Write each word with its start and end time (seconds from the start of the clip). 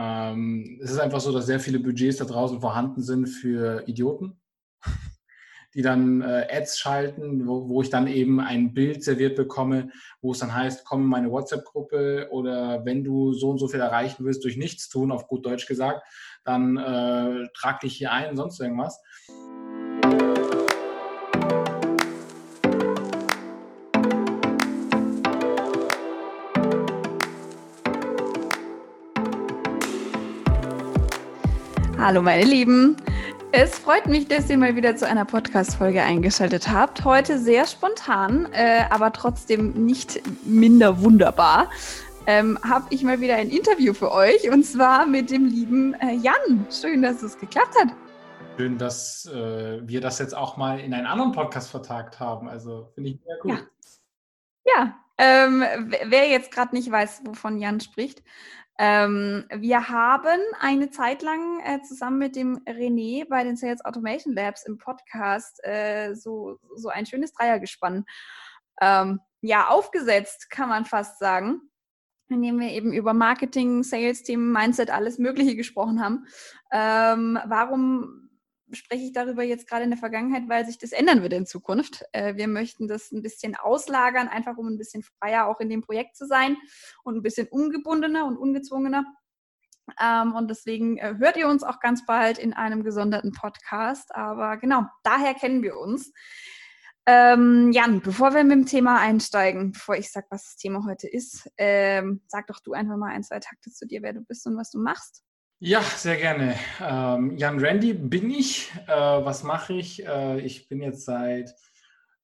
Ähm, 0.00 0.78
es 0.80 0.92
ist 0.92 1.00
einfach 1.00 1.20
so, 1.20 1.32
dass 1.32 1.46
sehr 1.46 1.58
viele 1.58 1.80
Budgets 1.80 2.18
da 2.18 2.24
draußen 2.24 2.60
vorhanden 2.60 3.02
sind 3.02 3.26
für 3.26 3.82
Idioten, 3.88 4.40
die 5.74 5.82
dann 5.82 6.22
äh, 6.22 6.46
Ads 6.52 6.78
schalten, 6.78 7.48
wo, 7.48 7.68
wo, 7.68 7.82
ich 7.82 7.90
dann 7.90 8.06
eben 8.06 8.38
ein 8.38 8.74
Bild 8.74 9.02
serviert 9.02 9.34
bekomme, 9.34 9.90
wo 10.20 10.30
es 10.30 10.38
dann 10.38 10.54
heißt, 10.54 10.84
komm 10.84 11.02
in 11.02 11.08
meine 11.08 11.32
WhatsApp-Gruppe 11.32 12.28
oder 12.30 12.84
wenn 12.84 13.02
du 13.02 13.32
so 13.32 13.50
und 13.50 13.58
so 13.58 13.66
viel 13.66 13.80
erreichen 13.80 14.24
willst 14.24 14.44
durch 14.44 14.56
nichts 14.56 14.88
tun, 14.88 15.10
auf 15.10 15.26
gut 15.26 15.44
Deutsch 15.44 15.66
gesagt, 15.66 16.06
dann 16.44 16.76
äh, 16.76 17.48
trag 17.54 17.80
dich 17.80 17.96
hier 17.96 18.12
ein, 18.12 18.36
sonst 18.36 18.60
irgendwas. 18.60 19.02
Hallo 32.08 32.22
meine 32.22 32.44
Lieben. 32.44 32.96
Es 33.52 33.78
freut 33.78 34.06
mich, 34.06 34.28
dass 34.28 34.48
ihr 34.48 34.56
mal 34.56 34.74
wieder 34.74 34.96
zu 34.96 35.06
einer 35.06 35.26
Podcast-Folge 35.26 36.02
eingeschaltet 36.02 36.66
habt. 36.66 37.04
Heute 37.04 37.38
sehr 37.38 37.66
spontan, 37.66 38.48
äh, 38.52 38.84
aber 38.88 39.12
trotzdem 39.12 39.84
nicht 39.84 40.22
minder 40.46 41.02
wunderbar. 41.02 41.68
Ähm, 42.26 42.58
habe 42.66 42.86
ich 42.88 43.02
mal 43.02 43.20
wieder 43.20 43.36
ein 43.36 43.50
Interview 43.50 43.92
für 43.92 44.10
euch 44.10 44.50
und 44.50 44.64
zwar 44.64 45.04
mit 45.04 45.30
dem 45.30 45.44
lieben 45.44 45.92
äh, 46.00 46.14
Jan. 46.14 46.66
Schön, 46.70 47.02
dass 47.02 47.22
es 47.22 47.36
geklappt 47.38 47.74
hat. 47.78 47.88
Schön, 48.56 48.78
dass 48.78 49.26
äh, 49.26 49.86
wir 49.86 50.00
das 50.00 50.18
jetzt 50.18 50.34
auch 50.34 50.56
mal 50.56 50.80
in 50.80 50.94
einen 50.94 51.06
anderen 51.06 51.32
Podcast 51.32 51.70
vertagt 51.70 52.18
haben. 52.18 52.48
Also 52.48 52.88
finde 52.94 53.10
ich 53.10 53.20
sehr 53.22 53.36
cool. 53.44 53.68
Ja, 54.64 54.74
ja 54.78 54.94
ähm, 55.18 55.64
wer 56.06 56.28
jetzt 56.28 56.52
gerade 56.52 56.74
nicht 56.74 56.90
weiß, 56.90 57.22
wovon 57.24 57.58
Jan 57.58 57.80
spricht, 57.80 58.22
ähm, 58.78 59.44
wir 59.52 59.88
haben 59.88 60.40
eine 60.60 60.90
Zeit 60.90 61.22
lang 61.22 61.60
äh, 61.64 61.82
zusammen 61.82 62.18
mit 62.18 62.36
dem 62.36 62.58
René 62.64 63.28
bei 63.28 63.42
den 63.42 63.56
Sales 63.56 63.84
Automation 63.84 64.34
Labs 64.34 64.64
im 64.64 64.78
Podcast 64.78 65.58
äh, 65.64 66.14
so, 66.14 66.58
so 66.76 66.88
ein 66.88 67.04
schönes 67.04 67.32
Dreiergespann 67.32 68.04
ähm, 68.80 69.20
ja, 69.40 69.68
aufgesetzt, 69.68 70.50
kann 70.50 70.68
man 70.68 70.84
fast 70.84 71.18
sagen, 71.18 71.60
in 72.28 72.42
dem 72.42 72.60
wir 72.60 72.70
eben 72.70 72.92
über 72.92 73.14
Marketing, 73.14 73.82
Sales-Themen, 73.82 74.52
Mindset, 74.52 74.90
alles 74.90 75.18
Mögliche 75.18 75.56
gesprochen 75.56 76.02
haben. 76.02 76.26
Ähm, 76.72 77.38
warum 77.46 78.27
spreche 78.72 79.04
ich 79.04 79.12
darüber 79.12 79.42
jetzt 79.42 79.68
gerade 79.68 79.84
in 79.84 79.90
der 79.90 79.98
Vergangenheit, 79.98 80.48
weil 80.48 80.66
sich 80.66 80.78
das 80.78 80.92
ändern 80.92 81.22
wird 81.22 81.32
in 81.32 81.46
Zukunft. 81.46 82.04
Äh, 82.12 82.36
wir 82.36 82.48
möchten 82.48 82.88
das 82.88 83.12
ein 83.12 83.22
bisschen 83.22 83.56
auslagern, 83.56 84.28
einfach 84.28 84.56
um 84.56 84.68
ein 84.68 84.78
bisschen 84.78 85.02
freier 85.02 85.46
auch 85.46 85.60
in 85.60 85.68
dem 85.68 85.82
Projekt 85.82 86.16
zu 86.16 86.26
sein 86.26 86.56
und 87.04 87.16
ein 87.16 87.22
bisschen 87.22 87.48
ungebundener 87.48 88.26
und 88.26 88.36
ungezwungener. 88.36 89.04
Ähm, 90.00 90.34
und 90.34 90.48
deswegen 90.48 90.98
äh, 90.98 91.14
hört 91.18 91.36
ihr 91.36 91.48
uns 91.48 91.62
auch 91.62 91.80
ganz 91.80 92.04
bald 92.04 92.38
in 92.38 92.52
einem 92.52 92.84
gesonderten 92.84 93.32
Podcast. 93.32 94.14
Aber 94.14 94.56
genau, 94.58 94.84
daher 95.02 95.34
kennen 95.34 95.62
wir 95.62 95.76
uns. 95.78 96.12
Ähm, 97.06 97.72
Jan, 97.72 98.02
bevor 98.02 98.34
wir 98.34 98.44
mit 98.44 98.52
dem 98.52 98.66
Thema 98.66 99.00
einsteigen, 99.00 99.72
bevor 99.72 99.96
ich 99.96 100.12
sage, 100.12 100.26
was 100.28 100.44
das 100.44 100.56
Thema 100.56 100.84
heute 100.84 101.08
ist, 101.08 101.50
ähm, 101.56 102.22
sag 102.28 102.48
doch 102.48 102.60
du 102.60 102.74
einfach 102.74 102.98
mal 102.98 103.10
ein, 103.10 103.22
zwei 103.22 103.40
Takte 103.40 103.70
zu 103.70 103.86
dir, 103.86 104.02
wer 104.02 104.12
du 104.12 104.20
bist 104.20 104.46
und 104.46 104.58
was 104.58 104.70
du 104.70 104.78
machst. 104.78 105.24
Ja, 105.60 105.82
sehr 105.82 106.16
gerne. 106.16 106.54
Ähm, 106.80 107.36
Jan 107.36 107.58
Randy 107.58 107.92
bin 107.92 108.30
ich. 108.30 108.70
Äh, 108.86 108.92
was 108.94 109.42
mache 109.42 109.72
ich? 109.74 110.06
Äh, 110.06 110.38
ich 110.40 110.68
bin 110.68 110.80
jetzt 110.80 111.04
seit 111.04 111.52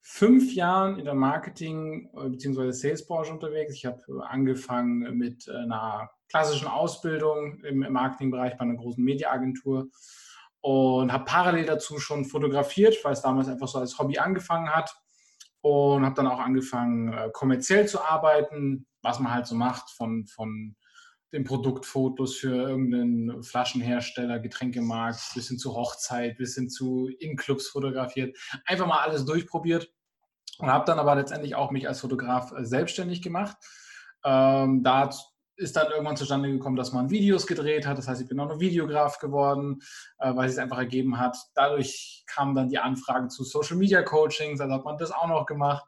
fünf 0.02 0.54
Jahren 0.54 0.98
in 1.00 1.04
der 1.04 1.14
Marketing- 1.14 2.10
äh, 2.16 2.28
bzw. 2.28 2.70
Salesbranche 2.70 3.32
unterwegs. 3.32 3.74
Ich 3.74 3.86
habe 3.86 4.00
angefangen 4.28 5.16
mit 5.18 5.48
einer 5.48 6.10
klassischen 6.28 6.68
Ausbildung 6.68 7.58
im 7.64 7.80
Marketingbereich 7.92 8.56
bei 8.56 8.60
einer 8.60 8.76
großen 8.76 9.02
Mediaagentur 9.02 9.88
und 10.60 11.12
habe 11.12 11.24
parallel 11.24 11.66
dazu 11.66 11.98
schon 11.98 12.24
fotografiert, 12.24 12.96
weil 13.04 13.14
es 13.14 13.22
damals 13.22 13.48
einfach 13.48 13.68
so 13.68 13.78
als 13.80 13.98
Hobby 13.98 14.18
angefangen 14.18 14.70
hat 14.70 14.94
und 15.60 16.04
habe 16.04 16.14
dann 16.14 16.28
auch 16.28 16.38
angefangen 16.38 17.32
kommerziell 17.32 17.88
zu 17.88 18.00
arbeiten, 18.00 18.86
was 19.02 19.18
man 19.18 19.34
halt 19.34 19.46
so 19.46 19.56
macht 19.56 19.90
von, 19.90 20.26
von 20.26 20.76
den 21.34 21.42
Produktfotos 21.42 22.36
für 22.36 22.54
irgendeinen 22.54 23.42
Flaschenhersteller, 23.42 24.38
Getränkemarkt, 24.38 25.20
bis 25.34 25.48
hin 25.48 25.58
zu 25.58 25.74
Hochzeit, 25.74 26.38
bis 26.38 26.54
hin 26.54 26.70
zu 26.70 27.08
In-Clubs 27.18 27.68
fotografiert. 27.68 28.38
Einfach 28.64 28.86
mal 28.86 29.00
alles 29.00 29.24
durchprobiert 29.24 29.92
und 30.58 30.68
habe 30.68 30.84
dann 30.84 31.00
aber 31.00 31.16
letztendlich 31.16 31.56
auch 31.56 31.72
mich 31.72 31.88
als 31.88 32.00
Fotograf 32.00 32.52
äh, 32.52 32.64
selbstständig 32.64 33.20
gemacht. 33.20 33.56
Ähm, 34.24 34.84
da 34.84 35.10
ist 35.56 35.76
dann 35.76 35.90
irgendwann 35.90 36.16
zustande 36.16 36.50
gekommen, 36.50 36.76
dass 36.76 36.92
man 36.92 37.10
Videos 37.10 37.48
gedreht 37.48 37.84
hat. 37.84 37.98
Das 37.98 38.06
heißt, 38.06 38.20
ich 38.20 38.28
bin 38.28 38.38
auch 38.38 38.48
noch 38.48 38.60
Videograf 38.60 39.18
geworden, 39.18 39.80
äh, 40.18 40.34
weil 40.36 40.48
es 40.48 40.58
einfach 40.58 40.78
ergeben 40.78 41.18
hat. 41.18 41.36
Dadurch 41.56 42.22
kamen 42.28 42.54
dann 42.54 42.68
die 42.68 42.78
Anfragen 42.78 43.28
zu 43.28 43.42
Social 43.42 43.76
Media 43.76 44.02
Coachings, 44.02 44.60
also 44.60 44.72
hat 44.72 44.84
man 44.84 44.98
das 44.98 45.10
auch 45.10 45.26
noch 45.26 45.46
gemacht. 45.46 45.84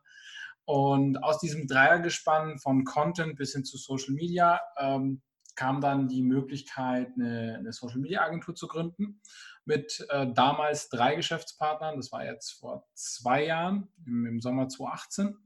Und 0.65 1.23
aus 1.23 1.39
diesem 1.39 1.69
Dreiergespann 1.69 2.59
von 2.59 2.85
Content 2.85 3.37
bis 3.37 3.53
hin 3.53 3.65
zu 3.65 3.77
Social 3.79 4.15
Media 4.15 4.61
ähm, 4.77 5.23
kam 5.57 5.81
dann 5.81 6.07
die 6.07 6.23
Möglichkeit, 6.23 7.13
eine, 7.15 7.57
eine 7.59 7.73
Social 7.73 7.99
Media 7.99 8.23
Agentur 8.23 8.55
zu 8.55 8.69
gründen 8.69 9.21
mit 9.65 10.07
äh, 10.11 10.27
damals 10.33 10.89
drei 10.89 11.17
Geschäftspartnern. 11.17 11.97
Das 11.97 12.13
war 12.13 12.25
jetzt 12.25 12.53
vor 12.53 12.87
zwei 12.95 13.47
Jahren, 13.47 13.89
im, 14.07 14.27
im, 14.27 14.41
Sommer 14.41 14.69
2018. 14.69 15.37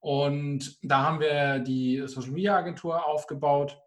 Und 0.00 0.78
da 0.82 1.04
haben 1.04 1.20
wir 1.20 1.60
die 1.60 2.02
Social 2.06 2.32
Media 2.32 2.56
Agentur 2.56 3.06
aufgebaut. 3.06 3.80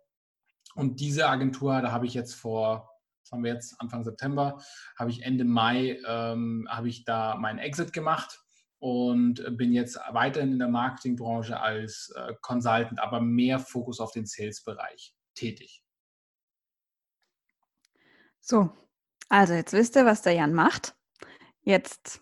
Und 0.76 1.00
diese 1.00 1.28
Agentur, 1.28 1.82
da 1.82 1.92
habe 1.92 2.06
ich 2.06 2.14
jetzt 2.14 2.36
vor, 2.36 2.90
was 3.22 3.32
haben 3.32 3.44
wir 3.44 3.54
jetzt, 3.54 3.76
Anfang 3.82 4.04
September, 4.04 4.62
habe 4.98 5.10
ich 5.10 5.24
Ende 5.24 5.44
Mai, 5.44 6.00
ähm, 6.08 6.68
habe 6.70 6.88
ich 6.88 7.04
da 7.04 7.36
meinen 7.36 7.60
Exit 7.60 7.92
gemacht 7.92 8.42
und 8.80 9.44
bin 9.58 9.74
jetzt 9.74 10.00
weiterhin 10.12 10.54
in 10.54 10.60
der 10.60 10.68
Marketingbranche 10.68 11.60
als 11.60 12.14
äh, 12.16 12.34
Consultant, 12.42 13.02
aber 13.02 13.20
mehr 13.20 13.60
Fokus 13.60 14.00
auf 14.00 14.12
den 14.12 14.26
Sales-Bereich 14.26 15.16
tätig. 15.36 15.84
So, 18.42 18.70
also 19.30 19.54
jetzt 19.54 19.74
wisst 19.74 19.96
ihr, 19.96 20.06
was 20.06 20.22
der 20.22 20.34
Jan 20.34 20.54
macht. 20.54 20.96
Jetzt 21.64 22.22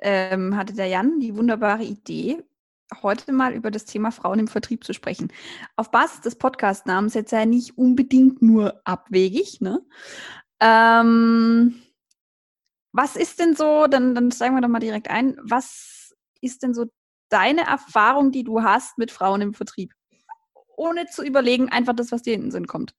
ähm, 0.00 0.56
hatte 0.56 0.74
der 0.74 0.86
Jan 0.86 1.20
die 1.20 1.36
wunderbare 1.36 1.82
Idee, 1.82 2.42
heute 3.02 3.32
mal 3.32 3.54
über 3.54 3.70
das 3.70 3.86
Thema 3.86 4.10
Frauen 4.10 4.40
im 4.40 4.48
Vertrieb 4.48 4.84
zu 4.84 4.92
sprechen. 4.92 5.32
Auf 5.76 5.90
Basis 5.90 6.20
des 6.20 6.36
Podcast-Namens 6.36 7.14
jetzt 7.14 7.32
ja 7.32 7.46
nicht 7.46 7.78
unbedingt 7.78 8.42
nur 8.42 8.80
abwegig. 8.84 9.60
Ne? 9.60 9.84
Ähm, 10.60 11.82
was 12.92 13.16
ist 13.16 13.40
denn 13.40 13.56
so, 13.56 13.86
dann, 13.86 14.14
dann 14.14 14.30
steigen 14.30 14.54
wir 14.54 14.60
doch 14.60 14.68
mal 14.68 14.78
direkt 14.78 15.08
ein, 15.08 15.38
was 15.42 16.14
ist 16.42 16.62
denn 16.62 16.74
so 16.74 16.86
deine 17.30 17.62
Erfahrung, 17.62 18.30
die 18.30 18.44
du 18.44 18.62
hast 18.62 18.98
mit 18.98 19.10
Frauen 19.10 19.40
im 19.40 19.54
Vertrieb? 19.54 19.94
Ohne 20.82 21.06
zu 21.06 21.22
überlegen, 21.22 21.68
einfach 21.68 21.94
das, 21.94 22.12
was 22.12 22.22
dir 22.22 22.34
in 22.34 22.42
den 22.42 22.50
Sinn 22.50 22.66
kommt? 22.66 22.94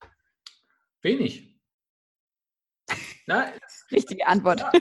Wenig. 1.02 1.60
Na, 3.26 3.52
Richtige 3.92 4.26
Antwort. 4.26 4.60
Ja, 4.60 4.72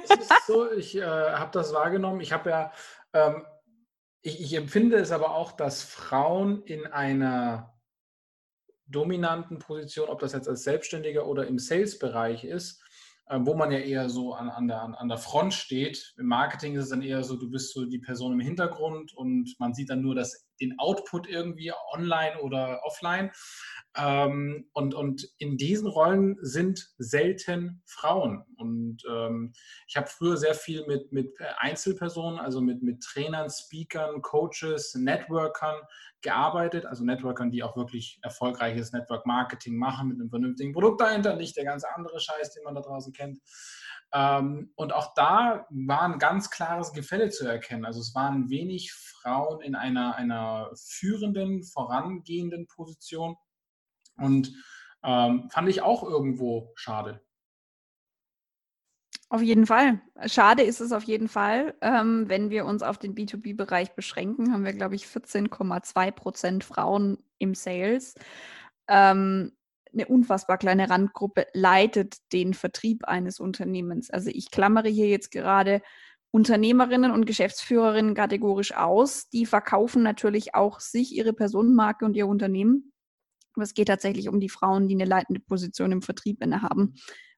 so, 0.48 0.72
ich 0.72 0.96
äh, 0.96 1.04
habe 1.04 1.52
das 1.52 1.74
wahrgenommen. 1.74 2.22
Ich 2.22 2.32
habe 2.32 2.50
ja, 2.50 2.72
ähm, 3.14 3.46
ich, 4.22 4.42
ich 4.42 4.54
empfinde 4.54 4.98
es 4.98 5.12
aber 5.12 5.36
auch, 5.36 5.52
dass 5.52 5.84
Frauen 5.84 6.64
in 6.64 6.88
einer 6.88 7.74
dominanten 8.88 9.60
Position, 9.60 10.10
ob 10.10 10.20
das 10.20 10.34
jetzt 10.34 10.48
als 10.48 10.64
Selbstständiger 10.64 11.26
oder 11.28 11.48
im 11.48 11.60
Sales-Bereich 11.60 12.44
ist, 12.44 12.82
äh, 13.28 13.40
wo 13.42 13.56
man 13.56 13.72
ja 13.72 13.80
eher 13.80 14.10
so 14.10 14.34
an, 14.34 14.50
an, 14.50 14.68
der, 14.68 14.82
an 14.82 15.10
der 15.10 15.18
Front 15.18 15.54
steht. 15.54 16.14
Im 16.18 16.28
Marketing 16.28 16.76
ist 16.76 16.86
es 16.86 16.90
dann 16.90 17.02
eher 17.02 17.24
so, 17.24 17.36
du 17.36 17.50
bist 17.50 17.74
so 17.74 17.86
die 17.86 18.00
Person 18.00 18.34
im 18.34 18.40
Hintergrund 18.40 19.14
und 19.14 19.56
man 19.60 19.74
sieht 19.74 19.90
dann 19.90 20.02
nur 20.02 20.16
das, 20.16 20.48
den 20.60 20.78
Output 20.80 21.28
irgendwie 21.28 21.72
online 21.92 22.40
oder 22.42 22.82
offline. 22.84 23.32
Ähm, 23.96 24.70
und, 24.74 24.94
und 24.94 25.30
in 25.38 25.58
diesen 25.58 25.88
Rollen 25.88 26.38
sind 26.42 26.94
selten 26.98 27.84
Frauen. 27.86 28.44
Und 28.58 29.04
ähm, 29.10 29.54
ich 29.88 29.96
habe 29.96 30.08
früher 30.08 30.38
sehr 30.38 30.56
viel 30.56 30.86
mit, 30.88 31.12
mit 31.12 31.30
Einzelpersonen, 31.58 32.40
also 32.40 32.62
mit, 32.62 32.82
mit 32.82 33.04
Trainern, 33.04 33.50
Speakern, 33.50 34.22
Coaches, 34.22 34.96
Networkern 34.96 35.76
gearbeitet. 36.22 36.86
Also 36.86 37.04
Networkern, 37.04 37.52
die 37.52 37.62
auch 37.62 37.78
wirklich 37.78 38.20
erfolgreiches 38.24 38.94
Network 38.94 39.26
Marketing 39.26 39.78
machen 39.78 40.08
mit 40.08 40.20
einem 40.20 40.30
vernünftigen 40.30 40.74
Produkt 40.74 41.02
dahinter, 41.02 41.36
nicht 41.36 41.56
der 41.56 41.66
ganze 41.66 41.94
andere 41.94 42.20
Scheiß, 42.20 42.54
den 42.54 42.64
man 42.64 42.76
da 42.76 42.82
draußen 42.82 43.14
kennt. 43.14 43.40
Ähm, 44.14 44.72
und 44.76 44.94
auch 44.94 45.14
da 45.16 45.66
war 45.72 46.02
ein 46.04 46.20
ganz 46.20 46.52
klares 46.52 46.94
Gefälle 46.94 47.30
zu 47.30 47.48
erkennen. 47.48 47.84
Also 47.84 48.00
es 48.00 48.14
waren 48.14 48.50
wenig 48.50 48.94
Frauen 48.94 49.62
in 49.62 49.76
einer, 49.76 50.16
einer 50.16 50.70
führenden, 50.76 51.64
vorangehenden 51.64 52.68
Position 52.68 53.36
und 54.18 54.54
ähm, 55.04 55.50
fand 55.50 55.68
ich 55.68 55.82
auch 55.82 56.04
irgendwo 56.04 56.72
schade. 56.76 57.22
Auf 59.30 59.42
jeden 59.42 59.66
Fall. 59.66 60.00
Schade 60.28 60.62
ist 60.62 60.80
es 60.80 60.92
auf 60.92 61.04
jeden 61.04 61.28
Fall. 61.28 61.74
Ähm, 61.82 62.30
wenn 62.30 62.52
wir 62.52 62.66
uns 62.66 62.84
auf 62.84 63.00
den 63.00 63.16
B2B-Bereich 63.16 63.96
beschränken, 63.96 64.54
haben 64.54 64.64
wir, 64.64 64.74
glaube 64.74 64.94
ich, 64.94 65.06
14,2 65.06 66.12
Prozent 66.12 66.64
Frauen 66.64 67.18
im 67.40 67.56
Sales. 67.56 68.14
Ähm, 68.88 69.54
eine 69.94 70.08
unfassbar 70.08 70.58
kleine 70.58 70.90
Randgruppe 70.90 71.48
leitet 71.54 72.18
den 72.32 72.54
Vertrieb 72.54 73.06
eines 73.06 73.40
Unternehmens. 73.40 74.10
Also 74.10 74.30
ich 74.34 74.52
klammere 74.52 74.90
hier 74.90 75.08
jetzt 75.08 75.32
gerade 75.32 75.82
Unternehmerinnen 76.32 77.12
und 77.12 77.26
Geschäftsführerinnen 77.26 78.16
kategorisch 78.16 78.74
aus. 78.74 79.30
Die 79.30 79.46
verkaufen 79.46 80.02
natürlich 80.02 80.56
auch 80.56 80.80
sich, 80.80 81.16
ihre 81.16 81.34
Personenmarke 81.34 82.06
und 82.06 82.16
ihr 82.16 82.28
Unternehmen. 82.28 82.92
Aber 83.54 83.64
es 83.64 83.76
geht 83.76 83.88
tatsächlich 83.88 84.30
um 84.30 84.40
die 84.40 84.50
Frauen, 84.50 84.88
die 84.88 84.96
eine 84.96 85.06
leitende 85.06 85.42
Position 85.42 85.92
im 85.92 86.02
Vertrieb 86.02 86.42
innehaben. 86.44 86.96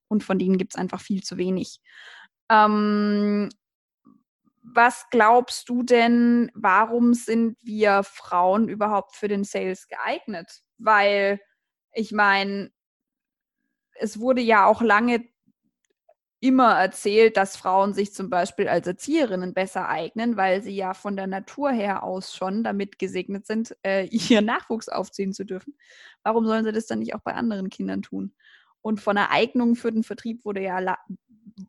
Und 0.08 0.24
von 0.24 0.40
denen 0.40 0.58
gibt 0.58 0.74
es 0.74 0.80
einfach 0.80 1.02
viel 1.02 1.24
zu 1.24 1.38
wenig. 1.38 1.82
Ähm, 2.50 3.50
was 4.64 5.10
glaubst 5.10 5.68
du 5.70 5.84
denn, 5.84 6.50
warum 6.56 7.14
sind 7.14 7.58
wir 7.62 8.04
Frauen 8.04 8.70
überhaupt 8.70 9.16
für 9.16 9.28
den 9.28 9.44
Sales 9.44 9.88
geeignet? 9.88 10.62
Weil 10.78 11.40
ich 11.96 12.12
meine, 12.12 12.72
es 13.96 14.20
wurde 14.20 14.42
ja 14.42 14.66
auch 14.66 14.82
lange 14.82 15.26
immer 16.42 16.74
erzählt, 16.74 17.38
dass 17.38 17.56
Frauen 17.56 17.94
sich 17.94 18.14
zum 18.14 18.30
Beispiel 18.30 18.68
als 18.68 18.86
Erzieherinnen 18.86 19.54
besser 19.54 19.90
eignen, 19.90 20.38
weil 20.38 20.62
sie 20.62 20.76
ja 20.76 20.94
von 20.94 21.16
der 21.16 21.28
Natur 21.28 21.72
her 21.72 22.04
aus 22.04 22.36
schon 22.36 22.64
damit 22.64 23.00
gesegnet 23.00 23.48
sind, 23.48 23.76
äh, 23.84 24.06
ihren 24.12 24.46
Nachwuchs 24.46 24.90
aufziehen 24.90 25.34
zu 25.34 25.46
dürfen. 25.46 25.76
Warum 26.24 26.46
sollen 26.46 26.66
sie 26.66 26.72
das 26.72 26.86
dann 26.86 27.00
nicht 27.00 27.16
auch 27.16 27.22
bei 27.22 27.34
anderen 27.34 27.70
Kindern 27.70 28.02
tun? 28.02 28.36
Und 28.82 29.02
von 29.02 29.16
der 29.16 29.32
Eignung 29.32 29.76
für 29.76 29.92
den 29.92 30.04
Vertrieb 30.04 30.46
wurde 30.46 30.62
ja 30.62 30.98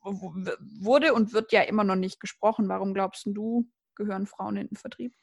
wurde 0.03 1.15
und 1.15 1.33
wird 1.33 1.53
ja 1.53 1.63
immer 1.63 1.85
noch 1.85 1.97
nicht 1.97 2.21
gesprochen. 2.21 2.69
Warum 2.69 2.93
glaubst 2.93 3.25
du, 3.27 3.71
gehören 3.95 4.27
Frauen 4.27 4.57
in 4.57 4.67
den 4.69 4.77
Vertrieb? 4.77 5.15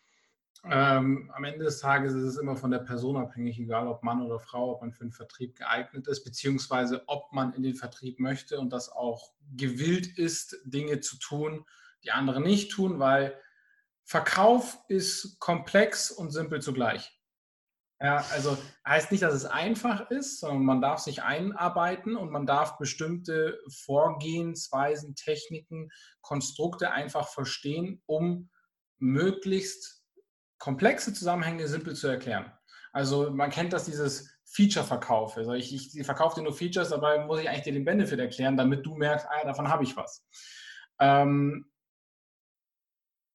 Ähm, 0.66 1.30
am 1.34 1.44
Ende 1.44 1.66
des 1.66 1.80
Tages 1.80 2.14
ist 2.14 2.24
es 2.24 2.38
immer 2.38 2.56
von 2.56 2.72
der 2.72 2.80
Person 2.80 3.18
abhängig, 3.18 3.60
egal 3.60 3.88
ob 3.88 4.02
Mann 4.02 4.22
oder 4.22 4.40
Frau, 4.40 4.72
ob 4.72 4.82
man 4.82 4.94
für 4.94 5.04
den 5.04 5.12
Vertrieb 5.12 5.58
geeignet 5.58 6.08
ist, 6.08 6.24
beziehungsweise 6.24 7.04
ob 7.08 7.34
man 7.34 7.54
in 7.54 7.64
den 7.64 7.76
Vertrieb 7.76 8.20
möchte 8.20 8.60
und 8.60 8.72
das 8.72 8.90
auch 8.90 9.34
gewillt 9.56 10.18
ist, 10.18 10.58
Dinge 10.64 11.02
zu 11.02 11.18
tun, 11.20 11.66
die 12.06 12.12
andere 12.12 12.40
nicht 12.40 12.72
tun, 12.72 13.00
weil 13.00 13.38
Verkauf 14.06 14.80
ist 14.88 15.38
komplex 15.40 16.12
und 16.12 16.32
simpel 16.32 16.62
zugleich. 16.62 17.20
Ja, 18.02 18.26
also 18.32 18.58
heißt 18.86 19.12
nicht, 19.12 19.24
dass 19.24 19.34
es 19.34 19.46
einfach 19.46 20.10
ist, 20.12 20.40
sondern 20.40 20.66
man 20.66 20.82
darf 20.82 21.00
sich 21.00 21.24
einarbeiten 21.24 22.18
und 22.18 22.32
man 22.32 22.46
darf 22.46 22.78
bestimmte 22.78 23.60
Vorgehensweisen, 23.70 25.16
Techniken, 25.16 25.90
Konstrukte 26.22 26.92
einfach 26.92 27.30
verstehen, 27.30 28.02
um 28.06 28.50
möglichst 28.98 30.03
komplexe 30.64 31.14
Zusammenhänge 31.14 31.68
simpel 31.68 31.94
zu 31.94 32.08
erklären. 32.08 32.50
Also 32.94 33.30
man 33.32 33.50
kennt 33.50 33.74
das, 33.74 33.84
dieses 33.84 34.34
Feature-Verkauf. 34.46 35.36
Also 35.36 35.52
ich, 35.52 35.74
ich 35.74 36.06
verkaufe 36.06 36.36
dir 36.36 36.44
nur 36.44 36.54
Features, 36.54 36.88
dabei 36.88 37.26
muss 37.26 37.42
ich 37.42 37.50
eigentlich 37.50 37.64
dir 37.64 37.74
den 37.74 37.84
Benefit 37.84 38.18
erklären, 38.18 38.56
damit 38.56 38.86
du 38.86 38.96
merkst, 38.96 39.28
ah, 39.30 39.44
davon 39.44 39.68
habe 39.68 39.84
ich 39.84 39.98
was. 39.98 40.26
Ähm, 41.00 41.70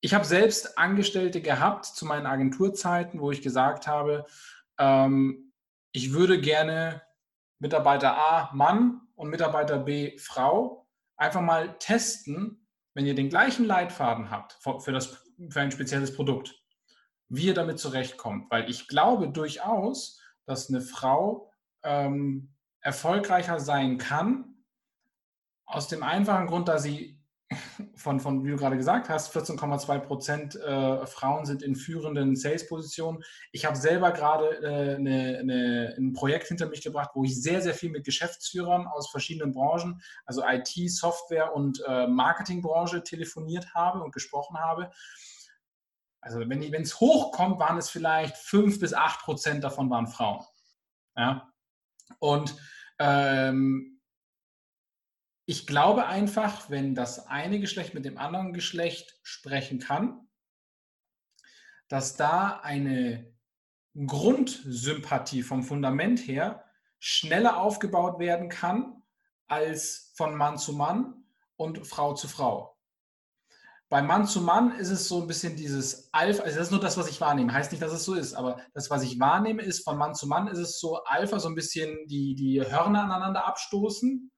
ich 0.00 0.14
habe 0.14 0.24
selbst 0.24 0.78
Angestellte 0.78 1.42
gehabt 1.42 1.84
zu 1.84 2.06
meinen 2.06 2.24
Agenturzeiten, 2.24 3.20
wo 3.20 3.30
ich 3.30 3.42
gesagt 3.42 3.86
habe, 3.86 4.24
ähm, 4.78 5.52
ich 5.92 6.14
würde 6.14 6.40
gerne 6.40 7.02
Mitarbeiter 7.58 8.16
A 8.16 8.50
Mann 8.54 9.02
und 9.16 9.28
Mitarbeiter 9.28 9.78
B 9.78 10.16
Frau 10.16 10.88
einfach 11.18 11.42
mal 11.42 11.76
testen, 11.78 12.66
wenn 12.94 13.04
ihr 13.04 13.14
den 13.14 13.28
gleichen 13.28 13.66
Leitfaden 13.66 14.30
habt 14.30 14.56
für, 14.82 14.92
das, 14.92 15.22
für 15.50 15.60
ein 15.60 15.72
spezielles 15.72 16.16
Produkt 16.16 16.57
wie 17.28 17.46
ihr 17.46 17.54
damit 17.54 17.78
zurechtkommt. 17.78 18.50
Weil 18.50 18.68
ich 18.68 18.88
glaube 18.88 19.28
durchaus, 19.28 20.20
dass 20.46 20.68
eine 20.68 20.80
Frau 20.80 21.50
ähm, 21.82 22.54
erfolgreicher 22.80 23.60
sein 23.60 23.98
kann, 23.98 24.56
aus 25.66 25.88
dem 25.88 26.02
einfachen 26.02 26.46
Grund, 26.46 26.68
dass 26.68 26.82
sie 26.82 27.18
von, 27.94 28.20
von 28.20 28.44
wie 28.44 28.50
du 28.50 28.56
gerade 28.56 28.76
gesagt 28.76 29.08
hast, 29.08 29.34
14,2 29.34 29.98
Prozent 30.00 30.56
äh, 30.56 31.06
Frauen 31.06 31.46
sind 31.46 31.62
in 31.62 31.76
führenden 31.76 32.36
Sales-Positionen. 32.36 33.22
Ich 33.52 33.64
habe 33.64 33.76
selber 33.76 34.12
gerade 34.12 34.58
äh, 34.62 34.98
ne, 34.98 35.42
ne, 35.44 35.94
ein 35.96 36.12
Projekt 36.12 36.48
hinter 36.48 36.68
mich 36.68 36.82
gebracht, 36.82 37.10
wo 37.14 37.24
ich 37.24 37.40
sehr, 37.40 37.62
sehr 37.62 37.74
viel 37.74 37.90
mit 37.90 38.04
Geschäftsführern 38.04 38.86
aus 38.86 39.10
verschiedenen 39.10 39.52
Branchen, 39.52 40.00
also 40.26 40.42
IT, 40.46 40.90
Software 40.90 41.54
und 41.54 41.82
äh, 41.86 42.06
Marketingbranche 42.06 43.02
telefoniert 43.02 43.74
habe 43.74 44.02
und 44.02 44.12
gesprochen 44.12 44.58
habe. 44.58 44.90
Also 46.28 46.40
wenn 46.40 46.82
es 46.82 47.00
hochkommt, 47.00 47.58
waren 47.58 47.78
es 47.78 47.88
vielleicht 47.88 48.36
fünf 48.36 48.78
bis 48.80 48.92
acht 48.92 49.20
Prozent 49.20 49.64
davon 49.64 49.88
waren 49.88 50.06
Frauen. 50.06 50.44
Ja? 51.16 51.50
Und 52.18 52.54
ähm, 52.98 54.02
ich 55.46 55.66
glaube 55.66 56.06
einfach, 56.06 56.68
wenn 56.68 56.94
das 56.94 57.28
eine 57.28 57.60
Geschlecht 57.60 57.94
mit 57.94 58.04
dem 58.04 58.18
anderen 58.18 58.52
Geschlecht 58.52 59.18
sprechen 59.22 59.78
kann, 59.78 60.28
dass 61.88 62.16
da 62.16 62.60
eine 62.60 63.34
Grundsympathie 63.94 65.42
vom 65.42 65.62
Fundament 65.62 66.20
her 66.20 66.62
schneller 66.98 67.56
aufgebaut 67.56 68.18
werden 68.18 68.50
kann 68.50 69.02
als 69.46 70.12
von 70.14 70.36
Mann 70.36 70.58
zu 70.58 70.74
Mann 70.74 71.24
und 71.56 71.86
Frau 71.86 72.12
zu 72.12 72.28
Frau. 72.28 72.77
Bei 73.90 74.02
Mann 74.02 74.26
zu 74.26 74.42
Mann 74.42 74.72
ist 74.76 74.90
es 74.90 75.08
so 75.08 75.22
ein 75.22 75.26
bisschen 75.26 75.56
dieses 75.56 76.12
Alpha, 76.12 76.42
also 76.42 76.58
das 76.58 76.66
ist 76.66 76.70
nur 76.72 76.80
das, 76.80 76.98
was 76.98 77.08
ich 77.08 77.22
wahrnehme. 77.22 77.52
Heißt 77.52 77.72
nicht, 77.72 77.82
dass 77.82 77.92
es 77.92 78.04
so 78.04 78.14
ist, 78.14 78.34
aber 78.34 78.60
das, 78.74 78.90
was 78.90 79.02
ich 79.02 79.18
wahrnehme, 79.18 79.62
ist 79.62 79.82
von 79.82 79.96
Mann 79.96 80.14
zu 80.14 80.26
Mann 80.26 80.46
ist 80.46 80.58
es 80.58 80.78
so 80.78 81.02
Alpha, 81.04 81.38
so 81.38 81.48
ein 81.48 81.54
bisschen 81.54 82.06
die, 82.06 82.34
die 82.34 82.60
Hörner 82.60 83.04
aneinander 83.04 83.46
abstoßen. 83.46 84.30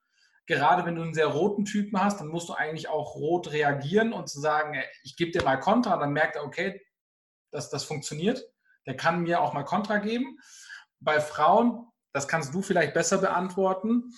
Gerade 0.46 0.84
wenn 0.84 0.94
du 0.94 1.02
einen 1.02 1.14
sehr 1.14 1.26
roten 1.26 1.64
Typen 1.64 2.00
hast, 2.00 2.20
dann 2.20 2.28
musst 2.28 2.48
du 2.48 2.52
eigentlich 2.52 2.88
auch 2.88 3.16
rot 3.16 3.50
reagieren 3.50 4.12
und 4.12 4.28
zu 4.28 4.40
sagen, 4.40 4.80
ich 5.02 5.16
gebe 5.16 5.32
dir 5.32 5.42
mal 5.44 5.56
Kontra, 5.56 5.96
dann 5.96 6.12
merkt 6.12 6.36
er, 6.36 6.44
okay, 6.44 6.80
das, 7.50 7.70
das 7.70 7.82
funktioniert. 7.82 8.44
Der 8.86 8.96
kann 8.96 9.22
mir 9.22 9.40
auch 9.40 9.52
mal 9.52 9.64
Kontra 9.64 9.98
geben. 9.98 10.38
Bei 11.00 11.20
Frauen, 11.20 11.88
das 12.12 12.28
kannst 12.28 12.54
du 12.54 12.62
vielleicht 12.62 12.94
besser 12.94 13.18
beantworten, 13.18 14.12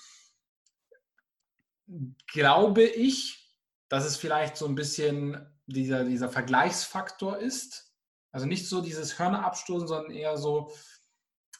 glaube 2.27 2.83
ich, 2.83 3.42
dass 3.93 4.07
es 4.07 4.17
vielleicht 4.17 4.57
so 4.57 4.65
ein 4.65 4.75
bisschen 4.75 5.47
dieser, 5.67 6.05
dieser 6.05 6.31
Vergleichsfaktor 6.31 7.37
ist. 7.37 7.93
Also 8.33 8.47
nicht 8.47 8.67
so 8.67 8.81
dieses 8.81 9.19
Hörner 9.19 9.45
abstoßen, 9.45 9.87
sondern 9.87 10.11
eher 10.11 10.39
so, 10.39 10.73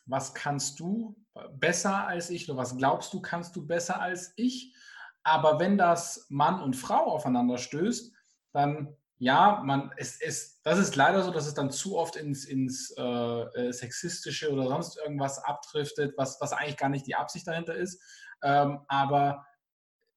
was 0.07 0.33
kannst 0.33 0.81
du 0.81 1.15
besser 1.53 2.07
als 2.07 2.31
ich 2.31 2.49
oder 2.49 2.57
was 2.57 2.79
glaubst 2.79 3.13
du, 3.13 3.21
kannst 3.21 3.55
du 3.55 3.67
besser 3.67 4.01
als 4.01 4.33
ich. 4.37 4.75
Aber 5.23 5.61
wenn 5.61 5.77
das 5.77 6.25
Mann 6.31 6.63
und 6.63 6.75
Frau 6.75 7.05
aufeinander 7.13 7.59
stößt, 7.59 8.15
dann 8.55 8.97
ja, 9.19 9.61
man, 9.63 9.93
es, 9.99 10.19
es, 10.19 10.63
das 10.63 10.79
ist 10.79 10.97
leider 10.97 11.23
so, 11.25 11.33
dass 11.33 11.47
es 11.47 11.53
dann 11.53 11.71
zu 11.71 11.99
oft 11.99 12.17
ins, 12.17 12.47
ins 12.47 12.97
äh, 12.97 13.73
Sexistische 13.75 14.51
oder 14.51 14.69
sonst 14.69 14.97
irgendwas 14.97 15.39
abdriftet, 15.39 16.15
was, 16.17 16.41
was 16.41 16.55
eigentlich 16.55 16.79
gar 16.79 16.89
nicht 16.89 17.07
die 17.07 17.15
Absicht 17.15 17.47
dahinter 17.47 17.75
ist. 17.75 18.03
Ähm, 18.43 18.81
aber 18.89 19.45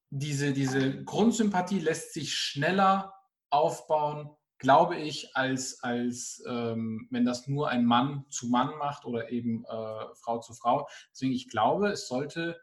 diese, 0.09 0.53
diese 0.53 1.03
Grundsympathie 1.03 1.79
lässt 1.79 2.13
sich 2.13 2.33
schneller 2.33 3.13
aufbauen, 3.50 4.29
glaube 4.57 4.95
ich, 4.97 5.35
als, 5.35 5.81
als 5.83 6.43
ähm, 6.47 7.07
wenn 7.12 7.25
das 7.25 7.47
nur 7.47 7.69
ein 7.69 7.85
Mann 7.85 8.25
zu 8.29 8.47
Mann 8.47 8.77
macht 8.77 9.05
oder 9.05 9.29
eben 9.29 9.65
äh, 9.65 10.15
Frau 10.15 10.39
zu 10.39 10.53
Frau. 10.53 10.88
Deswegen, 11.12 11.33
ich 11.33 11.50
glaube, 11.50 11.89
es 11.89 12.07
sollte 12.07 12.59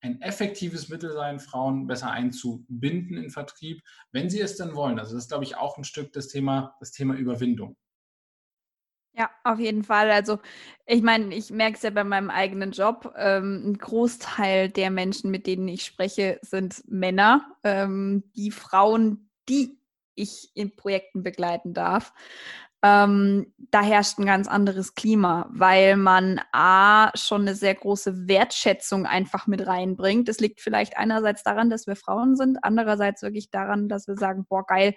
ein 0.00 0.20
effektives 0.20 0.88
Mittel 0.88 1.12
sein, 1.12 1.38
Frauen 1.38 1.86
besser 1.86 2.10
einzubinden 2.10 3.16
in 3.16 3.30
Vertrieb, 3.30 3.82
wenn 4.10 4.30
sie 4.30 4.40
es 4.40 4.56
denn 4.56 4.74
wollen. 4.74 4.98
Also 4.98 5.14
das 5.14 5.24
ist, 5.24 5.28
glaube 5.28 5.44
ich, 5.44 5.56
auch 5.56 5.78
ein 5.78 5.84
Stück 5.84 6.12
das 6.12 6.28
Thema, 6.28 6.74
das 6.80 6.90
Thema 6.90 7.14
Überwindung. 7.14 7.76
Ja, 9.14 9.30
auf 9.44 9.58
jeden 9.58 9.84
Fall. 9.84 10.10
Also 10.10 10.38
ich 10.86 11.02
meine, 11.02 11.34
ich 11.34 11.50
merke 11.50 11.76
es 11.76 11.82
ja 11.82 11.90
bei 11.90 12.04
meinem 12.04 12.30
eigenen 12.30 12.72
Job. 12.72 13.12
Ähm, 13.16 13.62
ein 13.72 13.78
Großteil 13.78 14.70
der 14.70 14.90
Menschen, 14.90 15.30
mit 15.30 15.46
denen 15.46 15.68
ich 15.68 15.84
spreche, 15.84 16.38
sind 16.42 16.82
Männer. 16.88 17.46
Ähm, 17.62 18.24
die 18.36 18.50
Frauen, 18.50 19.28
die 19.48 19.78
ich 20.14 20.50
in 20.54 20.74
Projekten 20.76 21.22
begleiten 21.22 21.74
darf, 21.74 22.14
ähm, 22.82 23.52
da 23.70 23.82
herrscht 23.82 24.18
ein 24.18 24.26
ganz 24.26 24.48
anderes 24.48 24.94
Klima, 24.94 25.48
weil 25.52 25.96
man 25.96 26.40
A 26.52 27.10
schon 27.16 27.42
eine 27.42 27.54
sehr 27.54 27.74
große 27.74 28.26
Wertschätzung 28.28 29.06
einfach 29.06 29.46
mit 29.46 29.66
reinbringt. 29.66 30.28
Das 30.28 30.40
liegt 30.40 30.60
vielleicht 30.60 30.96
einerseits 30.96 31.42
daran, 31.44 31.70
dass 31.70 31.86
wir 31.86 31.96
Frauen 31.96 32.34
sind, 32.36 32.58
andererseits 32.62 33.22
wirklich 33.22 33.50
daran, 33.50 33.88
dass 33.88 34.08
wir 34.08 34.16
sagen, 34.16 34.46
boah, 34.48 34.66
geil, 34.66 34.94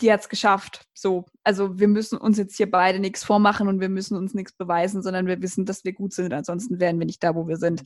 die 0.00 0.12
hat 0.12 0.20
es 0.20 0.28
geschafft. 0.28 0.86
So, 0.94 1.26
also 1.44 1.78
wir 1.78 1.88
müssen 1.88 2.18
uns 2.18 2.38
jetzt 2.38 2.56
hier 2.56 2.70
beide 2.70 2.98
nichts 2.98 3.24
vormachen 3.24 3.68
und 3.68 3.80
wir 3.80 3.88
müssen 3.88 4.16
uns 4.16 4.34
nichts 4.34 4.52
beweisen, 4.52 5.02
sondern 5.02 5.26
wir 5.26 5.40
wissen, 5.42 5.66
dass 5.66 5.84
wir 5.84 5.92
gut 5.92 6.12
sind. 6.12 6.32
Ansonsten 6.32 6.80
wären 6.80 6.98
wir 6.98 7.06
nicht 7.06 7.22
da, 7.22 7.34
wo 7.34 7.48
wir 7.48 7.56
sind. 7.56 7.82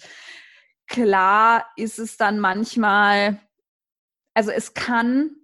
Klar 0.87 1.67
ist 1.77 1.99
es 1.99 2.17
dann 2.17 2.39
manchmal, 2.41 3.41
also 4.35 4.51
es 4.51 4.75
kann 4.75 5.37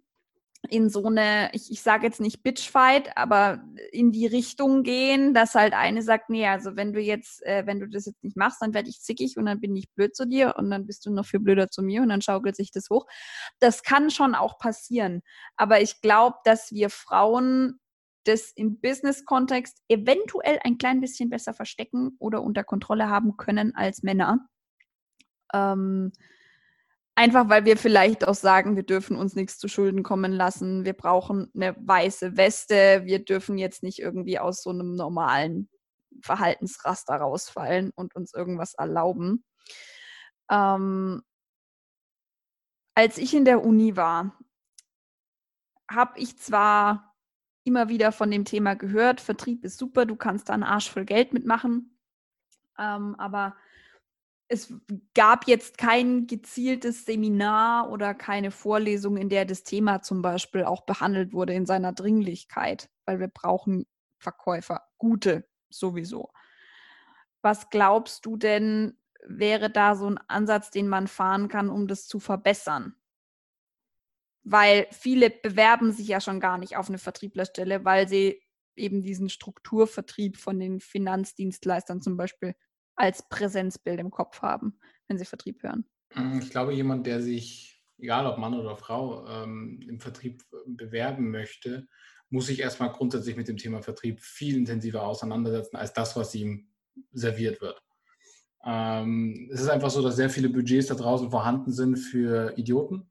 in 0.68 0.90
so 0.90 1.06
eine, 1.06 1.50
ich, 1.52 1.70
ich 1.70 1.82
sage 1.82 2.06
jetzt 2.06 2.20
nicht 2.20 2.42
Bitchfight, 2.42 3.16
aber 3.16 3.64
in 3.92 4.12
die 4.12 4.26
Richtung 4.26 4.82
gehen, 4.82 5.32
dass 5.32 5.54
halt 5.54 5.72
eine 5.72 6.02
sagt, 6.02 6.28
nee, 6.28 6.46
also 6.46 6.76
wenn 6.76 6.92
du 6.92 7.00
jetzt, 7.00 7.42
äh, 7.44 7.66
wenn 7.66 7.80
du 7.80 7.88
das 7.88 8.06
jetzt 8.06 8.22
nicht 8.22 8.36
machst, 8.36 8.60
dann 8.60 8.74
werde 8.74 8.90
ich 8.90 9.00
zickig 9.00 9.36
und 9.36 9.46
dann 9.46 9.60
bin 9.60 9.74
ich 9.74 9.90
blöd 9.94 10.14
zu 10.14 10.26
dir 10.26 10.54
und 10.58 10.70
dann 10.70 10.86
bist 10.86 11.06
du 11.06 11.10
noch 11.10 11.24
viel 11.24 11.40
blöder 11.40 11.70
zu 11.70 11.82
mir 11.82 12.02
und 12.02 12.10
dann 12.10 12.20
schaukelt 12.20 12.56
sich 12.56 12.70
das 12.70 12.90
hoch. 12.90 13.06
Das 13.58 13.82
kann 13.82 14.10
schon 14.10 14.34
auch 14.34 14.58
passieren. 14.58 15.22
Aber 15.56 15.80
ich 15.80 16.02
glaube, 16.02 16.36
dass 16.44 16.72
wir 16.72 16.90
Frauen 16.90 17.80
das 18.24 18.52
im 18.54 18.80
Business-Kontext 18.80 19.82
eventuell 19.88 20.58
ein 20.62 20.76
klein 20.76 21.00
bisschen 21.00 21.30
besser 21.30 21.54
verstecken 21.54 22.16
oder 22.18 22.42
unter 22.42 22.64
Kontrolle 22.64 23.08
haben 23.08 23.38
können 23.38 23.74
als 23.74 24.02
Männer. 24.02 24.46
Ähm, 25.54 26.12
Einfach 27.20 27.50
weil 27.50 27.66
wir 27.66 27.76
vielleicht 27.76 28.26
auch 28.26 28.34
sagen, 28.34 28.76
wir 28.76 28.82
dürfen 28.82 29.14
uns 29.14 29.34
nichts 29.34 29.58
zu 29.58 29.68
Schulden 29.68 30.02
kommen 30.02 30.32
lassen. 30.32 30.86
Wir 30.86 30.94
brauchen 30.94 31.50
eine 31.54 31.76
weiße 31.76 32.38
Weste. 32.38 33.02
Wir 33.04 33.22
dürfen 33.22 33.58
jetzt 33.58 33.82
nicht 33.82 33.98
irgendwie 33.98 34.38
aus 34.38 34.62
so 34.62 34.70
einem 34.70 34.94
normalen 34.94 35.68
Verhaltensraster 36.22 37.16
rausfallen 37.16 37.90
und 37.94 38.16
uns 38.16 38.32
irgendwas 38.32 38.72
erlauben. 38.72 39.44
Ähm, 40.50 41.20
als 42.94 43.18
ich 43.18 43.34
in 43.34 43.44
der 43.44 43.66
Uni 43.66 43.98
war, 43.98 44.38
habe 45.90 46.18
ich 46.18 46.38
zwar 46.38 47.14
immer 47.64 47.90
wieder 47.90 48.12
von 48.12 48.30
dem 48.30 48.46
Thema 48.46 48.76
gehört, 48.76 49.20
Vertrieb 49.20 49.62
ist 49.66 49.76
super, 49.76 50.06
du 50.06 50.16
kannst 50.16 50.48
da 50.48 50.54
einen 50.54 50.62
Arsch 50.62 50.90
voll 50.90 51.04
Geld 51.04 51.34
mitmachen, 51.34 51.98
ähm, 52.78 53.14
aber 53.18 53.56
es 54.52 54.74
gab 55.14 55.46
jetzt 55.46 55.78
kein 55.78 56.26
gezieltes 56.26 57.04
Seminar 57.04 57.88
oder 57.88 58.14
keine 58.14 58.50
Vorlesung, 58.50 59.16
in 59.16 59.28
der 59.28 59.44
das 59.44 59.62
Thema 59.62 60.02
zum 60.02 60.22
Beispiel 60.22 60.64
auch 60.64 60.84
behandelt 60.84 61.32
wurde 61.32 61.54
in 61.54 61.66
seiner 61.66 61.92
Dringlichkeit, 61.92 62.90
weil 63.04 63.20
wir 63.20 63.28
brauchen 63.28 63.86
Verkäufer, 64.18 64.82
gute 64.98 65.48
sowieso. 65.68 66.32
Was 67.42 67.70
glaubst 67.70 68.26
du 68.26 68.36
denn, 68.36 68.98
wäre 69.24 69.70
da 69.70 69.94
so 69.94 70.06
ein 70.06 70.18
Ansatz, 70.26 70.72
den 70.72 70.88
man 70.88 71.06
fahren 71.06 71.46
kann, 71.46 71.70
um 71.70 71.86
das 71.86 72.08
zu 72.08 72.18
verbessern? 72.18 72.96
Weil 74.42 74.88
viele 74.90 75.30
bewerben 75.30 75.92
sich 75.92 76.08
ja 76.08 76.20
schon 76.20 76.40
gar 76.40 76.58
nicht 76.58 76.76
auf 76.76 76.88
eine 76.88 76.98
Vertrieblerstelle, 76.98 77.84
weil 77.84 78.08
sie 78.08 78.42
eben 78.74 79.02
diesen 79.02 79.28
Strukturvertrieb 79.28 80.38
von 80.38 80.58
den 80.58 80.80
Finanzdienstleistern 80.80 82.02
zum 82.02 82.16
Beispiel 82.16 82.56
als 83.00 83.26
Präsenzbild 83.26 83.98
im 83.98 84.10
Kopf 84.10 84.42
haben, 84.42 84.78
wenn 85.08 85.16
sie 85.16 85.24
Vertrieb 85.24 85.62
hören? 85.62 85.86
Mm, 86.14 86.38
ich 86.40 86.50
glaube, 86.50 86.74
jemand, 86.74 87.06
der 87.06 87.22
sich, 87.22 87.82
egal 87.98 88.26
ob 88.26 88.36
Mann 88.36 88.54
oder 88.54 88.76
Frau, 88.76 89.26
ähm, 89.26 89.80
im 89.88 90.00
Vertrieb 90.00 90.42
äh, 90.52 90.56
bewerben 90.66 91.30
möchte, 91.30 91.88
muss 92.28 92.46
sich 92.46 92.60
erstmal 92.60 92.92
grundsätzlich 92.92 93.36
mit 93.36 93.48
dem 93.48 93.56
Thema 93.56 93.82
Vertrieb 93.82 94.20
viel 94.20 94.56
intensiver 94.56 95.02
auseinandersetzen 95.02 95.76
als 95.76 95.94
das, 95.94 96.14
was 96.14 96.34
ihm 96.34 96.68
serviert 97.12 97.62
wird. 97.62 97.82
Ähm, 98.64 99.48
es 99.50 99.62
ist 99.62 99.70
einfach 99.70 99.90
so, 99.90 100.02
dass 100.02 100.16
sehr 100.16 100.28
viele 100.28 100.50
Budgets 100.50 100.88
da 100.88 100.94
draußen 100.94 101.30
vorhanden 101.30 101.72
sind 101.72 101.96
für 101.96 102.52
Idioten 102.58 103.10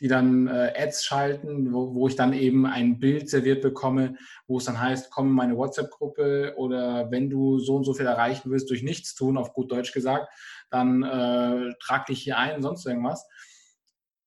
die 0.00 0.08
dann 0.08 0.46
äh, 0.46 0.72
Ads 0.76 1.04
schalten, 1.04 1.72
wo, 1.72 1.94
wo 1.94 2.08
ich 2.08 2.16
dann 2.16 2.32
eben 2.32 2.66
ein 2.66 2.98
Bild 2.98 3.30
serviert 3.30 3.62
bekomme, 3.62 4.16
wo 4.46 4.58
es 4.58 4.64
dann 4.64 4.80
heißt, 4.80 5.10
komm 5.10 5.28
in 5.28 5.32
meine 5.32 5.56
WhatsApp-Gruppe 5.56 6.54
oder 6.56 7.10
wenn 7.10 7.30
du 7.30 7.58
so 7.58 7.76
und 7.76 7.84
so 7.84 7.94
viel 7.94 8.06
erreichen 8.06 8.50
willst 8.50 8.68
durch 8.70 8.82
nichts 8.82 9.14
tun, 9.14 9.38
auf 9.38 9.54
gut 9.54 9.72
Deutsch 9.72 9.92
gesagt, 9.92 10.32
dann 10.70 11.02
äh, 11.02 11.72
trag 11.80 12.06
dich 12.06 12.22
hier 12.22 12.36
ein, 12.36 12.62
sonst 12.62 12.86
irgendwas. 12.86 13.26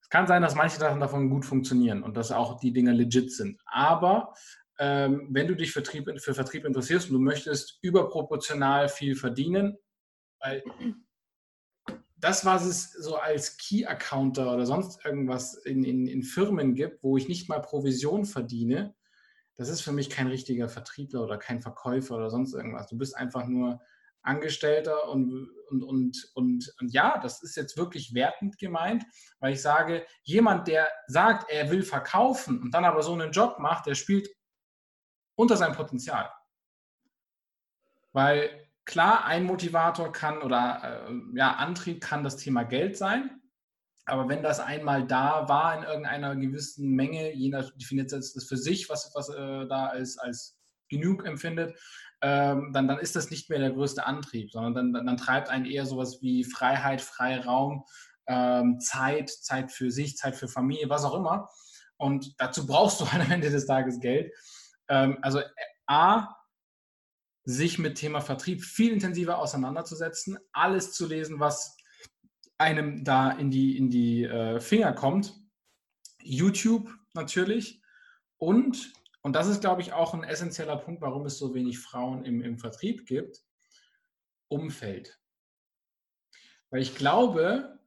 Es 0.01 0.09
kann 0.09 0.25
sein, 0.25 0.41
dass 0.41 0.55
manche 0.55 0.79
Sachen 0.79 0.99
davon 0.99 1.29
gut 1.29 1.45
funktionieren 1.45 2.01
und 2.01 2.17
dass 2.17 2.31
auch 2.31 2.59
die 2.59 2.73
Dinge 2.73 2.93
legit 2.93 3.31
sind. 3.31 3.61
Aber 3.65 4.33
ähm, 4.79 5.27
wenn 5.29 5.47
du 5.47 5.55
dich 5.55 5.71
für 5.71 5.83
Vertrieb, 5.83 6.09
für 6.19 6.33
Vertrieb 6.33 6.65
interessierst 6.65 7.09
und 7.09 7.13
du 7.13 7.19
möchtest 7.19 7.77
überproportional 7.83 8.89
viel 8.89 9.15
verdienen, 9.15 9.77
weil 10.39 10.63
das, 12.19 12.45
was 12.45 12.65
es 12.65 12.91
so 12.91 13.15
als 13.15 13.57
Key-Accounter 13.57 14.53
oder 14.53 14.65
sonst 14.65 15.03
irgendwas 15.05 15.55
in, 15.55 15.83
in, 15.83 16.07
in 16.07 16.23
Firmen 16.23 16.75
gibt, 16.75 17.03
wo 17.03 17.17
ich 17.17 17.27
nicht 17.27 17.49
mal 17.49 17.59
Provision 17.59 18.25
verdiene, 18.25 18.95
das 19.55 19.69
ist 19.69 19.81
für 19.81 19.91
mich 19.91 20.09
kein 20.09 20.27
richtiger 20.27 20.69
Vertriebler 20.69 21.23
oder 21.23 21.37
kein 21.37 21.61
Verkäufer 21.61 22.15
oder 22.15 22.29
sonst 22.29 22.53
irgendwas. 22.53 22.87
Du 22.87 22.97
bist 22.97 23.15
einfach 23.15 23.45
nur 23.45 23.81
Angestellter 24.21 25.09
und, 25.09 25.49
und, 25.69 25.83
und, 25.83 26.31
und, 26.33 26.73
und 26.79 26.93
ja, 26.93 27.19
das 27.19 27.41
ist 27.41 27.55
jetzt 27.55 27.77
wirklich 27.77 28.13
wertend 28.13 28.57
gemeint, 28.57 29.03
weil 29.39 29.53
ich 29.53 29.61
sage, 29.61 30.05
jemand, 30.23 30.67
der 30.67 30.89
sagt, 31.07 31.49
er 31.49 31.71
will 31.71 31.83
verkaufen 31.83 32.61
und 32.61 32.73
dann 32.73 32.85
aber 32.85 33.01
so 33.01 33.13
einen 33.13 33.31
Job 33.31 33.59
macht, 33.59 33.85
der 33.85 33.95
spielt 33.95 34.29
unter 35.35 35.55
seinem 35.55 35.75
Potenzial. 35.75 36.29
Weil 38.11 38.68
Klar, 38.89 39.25
ein 39.25 39.43
Motivator 39.43 40.11
kann 40.11 40.41
oder 40.41 41.05
äh, 41.07 41.37
ja, 41.37 41.51
Antrieb 41.57 42.01
kann 42.01 42.23
das 42.23 42.37
Thema 42.37 42.63
Geld 42.63 42.97
sein. 42.97 43.39
Aber 44.05 44.27
wenn 44.27 44.41
das 44.41 44.59
einmal 44.59 45.05
da 45.05 45.47
war 45.47 45.77
in 45.77 45.83
irgendeiner 45.83 46.35
gewissen 46.35 46.95
Menge, 46.95 47.31
jeder 47.35 47.69
definiert 47.75 48.11
das 48.11 48.33
für 48.49 48.57
sich, 48.57 48.89
was, 48.89 49.11
was 49.13 49.29
äh, 49.29 49.67
da 49.67 49.85
als, 49.85 50.17
als 50.17 50.57
genug 50.89 51.23
empfindet, 51.23 51.79
ähm, 52.23 52.71
dann, 52.73 52.87
dann 52.87 52.97
ist 52.97 53.15
das 53.15 53.29
nicht 53.29 53.51
mehr 53.51 53.59
der 53.59 53.73
größte 53.73 54.07
Antrieb, 54.07 54.51
sondern 54.51 54.73
dann, 54.73 54.93
dann, 54.93 55.05
dann 55.05 55.17
treibt 55.17 55.49
einen 55.49 55.65
eher 55.65 55.85
sowas 55.85 56.17
wie 56.23 56.43
Freiheit, 56.43 56.99
Freiraum, 56.99 57.85
ähm, 58.25 58.79
Zeit, 58.79 59.29
Zeit 59.29 59.71
für 59.71 59.91
sich, 59.91 60.17
Zeit 60.17 60.35
für 60.35 60.47
Familie, 60.47 60.89
was 60.89 61.05
auch 61.05 61.13
immer. 61.13 61.47
Und 61.97 62.33
dazu 62.39 62.65
brauchst 62.65 63.01
du 63.01 63.05
am 63.11 63.29
Ende 63.29 63.51
des 63.51 63.67
Tages 63.67 63.99
Geld. 63.99 64.33
Ähm, 64.87 65.19
also 65.21 65.41
A, 65.85 66.38
sich 67.49 67.79
mit 67.79 67.95
Thema 67.95 68.21
Vertrieb 68.21 68.63
viel 68.63 68.93
intensiver 68.93 69.39
auseinanderzusetzen, 69.39 70.37
alles 70.51 70.93
zu 70.93 71.07
lesen, 71.07 71.39
was 71.39 71.75
einem 72.59 73.03
da 73.03 73.31
in 73.31 73.49
die, 73.49 73.75
in 73.75 73.89
die 73.89 74.23
äh, 74.23 74.59
Finger 74.59 74.93
kommt. 74.93 75.33
YouTube 76.21 76.93
natürlich 77.13 77.81
und, 78.37 78.93
und 79.21 79.33
das 79.33 79.47
ist, 79.47 79.61
glaube 79.61 79.81
ich, 79.81 79.93
auch 79.93 80.13
ein 80.13 80.23
essentieller 80.23 80.77
Punkt, 80.77 81.01
warum 81.01 81.25
es 81.25 81.39
so 81.39 81.55
wenig 81.55 81.79
Frauen 81.79 82.23
im, 82.23 82.41
im 82.41 82.59
Vertrieb 82.59 83.07
gibt, 83.07 83.41
Umfeld. 84.47 85.19
Weil 86.69 86.81
ich 86.81 86.95
glaube, 86.95 87.79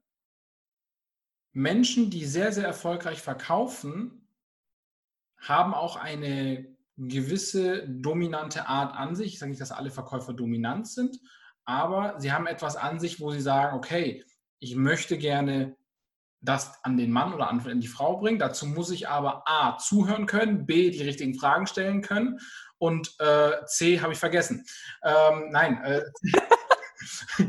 Menschen, 1.52 2.11
die 2.11 2.25
sehr, 2.25 2.52
sehr 2.52 2.66
erfolgreich 2.66 3.23
verkaufen, 3.23 4.28
haben 5.37 5.73
auch 5.73 5.97
eine 5.97 6.72
gewisse 7.09 7.88
dominante 7.88 8.66
Art 8.68 8.97
an 8.97 9.14
sich. 9.14 9.35
Ich 9.35 9.38
sage 9.38 9.50
nicht, 9.50 9.61
dass 9.61 9.73
alle 9.73 9.90
Verkäufer 9.90 10.32
dominant 10.32 10.88
sind, 10.88 11.18
aber 11.64 12.14
sie 12.18 12.32
haben 12.32 12.47
etwas 12.47 12.76
an 12.76 13.00
sich, 13.00 13.21
wo 13.21 13.30
sie 13.30 13.40
sagen, 13.40 13.76
okay, 13.76 14.25
ich 14.59 14.76
möchte 14.76 15.18
gerne 15.18 15.76
das 16.40 16.82
an 16.85 16.97
den 16.97 17.12
Mann 17.12 17.32
oder 17.32 17.49
an 17.49 17.80
die 17.80 17.88
Frau 17.88 18.18
bringen. 18.18 18.38
Dazu 18.38 18.66
muss 18.66 18.90
ich 18.90 19.09
aber 19.09 19.44
A, 19.47 19.78
zuhören 19.78 20.26
können, 20.26 20.66
B, 20.66 20.90
die 20.90 21.02
richtigen 21.02 21.35
Fragen 21.35 21.66
stellen 21.66 22.02
können 22.02 22.40
und 22.78 23.14
äh, 23.21 23.64
C, 23.66 24.00
habe 24.00 24.12
ich 24.12 24.18
vergessen. 24.18 24.64
Ähm, 25.04 25.50
nein. 25.50 25.82
Äh, 25.85 26.02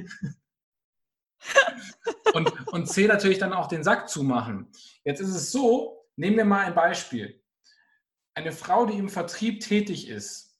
und, 2.33 2.67
und 2.67 2.87
C, 2.87 3.07
natürlich 3.07 3.39
dann 3.39 3.53
auch 3.53 3.67
den 3.67 3.83
Sack 3.83 4.09
zumachen. 4.09 4.71
Jetzt 5.03 5.21
ist 5.21 5.35
es 5.35 5.51
so, 5.51 6.05
nehmen 6.15 6.37
wir 6.37 6.45
mal 6.45 6.65
ein 6.65 6.75
Beispiel 6.75 7.42
eine 8.35 8.51
Frau, 8.51 8.85
die 8.85 8.97
im 8.97 9.09
Vertrieb 9.09 9.61
tätig 9.61 10.07
ist 10.07 10.57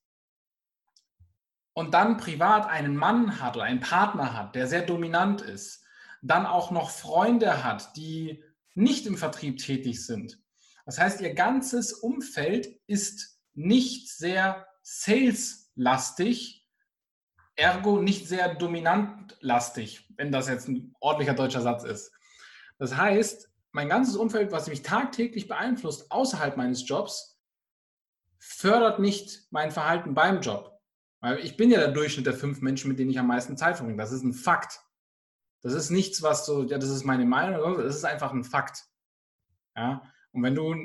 und 1.74 1.94
dann 1.94 2.18
privat 2.18 2.68
einen 2.68 2.96
Mann 2.96 3.40
hat 3.40 3.56
oder 3.56 3.66
einen 3.66 3.80
Partner 3.80 4.34
hat, 4.34 4.56
der 4.56 4.68
sehr 4.68 4.84
dominant 4.84 5.42
ist, 5.42 5.84
dann 6.22 6.46
auch 6.46 6.72
noch 6.72 6.90
Freunde 6.90 7.64
hat, 7.64 7.96
die 7.98 8.44
nicht 8.76 9.06
im 9.06 9.18
Vertrieb 9.18 9.58
tätig 9.58 10.06
sind. 10.06 10.40
Das 10.86 11.00
heißt, 11.00 11.22
ihr 11.22 11.34
ganzes 11.34 11.94
Umfeld 11.94 12.80
ist 12.88 13.40
nicht 13.54 14.10
sehr 14.10 14.68
saleslastig, 14.82 16.68
ergo 17.56 18.02
nicht 18.02 18.28
sehr 18.28 18.56
dominantlastig, 18.56 20.10
wenn 20.18 20.32
das 20.32 20.48
jetzt 20.48 20.68
ein 20.68 20.96
ordentlicher 21.00 21.36
deutscher 21.36 21.62
Satz 21.62 21.84
ist. 21.84 22.12
Das 22.80 22.96
heißt, 22.96 23.50
mein 23.72 23.90
ganzes 23.90 24.16
Umfeld, 24.16 24.52
was 24.52 24.68
mich 24.68 24.82
tagtäglich 24.82 25.48
beeinflusst 25.48 26.12
außerhalb 26.12 26.58
meines 26.58 26.88
Jobs, 26.88 27.33
fördert 28.46 29.00
nicht 29.00 29.48
mein 29.52 29.72
Verhalten 29.72 30.14
beim 30.14 30.42
Job. 30.42 30.78
Weil 31.22 31.40
ich 31.40 31.56
bin 31.56 31.72
ja 31.72 31.80
der 31.80 31.94
Durchschnitt 31.94 32.26
der 32.26 32.34
fünf 32.34 32.62
Menschen, 32.62 32.90
mit 32.90 33.00
denen 33.00 33.10
ich 33.10 33.18
am 33.18 33.28
meisten 33.28 33.56
Zeit 33.56 33.78
verbringe. 33.78 33.98
Das 33.98 34.12
ist 34.12 34.24
ein 34.24 34.34
Fakt. 34.34 34.82
Das 35.62 35.72
ist 35.72 35.92
nichts, 35.92 36.22
was 36.22 36.46
so, 36.46 36.64
ja, 36.64 36.78
das 36.78 36.90
ist 36.90 37.06
meine 37.06 37.26
Meinung, 37.26 37.78
das 37.78 37.96
ist 37.96 38.04
einfach 38.04 38.34
ein 38.34 38.44
Fakt. 38.44 38.84
Ja? 39.78 40.04
Und 40.34 40.44
wenn 40.44 40.56
du 40.56 40.76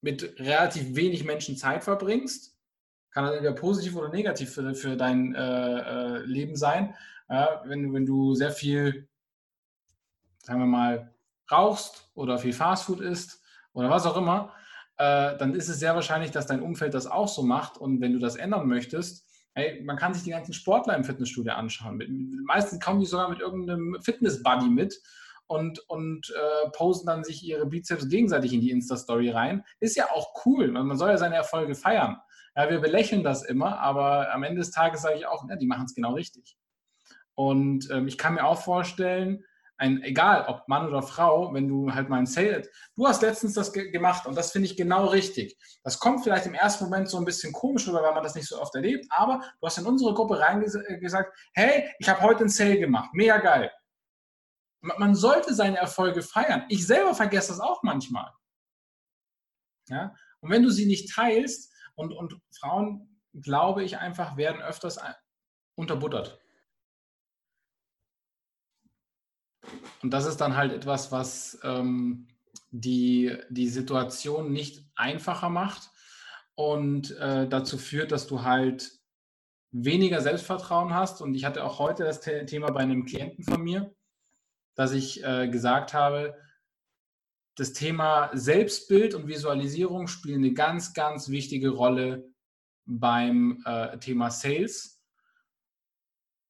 mit 0.00 0.38
relativ 0.38 0.94
wenig 0.94 1.24
Menschen 1.24 1.56
Zeit 1.56 1.82
verbringst, 1.82 2.56
kann 3.10 3.24
das 3.24 3.34
entweder 3.34 3.54
positiv 3.54 3.96
oder 3.96 4.10
negativ 4.10 4.54
für, 4.54 4.72
für 4.76 4.96
dein 4.96 5.34
äh, 5.34 5.40
äh, 5.40 6.18
Leben 6.18 6.54
sein. 6.54 6.94
Ja? 7.28 7.62
Wenn, 7.66 7.92
wenn 7.92 8.06
du 8.06 8.36
sehr 8.36 8.52
viel, 8.52 9.08
sagen 10.38 10.60
wir 10.60 10.66
mal, 10.66 11.12
rauchst 11.50 12.08
oder 12.14 12.38
viel 12.38 12.52
Fastfood 12.52 13.00
isst 13.00 13.42
oder 13.72 13.90
was 13.90 14.06
auch 14.06 14.16
immer, 14.16 14.54
äh, 14.98 15.36
dann 15.36 15.54
ist 15.54 15.68
es 15.68 15.78
sehr 15.78 15.94
wahrscheinlich, 15.94 16.30
dass 16.30 16.46
dein 16.46 16.62
Umfeld 16.62 16.94
das 16.94 17.06
auch 17.06 17.28
so 17.28 17.42
macht. 17.42 17.78
Und 17.78 18.00
wenn 18.00 18.12
du 18.12 18.18
das 18.18 18.36
ändern 18.36 18.68
möchtest, 18.68 19.26
hey, 19.54 19.82
man 19.82 19.96
kann 19.96 20.14
sich 20.14 20.22
die 20.22 20.30
ganzen 20.30 20.52
Sportler 20.52 20.96
im 20.96 21.04
Fitnessstudio 21.04 21.52
anschauen. 21.52 22.42
Meistens 22.46 22.80
kommen 22.80 23.00
die 23.00 23.06
sogar 23.06 23.28
mit 23.28 23.40
irgendeinem 23.40 23.98
Fitness-Buddy 24.00 24.68
mit 24.68 25.00
und, 25.46 25.78
und 25.90 26.30
äh, 26.30 26.70
posten 26.70 27.06
dann 27.06 27.24
sich 27.24 27.42
ihre 27.44 27.66
Bizeps 27.66 28.08
gegenseitig 28.08 28.52
in 28.52 28.60
die 28.60 28.70
Insta-Story 28.70 29.30
rein. 29.30 29.64
Ist 29.80 29.96
ja 29.96 30.10
auch 30.10 30.32
cool, 30.46 30.70
man 30.70 30.96
soll 30.96 31.10
ja 31.10 31.18
seine 31.18 31.36
Erfolge 31.36 31.74
feiern. 31.74 32.16
Ja, 32.56 32.68
wir 32.70 32.80
belächeln 32.80 33.22
das 33.22 33.44
immer, 33.44 33.78
aber 33.78 34.32
am 34.32 34.42
Ende 34.42 34.60
des 34.60 34.70
Tages 34.70 35.02
sage 35.02 35.16
ich 35.16 35.26
auch, 35.26 35.48
ja, 35.48 35.56
die 35.56 35.66
machen 35.66 35.86
es 35.86 35.94
genau 35.94 36.14
richtig. 36.14 36.56
Und 37.34 37.90
ähm, 37.90 38.08
ich 38.08 38.18
kann 38.18 38.34
mir 38.34 38.44
auch 38.44 38.60
vorstellen, 38.60 39.44
ein, 39.76 40.02
egal 40.02 40.46
ob 40.48 40.68
Mann 40.68 40.86
oder 40.86 41.02
Frau, 41.02 41.52
wenn 41.54 41.68
du 41.68 41.92
halt 41.92 42.08
mal 42.08 42.18
ein 42.18 42.26
Sale, 42.26 42.68
du 42.94 43.06
hast 43.06 43.22
letztens 43.22 43.54
das 43.54 43.72
ge 43.72 43.90
gemacht 43.90 44.26
und 44.26 44.36
das 44.36 44.52
finde 44.52 44.66
ich 44.66 44.76
genau 44.76 45.06
richtig. 45.06 45.58
Das 45.82 45.98
kommt 45.98 46.22
vielleicht 46.22 46.46
im 46.46 46.54
ersten 46.54 46.84
Moment 46.84 47.08
so 47.08 47.18
ein 47.18 47.24
bisschen 47.24 47.52
komisch 47.52 47.88
rüber, 47.88 48.02
weil 48.02 48.14
man 48.14 48.22
das 48.22 48.34
nicht 48.34 48.48
so 48.48 48.60
oft 48.60 48.74
erlebt, 48.74 49.06
aber 49.10 49.40
du 49.60 49.66
hast 49.66 49.78
in 49.78 49.86
unsere 49.86 50.14
Gruppe 50.14 50.38
reingesagt, 50.38 51.36
hey, 51.54 51.90
ich 51.98 52.08
habe 52.08 52.22
heute 52.22 52.44
ein 52.44 52.48
Sale 52.48 52.78
gemacht, 52.78 53.10
mega 53.12 53.38
geil. 53.38 53.72
Man 54.80 55.14
sollte 55.14 55.54
seine 55.54 55.78
Erfolge 55.78 56.22
feiern. 56.22 56.64
Ich 56.68 56.86
selber 56.86 57.14
vergesse 57.14 57.50
das 57.50 57.60
auch 57.60 57.84
manchmal. 57.84 58.32
Ja? 59.88 60.12
Und 60.40 60.50
wenn 60.50 60.64
du 60.64 60.70
sie 60.70 60.86
nicht 60.86 61.14
teilst, 61.14 61.72
und, 61.94 62.12
und 62.12 62.40
Frauen, 62.58 63.20
glaube 63.32 63.84
ich, 63.84 63.98
einfach 63.98 64.36
werden 64.36 64.62
öfters 64.62 64.98
unterbuttert. 65.76 66.41
Und 70.02 70.10
das 70.10 70.26
ist 70.26 70.38
dann 70.38 70.56
halt 70.56 70.72
etwas, 70.72 71.12
was 71.12 71.58
ähm, 71.62 72.28
die, 72.70 73.36
die 73.50 73.68
Situation 73.68 74.52
nicht 74.52 74.84
einfacher 74.96 75.48
macht 75.48 75.90
und 76.54 77.16
äh, 77.18 77.48
dazu 77.48 77.78
führt, 77.78 78.12
dass 78.12 78.26
du 78.26 78.42
halt 78.42 78.90
weniger 79.70 80.20
Selbstvertrauen 80.20 80.94
hast. 80.94 81.22
Und 81.22 81.34
ich 81.34 81.44
hatte 81.44 81.64
auch 81.64 81.78
heute 81.78 82.04
das 82.04 82.20
Thema 82.20 82.70
bei 82.70 82.80
einem 82.80 83.04
Klienten 83.04 83.44
von 83.44 83.62
mir, 83.62 83.94
dass 84.74 84.92
ich 84.92 85.24
äh, 85.24 85.48
gesagt 85.48 85.94
habe, 85.94 86.36
das 87.56 87.72
Thema 87.72 88.30
Selbstbild 88.32 89.14
und 89.14 89.28
Visualisierung 89.28 90.06
spielen 90.06 90.42
eine 90.42 90.54
ganz, 90.54 90.94
ganz 90.94 91.28
wichtige 91.28 91.70
Rolle 91.70 92.30
beim 92.86 93.62
äh, 93.66 93.98
Thema 93.98 94.30
Sales. 94.30 94.91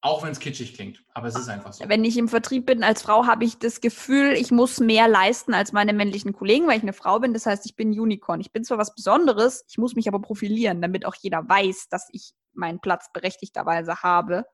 Auch 0.05 0.25
wenn 0.25 0.33
es 0.33 0.41
kitschig 0.41 0.75
klingt, 0.75 1.05
aber 1.15 1.29
es 1.29 1.37
ist 1.37 1.49
einfach 1.49 1.73
so. 1.73 1.89
Wenn 1.89 2.05
ich 2.05 2.19
im 2.19 2.27
Vertrieb 2.27 2.67
bin 2.67 2.83
als 2.83 3.03
Frau, 3.03 3.27
habe 3.27 3.45
ich 3.45 3.61
das 3.61 3.81
Gefühl, 3.81 4.33
ich 4.33 4.51
muss 4.51 4.81
mehr 4.81 5.07
leisten 5.07 5.55
als 5.55 5.73
meine 5.73 5.93
männlichen 5.93 6.33
Kollegen, 6.33 6.67
weil 6.67 6.77
ich 6.77 6.83
eine 6.83 6.93
Frau 6.93 7.21
bin. 7.21 7.33
Das 7.33 7.47
heißt, 7.47 7.65
ich 7.67 7.77
bin 7.77 7.99
Unicorn. 7.99 8.41
Ich 8.41 8.51
bin 8.51 8.65
zwar 8.65 8.79
was 8.79 8.97
Besonderes, 8.97 9.65
ich 9.69 9.79
muss 9.79 9.95
mich 9.95 10.09
aber 10.09 10.21
profilieren, 10.21 10.83
damit 10.83 11.07
auch 11.07 11.15
jeder 11.15 11.49
weiß, 11.49 11.89
dass 11.89 12.09
ich 12.11 12.33
meinen 12.53 12.81
Platz 12.81 13.13
berechtigterweise 13.13 14.03
habe. 14.03 14.45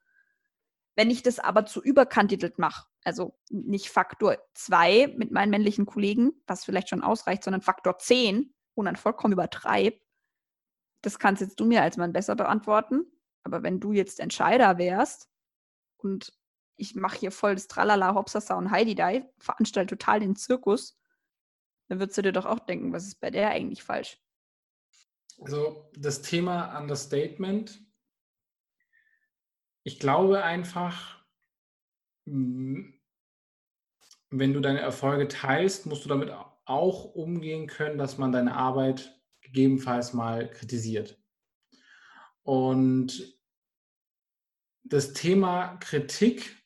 Wenn 0.97 1.11
ich 1.11 1.23
das 1.23 1.39
aber 1.39 1.65
zu 1.65 1.83
überkandidelt 1.83 2.59
mache, 2.59 2.85
also 3.03 3.35
nicht 3.49 3.89
Faktor 3.89 4.37
2 4.53 5.15
mit 5.17 5.31
meinen 5.31 5.49
männlichen 5.49 5.87
Kollegen, 5.87 6.33
was 6.47 6.67
vielleicht 6.67 6.91
schon 6.91 7.03
ausreicht, 7.03 7.43
sondern 7.43 7.63
Faktor 7.63 7.97
10 7.97 8.53
und 8.75 8.85
dann 8.85 8.97
vollkommen 8.97 9.33
übertreibe, 9.33 9.99
das 11.01 11.19
kannst 11.19 11.41
jetzt 11.41 11.59
du 11.59 11.65
mir 11.65 11.81
als 11.81 11.97
Mann 11.97 12.13
besser 12.13 12.37
beantworten. 12.37 13.07
Aber 13.45 13.63
wenn 13.63 13.81
du 13.81 13.93
jetzt 13.93 14.21
Entscheider 14.21 14.77
wärst 14.77 15.31
und 15.99 16.33
ich 16.77 16.95
mache 16.95 17.19
hier 17.19 17.33
voll 17.33 17.55
das 17.55 17.69
Tralala, 17.69 18.15
Hopsasa 18.15 18.55
und 18.55 18.71
Heidi 18.71 18.95
Dai, 18.95 19.29
veranstalte 19.39 19.97
total 19.97 20.21
den 20.21 20.37
Zirkus, 20.37 20.99
dann 21.89 21.99
würdest 21.99 22.19
du 22.19 22.23
dir 22.23 22.33
doch 22.33 22.47
auch 22.47 22.61
denken, 22.61 22.93
was 22.93 23.07
ist 23.07 23.21
bei 23.21 23.31
der 23.31 23.51
eigentlich 23.51 23.83
falsch? 23.83 24.21
Also 25.41 25.91
das 25.97 26.23
Thema 26.23 26.79
Understatement, 26.79 27.81
ich 29.83 29.99
glaube 29.99 30.43
einfach, 30.43 31.25
hm, 32.27 32.95
wenn 34.31 34.53
du 34.53 34.61
deine 34.61 34.81
Erfolge 34.81 35.29
teilst, 35.29 35.87
musst 35.87 36.05
du 36.05 36.09
damit 36.09 36.31
auch 36.65 37.05
umgehen 37.15 37.67
können, 37.67 37.97
dass 37.97 38.19
man 38.19 38.31
deine 38.31 38.55
Arbeit 38.55 39.19
gegebenenfalls 39.41 40.13
mal 40.13 40.51
kritisiert. 40.51 41.19
Und 42.43 43.38
das 44.89 45.13
Thema 45.13 45.77
Kritik 45.81 46.57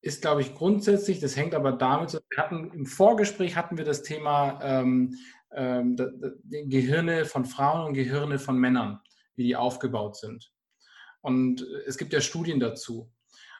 ist, 0.00 0.22
glaube 0.22 0.42
ich, 0.42 0.54
grundsätzlich, 0.54 1.20
das 1.20 1.36
hängt 1.36 1.54
aber 1.54 1.72
damit, 1.72 2.12
wir 2.12 2.42
hatten 2.42 2.70
im 2.72 2.86
Vorgespräch 2.86 3.56
hatten 3.56 3.78
wir 3.78 3.84
das 3.84 4.02
Thema 4.02 4.60
ähm, 4.62 5.16
ähm, 5.52 5.96
Gehirne 6.44 7.24
von 7.24 7.44
Frauen 7.44 7.86
und 7.86 7.94
Gehirne 7.94 8.38
von 8.38 8.58
Männern, 8.58 9.00
wie 9.36 9.44
die 9.44 9.56
aufgebaut 9.56 10.16
sind. 10.16 10.52
Und 11.22 11.66
es 11.86 11.96
gibt 11.96 12.12
ja 12.12 12.20
Studien 12.20 12.60
dazu. 12.60 13.10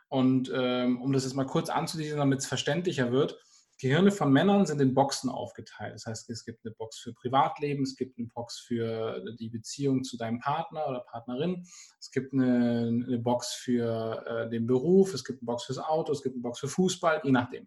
Und 0.09 0.53
ähm, 0.55 1.01
um 1.01 1.13
das 1.13 1.25
jetzt 1.25 1.35
mal 1.35 1.47
kurz 1.47 1.71
anzudienen, 1.71 2.19
damit 2.19 2.41
es 2.41 2.47
verständlicher 2.47 3.11
wird, 3.11 3.43
Gehirne 3.79 4.13
von 4.13 4.33
Männern 4.33 4.67
sind 4.67 4.81
in 4.81 4.95
Boxen 4.95 5.29
aufgeteilt. 5.29 5.95
Das 5.95 6.07
heißt, 6.07 6.31
es 6.31 6.45
gibt 6.45 6.65
eine 6.65 6.75
Box 6.75 6.99
für 6.99 7.13
Privatleben, 7.13 7.83
es 7.83 7.97
gibt 7.97 8.19
eine 8.19 8.29
Box 8.29 8.61
für 8.61 9.25
die 9.39 9.49
Beziehung 9.49 10.05
zu 10.05 10.17
deinem 10.17 10.39
Partner 10.39 10.87
oder 10.89 11.01
Partnerin, 11.01 11.67
es 11.99 12.11
gibt 12.11 12.33
eine, 12.33 13.05
eine 13.07 13.19
Box 13.19 13.53
für 13.53 14.25
äh, 14.27 14.51
den 14.51 14.67
Beruf, 14.67 15.13
es 15.15 15.25
gibt 15.25 15.41
eine 15.41 15.47
Box 15.47 15.65
fürs 15.65 15.79
Auto, 15.79 16.13
es 16.13 16.23
gibt 16.23 16.37
eine 16.37 16.43
Box 16.43 16.61
für 16.61 16.69
Fußball, 16.69 17.23
je 17.25 17.33
nachdem. 17.33 17.67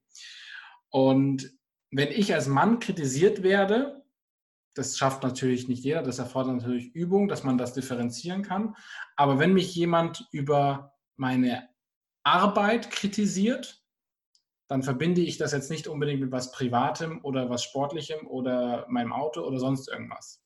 Und 0.89 1.51
wenn 1.91 2.11
ich 2.11 2.33
als 2.33 2.47
Mann 2.47 2.79
kritisiert 2.79 3.43
werde, 3.43 4.03
das 4.73 4.97
schafft 4.97 5.23
natürlich 5.23 5.67
nicht 5.67 5.83
jeder, 5.83 6.03
das 6.03 6.19
erfordert 6.19 6.57
natürlich 6.57 6.93
Übung, 6.93 7.27
dass 7.27 7.43
man 7.43 7.57
das 7.57 7.73
differenzieren 7.73 8.43
kann. 8.43 8.75
Aber 9.15 9.39
wenn 9.39 9.53
mich 9.53 9.73
jemand 9.75 10.27
über 10.31 10.93
meine 11.15 11.67
Arbeit 12.23 12.91
kritisiert, 12.91 13.83
dann 14.67 14.83
verbinde 14.83 15.21
ich 15.21 15.37
das 15.37 15.53
jetzt 15.53 15.71
nicht 15.71 15.87
unbedingt 15.87 16.21
mit 16.21 16.31
was 16.31 16.51
Privatem 16.51 17.23
oder 17.23 17.49
was 17.49 17.63
Sportlichem 17.63 18.27
oder 18.27 18.85
meinem 18.89 19.13
Auto 19.13 19.41
oder 19.41 19.59
sonst 19.59 19.87
irgendwas. 19.87 20.43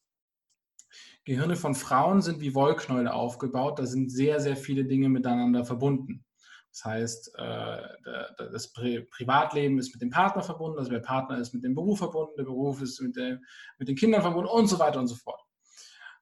Gehirne 1.23 1.55
von 1.55 1.75
Frauen 1.75 2.21
sind 2.21 2.41
wie 2.41 2.55
Wollknäule 2.55 3.13
aufgebaut. 3.13 3.79
Da 3.79 3.85
sind 3.85 4.11
sehr, 4.11 4.39
sehr 4.39 4.57
viele 4.57 4.85
Dinge 4.85 5.09
miteinander 5.09 5.65
verbunden. 5.65 6.25
Das 6.71 6.85
heißt, 6.85 7.35
äh, 7.37 7.81
das 8.37 8.71
Privatleben 8.71 9.77
ist 9.77 9.93
mit 9.93 10.01
dem 10.01 10.09
Partner 10.09 10.41
verbunden, 10.41 10.79
also 10.79 10.89
der 10.89 10.99
Partner 10.99 11.37
ist 11.37 11.53
mit 11.53 11.63
dem 11.63 11.75
Beruf 11.75 11.99
verbunden, 11.99 12.33
der 12.37 12.45
Beruf 12.45 12.81
ist 12.81 13.01
mit, 13.01 13.17
mit 13.77 13.87
den 13.87 13.95
Kindern 13.95 14.21
verbunden 14.21 14.49
und 14.49 14.67
so 14.67 14.79
weiter 14.79 14.99
und 14.99 15.07
so 15.07 15.15
fort. 15.15 15.41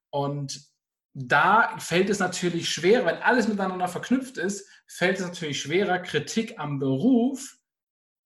Und 0.10 0.70
da 1.14 1.78
fällt 1.78 2.10
es 2.10 2.20
natürlich 2.20 2.70
schwer, 2.70 3.06
wenn 3.06 3.18
alles 3.18 3.48
miteinander 3.48 3.88
verknüpft 3.88 4.38
ist, 4.38 4.68
fällt 4.88 5.20
es 5.20 5.26
natürlich 5.26 5.62
schwerer, 5.62 6.00
Kritik 6.00 6.58
am 6.58 6.80
Beruf 6.80 7.59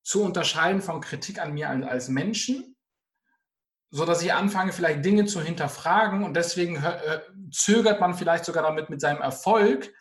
zu 0.04 0.24
unterscheiden 0.24 0.82
von 0.82 1.02
Kritik 1.02 1.40
an 1.40 1.54
mir 1.54 1.70
als 1.70 2.10
Menschen, 2.10 2.76
sodass 3.90 4.22
ich 4.22 4.34
anfange, 4.34 4.74
vielleicht 4.74 5.04
Dinge 5.06 5.26
zu 5.26 5.42
hinterfragen 5.42 6.24
und 6.24 6.36
deswegen 6.36 6.84
zögert 7.52 8.00
man 8.00 8.14
vielleicht 8.14 8.46
sogar 8.46 8.64
damit, 8.64 8.90
mit 8.90 9.02
seinem 9.02 9.22
Erfolg 9.22 9.94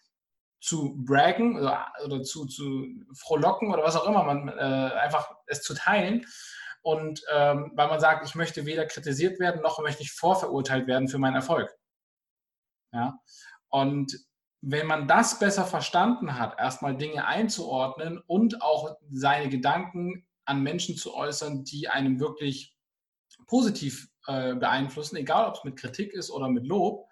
zu 0.61 0.95
braggen 0.97 1.59
oder, 1.59 1.93
oder 2.05 2.23
zu, 2.23 2.47
zu 2.47 2.87
frohlocken 3.15 3.73
oder 3.73 3.83
was 3.83 3.97
auch 3.97 4.07
immer, 4.07 4.23
man 4.23 4.49
äh, 4.49 4.53
einfach 4.53 5.35
es 5.47 5.63
zu 5.63 5.75
teilen. 5.75 6.25
Und 6.83 7.23
ähm, 7.33 7.73
weil 7.75 7.89
man 7.89 8.01
sagt, 8.01 8.27
ich 8.27 8.35
möchte 8.35 8.65
weder 8.65 8.87
kritisiert 8.87 9.39
werden, 9.41 9.61
noch 9.61 9.81
möchte 9.81 10.03
ich 10.03 10.13
vorverurteilt 10.13 10.87
werden 10.87 11.09
für 11.09 11.19
meinen 11.19 11.37
Erfolg. 11.37 11.73
Ja? 12.93 13.19
Und 13.69 14.17
wenn 14.63 14.87
man 14.87 15.09
das 15.09 15.41
besser 15.41 15.65
verstanden 15.65 16.39
hat, 16.39 16.59
erstmal 16.59 16.97
Dinge 16.97 17.27
einzuordnen 17.27 18.19
und 18.27 18.63
auch 18.63 18.97
seine 19.11 19.49
Gedanken 19.49 20.25
an 20.45 20.63
Menschen 20.63 20.97
zu 20.97 21.15
äußern, 21.15 21.65
die 21.65 21.89
einem 21.89 22.21
wirklich 22.21 22.77
positiv 23.47 24.09
äh, 24.29 24.55
beeinflussen, 24.55 25.17
egal 25.17 25.49
ob 25.49 25.57
es 25.57 25.65
mit 25.65 25.77
Kritik 25.77 26.13
ist 26.13 26.31
oder 26.31 26.49
mit 26.49 26.65
Lob, 26.65 27.09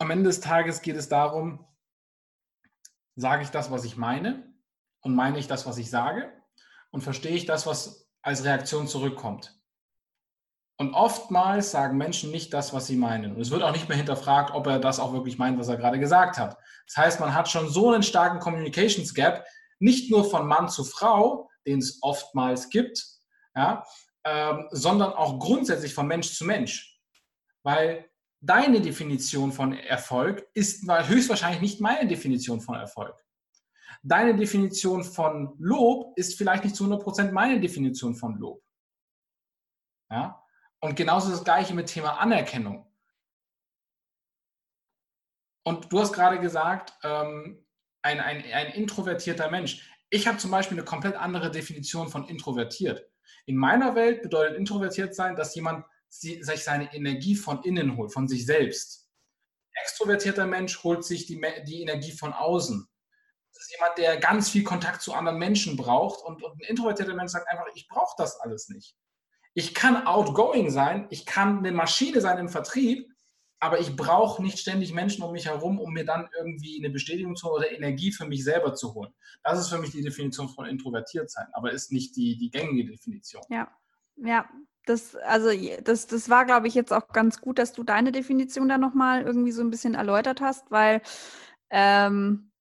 am 0.00 0.10
Ende 0.10 0.24
des 0.24 0.40
Tages 0.40 0.82
geht 0.82 0.96
es 0.96 1.08
darum, 1.08 1.64
sage 3.14 3.44
ich 3.44 3.50
das, 3.50 3.70
was 3.70 3.84
ich 3.84 3.96
meine 3.96 4.52
und 5.00 5.14
meine 5.14 5.38
ich 5.38 5.46
das, 5.46 5.66
was 5.66 5.78
ich 5.78 5.88
sage 5.88 6.32
und 6.90 7.02
verstehe 7.02 7.36
ich 7.36 7.46
das, 7.46 7.64
was 7.64 8.10
als 8.22 8.44
Reaktion 8.44 8.88
zurückkommt. 8.88 9.61
Und 10.82 10.94
oftmals 10.94 11.70
sagen 11.70 11.96
Menschen 11.96 12.32
nicht 12.32 12.52
das, 12.52 12.74
was 12.74 12.88
sie 12.88 12.96
meinen. 12.96 13.36
Und 13.36 13.40
es 13.40 13.52
wird 13.52 13.62
auch 13.62 13.70
nicht 13.70 13.88
mehr 13.88 13.96
hinterfragt, 13.96 14.52
ob 14.52 14.66
er 14.66 14.80
das 14.80 14.98
auch 14.98 15.12
wirklich 15.12 15.38
meint, 15.38 15.56
was 15.56 15.68
er 15.68 15.76
gerade 15.76 16.00
gesagt 16.00 16.38
hat. 16.38 16.58
Das 16.88 16.96
heißt, 16.96 17.20
man 17.20 17.32
hat 17.32 17.48
schon 17.48 17.68
so 17.68 17.92
einen 17.92 18.02
starken 18.02 18.40
Communications 18.40 19.14
Gap, 19.14 19.46
nicht 19.78 20.10
nur 20.10 20.28
von 20.28 20.44
Mann 20.44 20.68
zu 20.68 20.82
Frau, 20.82 21.48
den 21.68 21.78
es 21.78 22.02
oftmals 22.02 22.68
gibt, 22.68 23.00
ja, 23.54 23.86
ähm, 24.24 24.66
sondern 24.72 25.12
auch 25.12 25.38
grundsätzlich 25.38 25.94
von 25.94 26.08
Mensch 26.08 26.34
zu 26.34 26.44
Mensch. 26.44 27.00
Weil 27.62 28.10
deine 28.40 28.80
Definition 28.80 29.52
von 29.52 29.74
Erfolg 29.74 30.44
ist 30.52 30.84
höchstwahrscheinlich 30.90 31.60
nicht 31.60 31.80
meine 31.80 32.08
Definition 32.08 32.60
von 32.60 32.74
Erfolg. 32.74 33.14
Deine 34.02 34.34
Definition 34.34 35.04
von 35.04 35.54
Lob 35.60 36.18
ist 36.18 36.36
vielleicht 36.36 36.64
nicht 36.64 36.74
zu 36.74 36.86
100% 36.86 37.30
meine 37.30 37.60
Definition 37.60 38.16
von 38.16 38.36
Lob. 38.36 38.60
Ja? 40.10 40.41
Und 40.84 40.96
genauso 40.96 41.30
das 41.30 41.44
gleiche 41.44 41.74
mit 41.74 41.86
Thema 41.86 42.18
Anerkennung. 42.18 42.86
Und 45.64 45.92
du 45.92 46.00
hast 46.00 46.12
gerade 46.12 46.40
gesagt, 46.40 46.92
ähm, 47.04 47.64
ein, 48.02 48.20
ein, 48.20 48.44
ein 48.52 48.72
introvertierter 48.72 49.48
Mensch. 49.48 49.88
Ich 50.10 50.26
habe 50.26 50.38
zum 50.38 50.50
Beispiel 50.50 50.76
eine 50.76 50.84
komplett 50.84 51.14
andere 51.14 51.52
Definition 51.52 52.08
von 52.08 52.26
introvertiert. 52.26 53.08
In 53.46 53.56
meiner 53.56 53.94
Welt 53.94 54.22
bedeutet 54.22 54.56
introvertiert 54.56 55.14
sein, 55.14 55.36
dass 55.36 55.54
jemand 55.54 55.86
sich 56.08 56.44
seine 56.64 56.92
Energie 56.92 57.36
von 57.36 57.62
innen 57.62 57.96
holt, 57.96 58.12
von 58.12 58.26
sich 58.26 58.44
selbst. 58.44 59.08
Ein 59.74 59.82
extrovertierter 59.84 60.46
Mensch 60.46 60.82
holt 60.82 61.04
sich 61.04 61.26
die, 61.26 61.40
die 61.64 61.82
Energie 61.82 62.12
von 62.12 62.32
außen. 62.32 62.86
Das 63.52 63.62
ist 63.62 63.72
jemand, 63.72 63.98
der 63.98 64.16
ganz 64.18 64.50
viel 64.50 64.64
Kontakt 64.64 65.00
zu 65.00 65.14
anderen 65.14 65.38
Menschen 65.38 65.76
braucht 65.76 66.24
und, 66.24 66.42
und 66.42 66.60
ein 66.60 66.68
introvertierter 66.68 67.14
Mensch 67.14 67.30
sagt 67.30 67.48
einfach, 67.48 67.66
ich 67.74 67.86
brauche 67.86 68.14
das 68.18 68.38
alles 68.40 68.68
nicht. 68.68 68.96
Ich 69.54 69.74
kann 69.74 70.06
outgoing 70.06 70.70
sein, 70.70 71.06
ich 71.10 71.26
kann 71.26 71.58
eine 71.58 71.72
Maschine 71.72 72.20
sein 72.20 72.38
im 72.38 72.48
Vertrieb, 72.48 73.08
aber 73.60 73.78
ich 73.78 73.94
brauche 73.94 74.42
nicht 74.42 74.58
ständig 74.58 74.92
Menschen 74.92 75.22
um 75.22 75.32
mich 75.32 75.46
herum, 75.46 75.78
um 75.78 75.92
mir 75.92 76.04
dann 76.04 76.28
irgendwie 76.36 76.78
eine 76.78 76.92
Bestätigung 76.92 77.36
zu 77.36 77.46
holen 77.46 77.58
oder 77.58 77.70
Energie 77.70 78.10
für 78.10 78.26
mich 78.26 78.42
selber 78.42 78.74
zu 78.74 78.94
holen. 78.94 79.12
Das 79.44 79.60
ist 79.60 79.68
für 79.68 79.78
mich 79.78 79.90
die 79.90 80.02
Definition 80.02 80.48
von 80.48 80.66
introvertiert 80.66 81.30
sein, 81.30 81.46
aber 81.52 81.70
ist 81.70 81.92
nicht 81.92 82.16
die, 82.16 82.36
die 82.36 82.50
gängige 82.50 82.90
Definition. 82.90 83.42
Ja, 83.50 83.68
ja. 84.16 84.48
Das, 84.84 85.14
also 85.14 85.50
das, 85.84 86.08
das 86.08 86.28
war, 86.28 86.44
glaube 86.44 86.66
ich, 86.66 86.74
jetzt 86.74 86.92
auch 86.92 87.06
ganz 87.08 87.40
gut, 87.40 87.60
dass 87.60 87.72
du 87.72 87.84
deine 87.84 88.10
Definition 88.10 88.68
da 88.68 88.78
nochmal 88.78 89.22
irgendwie 89.22 89.52
so 89.52 89.62
ein 89.62 89.70
bisschen 89.70 89.94
erläutert 89.94 90.40
hast, 90.40 90.72
weil 90.72 91.02
ähm, 91.70 92.51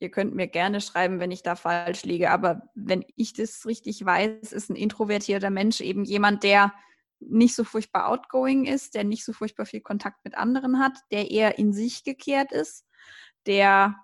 ihr 0.00 0.10
könnt 0.10 0.34
mir 0.34 0.48
gerne 0.48 0.80
schreiben, 0.80 1.20
wenn 1.20 1.30
ich 1.30 1.42
da 1.42 1.54
falsch 1.54 2.04
liege, 2.04 2.30
aber 2.30 2.62
wenn 2.74 3.04
ich 3.16 3.34
das 3.34 3.66
richtig 3.66 4.04
weiß, 4.04 4.52
ist 4.52 4.70
ein 4.70 4.76
introvertierter 4.76 5.50
Mensch 5.50 5.80
eben 5.80 6.04
jemand, 6.04 6.42
der 6.42 6.72
nicht 7.20 7.54
so 7.54 7.64
furchtbar 7.64 8.08
outgoing 8.08 8.64
ist, 8.64 8.94
der 8.94 9.04
nicht 9.04 9.24
so 9.24 9.34
furchtbar 9.34 9.66
viel 9.66 9.82
Kontakt 9.82 10.24
mit 10.24 10.36
anderen 10.36 10.78
hat, 10.78 10.94
der 11.10 11.30
eher 11.30 11.58
in 11.58 11.74
sich 11.74 12.02
gekehrt 12.02 12.50
ist, 12.50 12.86
der 13.46 13.94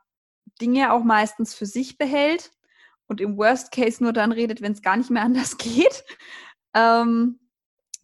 Dinge 0.61 0.93
auch 0.93 1.03
meistens 1.03 1.55
für 1.55 1.67
sich 1.67 1.97
behält 1.97 2.53
und 3.07 3.23
im 3.23 3.39
Worst 3.39 3.73
Case 3.73 4.03
nur 4.03 4.13
dann 4.13 4.33
redet, 4.33 4.61
wenn 4.61 4.73
es 4.73 4.83
gar 4.83 4.99
nicht 4.99 5.11
mehr 5.11 5.23
anders 5.23 5.57
geht. 5.59 6.05
Ähm, 6.75 7.41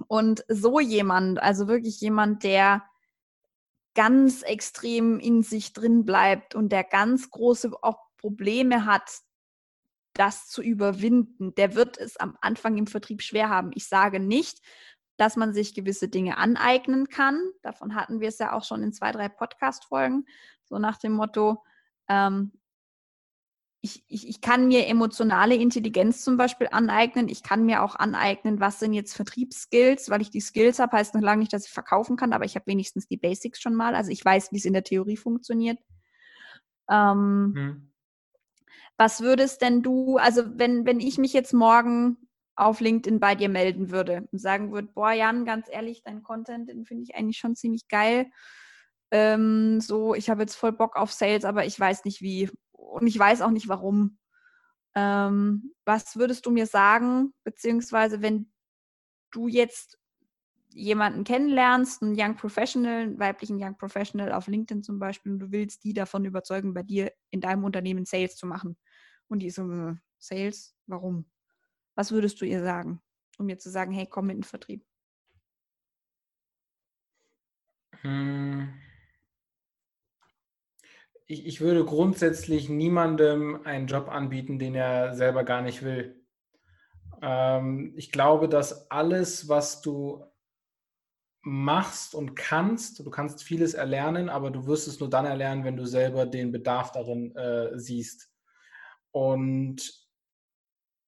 und 0.09 0.45
so 0.49 0.81
jemand, 0.81 1.43
also 1.43 1.69
wirklich 1.69 2.01
jemand, 2.01 2.43
der 2.43 2.83
ganz 3.95 4.43
extrem 4.43 5.19
in 5.19 5.43
sich 5.43 5.73
drin 5.73 6.05
bleibt 6.05 6.55
und 6.55 6.71
der 6.71 6.85
ganz 6.85 7.31
große 7.31 7.73
auch 7.83 7.99
Probleme 8.17 8.87
hat, 8.87 9.11
das 10.15 10.49
zu 10.49 10.63
überwinden, 10.63 11.55
der 11.55 11.75
wird 11.75 11.99
es 11.99 12.17
am 12.17 12.37
Anfang 12.41 12.77
im 12.77 12.87
Vertrieb 12.87 13.23
schwer 13.23 13.49
haben. 13.49 13.71
Ich 13.75 13.87
sage 13.87 14.21
nicht, 14.21 14.61
dass 15.17 15.37
man 15.37 15.55
sich 15.55 15.75
gewisse 15.75 16.09
Dinge 16.09 16.37
aneignen 16.37 17.09
kann. 17.09 17.41
Davon 17.63 17.95
hatten 17.95 18.21
wir 18.21 18.29
es 18.29 18.39
ja 18.39 18.53
auch 18.53 18.65
schon 18.65 18.83
in 18.83 18.93
zwei, 18.93 19.13
drei 19.13 19.29
Podcast-Folgen. 19.29 20.27
So 20.65 20.79
nach 20.79 20.99
dem 20.99 21.13
Motto, 21.13 21.63
ähm, 22.09 22.53
ich, 23.85 24.05
ich, 24.07 24.29
ich 24.29 24.41
kann 24.41 24.69
mir 24.69 24.87
emotionale 24.87 25.57
Intelligenz 25.57 26.23
zum 26.23 26.37
Beispiel 26.37 26.69
aneignen. 26.71 27.29
Ich 27.29 27.43
kann 27.43 27.67
mir 27.67 27.83
auch 27.83 27.97
aneignen, 27.97 28.61
was 28.61 28.79
sind 28.79 28.93
jetzt 28.93 29.13
Vertriebsskills, 29.15 30.09
weil 30.09 30.23
ich 30.23 30.31
die 30.31 30.41
Skills 30.41 30.79
habe, 30.79 30.97
heißt 30.97 31.15
noch 31.15 31.21
lange 31.21 31.41
nicht, 31.41 31.53
dass 31.53 31.67
ich 31.67 31.73
verkaufen 31.73 32.17
kann, 32.17 32.33
aber 32.33 32.45
ich 32.45 32.55
habe 32.55 32.69
wenigstens 32.69 33.09
die 33.09 33.17
Basics 33.17 33.61
schon 33.61 33.75
mal. 33.75 33.97
Also 33.97 34.13
ich 34.13 34.25
weiß, 34.25 34.53
wie 34.53 34.59
es 34.59 34.65
in 34.65 34.73
der 34.73 34.85
Theorie 34.85 35.17
funktioniert. 35.17 35.79
Ähm, 36.89 37.53
hm. 37.57 37.93
Was 38.97 39.21
würdest 39.21 39.63
denn 39.63 39.83
du, 39.83 40.17
also 40.17 40.45
wenn, 40.55 40.87
wenn 40.87 41.01
ich 41.01 41.19
mich 41.19 41.33
jetzt 41.33 41.53
morgen 41.53 42.29
auf 42.55 42.81
LinkedIn 42.81 43.19
bei 43.19 43.35
dir 43.35 43.49
melden 43.49 43.91
würde 43.91 44.29
und 44.31 44.39
sagen 44.39 44.71
würde, 44.73 44.89
boah, 44.95 45.11
Jan, 45.11 45.45
ganz 45.45 45.67
ehrlich, 45.69 46.05
dein 46.05 46.23
Content, 46.23 46.69
den 46.69 46.85
finde 46.85 47.03
ich 47.03 47.17
eigentlich 47.17 47.39
schon 47.39 47.57
ziemlich 47.57 47.89
geil. 47.89 48.27
Ähm, 49.11 49.81
so, 49.81 50.15
ich 50.15 50.31
habe 50.31 50.43
jetzt 50.43 50.55
voll 50.55 50.73
Bock 50.73 50.95
auf 50.95 51.13
Sales, 51.13 51.45
aber 51.45 51.67
ich 51.67 51.81
weiß 51.81 52.05
nicht 52.05 52.21
wie 52.23 52.49
und 52.83 53.07
ich 53.07 53.19
weiß 53.19 53.43
auch 53.43 53.51
nicht 53.51 53.69
warum. 53.69 54.19
Ähm, 54.95 55.73
was 55.85 56.17
würdest 56.17 56.45
du 56.47 56.51
mir 56.51 56.67
sagen, 56.67 57.33
beziehungsweise 57.45 58.21
wenn 58.21 58.53
du 59.31 59.49
jetzt 59.49 59.99
jemanden 60.75 61.25
kennenlernst, 61.25 62.03
einen 62.03 62.15
Young 62.19 62.37
Professional, 62.37 63.03
einen 63.03 63.19
weiblichen 63.19 63.63
Young 63.63 63.77
Professional 63.77 64.33
auf 64.33 64.47
LinkedIn 64.47 64.83
zum 64.83 64.99
Beispiel, 64.99 65.33
und 65.33 65.39
du 65.39 65.53
willst 65.53 65.85
die 65.85 65.95
davon 65.95 66.25
überzeugen, 66.25 66.75
bei 66.75 66.83
dir 66.83 67.13
in 67.31 67.41
deinem 67.41 67.65
Unternehmen 67.65 68.05
Sales 68.05 68.37
zu 68.37 68.47
machen. 68.47 68.77
Und 69.29 69.41
die 69.41 69.51
so, 69.51 69.71
äh, 69.71 69.95
Sales, 70.19 70.75
warum? 70.87 71.31
Was 71.95 72.13
würdest 72.13 72.41
du 72.41 72.47
ihr 72.47 72.63
sagen, 72.63 73.01
um 73.39 73.47
mir 73.47 73.59
zu 73.59 73.71
sagen, 73.71 73.93
hey, 73.93 74.07
komm 74.07 74.27
mit 74.27 74.37
in 74.37 74.41
den 74.41 74.49
Vertrieb? 74.49 74.85
Hm. 78.03 78.73
Ich, 81.33 81.47
ich 81.47 81.61
würde 81.63 81.83
grundsätzlich 81.83 82.69
niemandem 82.69 83.65
einen 83.65 83.87
Job 83.87 84.11
anbieten, 84.11 84.59
den 84.59 84.75
er 84.75 85.15
selber 85.15 85.45
gar 85.45 85.63
nicht 85.63 85.83
will. 85.83 86.23
Ähm, 87.23 87.95
ich 87.97 88.13
glaube, 88.13 88.51
dass 88.51 88.91
alles, 88.91 89.49
was 89.49 89.81
du 89.81 90.27
machst 91.41 92.15
und 92.15 92.35
kannst, 92.35 92.99
du 92.99 93.09
kannst 93.09 93.43
vieles 93.43 93.73
erlernen, 93.73 94.29
aber 94.29 94.51
du 94.51 94.67
wirst 94.67 94.87
es 94.87 95.01
nur 95.01 95.09
dann 95.09 95.25
erlernen, 95.25 95.65
wenn 95.65 95.79
du 95.79 95.87
selber 95.87 96.27
den 96.27 96.53
Bedarf 96.53 96.93
darin 96.93 97.35
äh, 97.35 97.79
siehst. 97.79 98.31
Und 99.11 100.07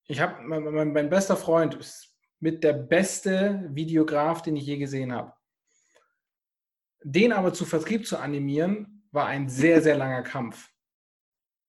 ich 0.06 0.20
habe, 0.22 0.42
mein, 0.42 0.64
mein, 0.64 0.92
mein, 0.94 1.10
bester 1.10 1.37
Freund 1.37 1.74
ist 1.74 2.16
mit 2.40 2.64
der 2.64 2.72
beste 2.72 3.68
Videograf, 3.74 4.40
den 4.40 4.56
ich 4.56 4.64
je 4.64 4.78
gesehen 4.78 5.12
habe. 5.12 5.34
Den 7.02 7.32
aber 7.32 7.52
zu 7.52 7.66
Vertrieb 7.66 8.06
zu 8.06 8.16
animieren, 8.16 8.93
war 9.14 9.27
ein 9.27 9.48
sehr, 9.48 9.81
sehr 9.81 9.96
langer 9.96 10.22
Kampf. 10.22 10.70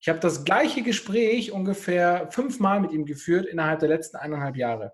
Ich 0.02 0.10
habe 0.10 0.20
das 0.20 0.44
gleiche 0.46 0.84
Gespräch 0.84 1.52
ungefähr 1.52 2.30
fünfmal 2.32 2.80
mit 2.80 2.92
ihm 2.92 3.06
geführt 3.06 3.46
innerhalb 3.46 3.80
der 3.80 3.90
letzten 3.90 4.18
eineinhalb 4.18 4.56
Jahre. 4.56 4.94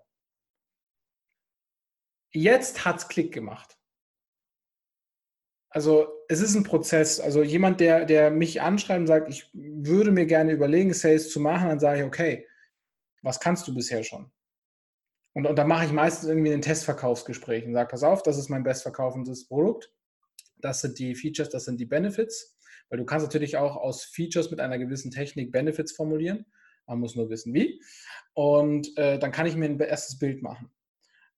Jetzt 2.34 2.86
hat 2.86 2.98
es 2.98 3.08
Klick 3.08 3.34
gemacht. 3.34 3.78
Also 5.70 6.08
es 6.28 6.42
ist 6.42 6.56
ein 6.56 6.64
Prozess. 6.64 7.20
Also 7.20 7.44
jemand, 7.44 7.80
der, 7.80 8.06
der 8.06 8.30
mich 8.30 8.62
anschreibt 8.62 9.02
und 9.02 9.08
sagt, 9.08 9.30
ich 9.30 9.50
würde 9.54 10.12
mir 10.12 10.26
gerne 10.26 10.52
überlegen, 10.52 10.94
Sales 10.94 11.32
zu 11.32 11.40
machen, 11.40 11.70
dann 11.70 11.80
sage 11.80 12.00
ich, 12.00 12.06
okay, 12.06 12.48
was 13.22 13.40
kannst 13.40 13.68
du 13.68 13.74
bisher 13.74 14.04
schon? 14.04 14.32
Und, 15.34 15.48
und 15.48 15.56
dann 15.56 15.68
mache 15.68 15.86
ich 15.86 15.92
meistens 15.92 16.28
irgendwie 16.28 16.52
ein 16.52 16.62
Testverkaufsgespräch 16.62 17.66
und 17.66 17.74
sage, 17.74 17.90
pass 17.90 18.04
auf, 18.04 18.22
das 18.24 18.38
ist 18.38 18.50
mein 18.50 18.64
bestverkaufendes 18.64 19.48
Produkt. 19.48 19.94
Das 20.62 20.82
sind 20.82 21.00
die 21.00 21.16
Features, 21.16 21.50
das 21.50 21.66
sind 21.66 21.80
die 21.80 21.86
Benefits. 21.86 22.58
Weil 22.90 23.00
du 23.00 23.06
kannst 23.06 23.26
natürlich 23.26 23.58
auch 23.58 23.78
aus 23.78 24.04
Features 24.04 24.52
mit 24.52 24.60
einer 24.60 24.78
gewissen 24.78 25.12
Technik 25.12 25.52
Benefits 25.52 25.92
formulieren. 25.92 26.46
Man 26.88 27.00
muss 27.00 27.16
nur 27.16 27.30
wissen, 27.30 27.54
wie. 27.54 27.82
Und 28.34 28.98
äh, 28.98 29.18
dann 29.18 29.32
kann 29.32 29.46
ich 29.46 29.56
mir 29.56 29.66
ein 29.66 29.80
erstes 29.80 30.20
Bild 30.20 30.42
machen. 30.42 30.72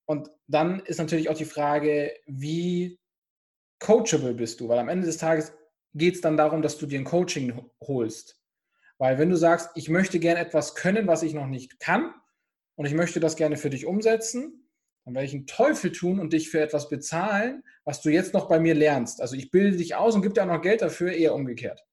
Und 0.06 0.30
dann 0.48 0.80
ist 0.80 0.98
natürlich 0.98 1.28
auch 1.28 1.36
die 1.36 1.44
Frage, 1.44 2.12
wie 2.26 3.00
coachable 3.78 4.34
bist 4.34 4.60
du? 4.60 4.68
Weil 4.68 4.78
am 4.78 4.88
Ende 4.88 5.06
des 5.06 5.18
Tages 5.18 5.52
geht 5.94 6.16
es 6.16 6.20
dann 6.20 6.36
darum, 6.36 6.60
dass 6.60 6.76
du 6.78 6.86
dir 6.86 6.98
ein 6.98 7.04
Coaching 7.04 7.70
holst. 7.80 8.40
Weil 8.98 9.18
wenn 9.18 9.30
du 9.30 9.36
sagst, 9.36 9.70
ich 9.74 9.88
möchte 9.88 10.18
gerne 10.18 10.40
etwas 10.40 10.74
können, 10.74 11.06
was 11.06 11.22
ich 11.22 11.34
noch 11.34 11.46
nicht 11.46 11.80
kann, 11.80 12.14
und 12.76 12.86
ich 12.86 12.94
möchte 12.94 13.20
das 13.20 13.36
gerne 13.36 13.56
für 13.56 13.70
dich 13.70 13.86
umsetzen, 13.86 14.63
dann 15.04 15.14
werde 15.14 15.26
ich 15.26 15.34
einen 15.34 15.46
Teufel 15.46 15.92
tun 15.92 16.18
und 16.18 16.32
dich 16.32 16.50
für 16.50 16.60
etwas 16.60 16.88
bezahlen, 16.88 17.62
was 17.84 18.00
du 18.00 18.08
jetzt 18.10 18.32
noch 18.32 18.48
bei 18.48 18.58
mir 18.58 18.74
lernst. 18.74 19.20
Also 19.20 19.36
ich 19.36 19.50
bilde 19.50 19.76
dich 19.76 19.94
aus 19.94 20.14
und 20.14 20.22
gebe 20.22 20.34
dir 20.34 20.42
auch 20.42 20.46
noch 20.46 20.62
Geld 20.62 20.82
dafür, 20.82 21.12
eher 21.12 21.34
umgekehrt. 21.34 21.84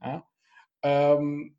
Ja? 0.00 0.26
Ähm, 0.82 1.58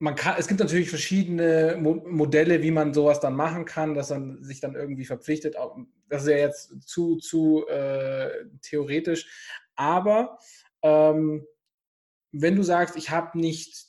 man 0.00 0.14
kann, 0.14 0.36
es 0.38 0.46
gibt 0.46 0.60
natürlich 0.60 0.88
verschiedene 0.88 1.76
Mo 1.78 1.94
Modelle, 2.06 2.62
wie 2.62 2.70
man 2.70 2.94
sowas 2.94 3.20
dann 3.20 3.34
machen 3.34 3.64
kann, 3.64 3.94
dass 3.94 4.10
man 4.10 4.42
sich 4.42 4.60
dann 4.60 4.74
irgendwie 4.74 5.04
verpflichtet. 5.04 5.56
Das 6.08 6.22
ist 6.22 6.28
ja 6.28 6.36
jetzt 6.36 6.88
zu, 6.88 7.16
zu 7.16 7.66
äh, 7.66 8.46
theoretisch. 8.62 9.28
Aber 9.74 10.38
ähm, 10.82 11.46
wenn 12.32 12.56
du 12.56 12.62
sagst, 12.62 12.96
ich 12.96 13.10
habe 13.10 13.38
nicht 13.38 13.86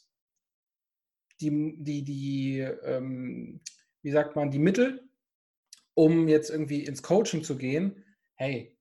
die, 1.41 1.75
die, 1.77 2.03
die 2.03 2.59
ähm, 2.59 3.61
wie 4.01 4.11
sagt 4.11 4.35
man, 4.35 4.51
die 4.51 4.59
Mittel, 4.59 5.09
um 5.93 6.27
jetzt 6.27 6.49
irgendwie 6.49 6.85
ins 6.85 7.03
Coaching 7.03 7.43
zu 7.43 7.57
gehen, 7.57 8.05
hey, 8.35 8.77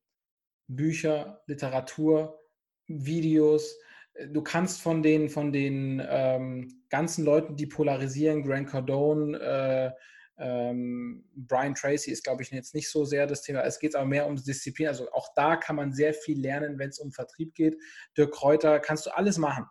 Bücher, 0.69 1.43
Literatur, 1.47 2.41
Videos, 2.87 3.77
äh, 4.15 4.29
du 4.29 4.43
kannst 4.43 4.81
von 4.81 5.03
den, 5.03 5.29
von 5.29 5.53
den 5.53 6.03
ähm, 6.09 6.85
ganzen 6.91 7.25
Leuten, 7.25 7.57
die 7.57 7.67
polarisieren, 7.67 8.43
Grant 8.43 8.69
Cardone, 8.69 9.39
äh, 9.39 9.91
ähm, 10.41 11.25
Brian 11.35 11.75
Tracy 11.75 12.13
ist, 12.13 12.23
glaube 12.23 12.43
ich, 12.43 12.51
jetzt 12.51 12.75
nicht 12.75 12.89
so 12.89 13.05
sehr 13.05 13.27
das 13.27 13.43
Thema. 13.43 13.63
Es 13.63 13.81
geht 13.81 13.97
aber 13.97 14.07
mehr 14.07 14.27
um 14.27 14.37
Disziplin. 14.37 14.87
Also 14.87 15.11
auch 15.11 15.29
da 15.35 15.57
kann 15.57 15.77
man 15.77 15.93
sehr 15.93 16.15
viel 16.15 16.41
lernen, 16.41 16.79
wenn 16.79 16.91
es 16.91 17.01
um 17.01 17.11
Vertrieb 17.11 17.55
geht. 17.55 17.77
Dirk 18.17 18.33
Kräuter, 18.33 18.79
kannst 18.79 19.07
du 19.07 19.11
alles 19.11 19.39
machen. 19.39 19.67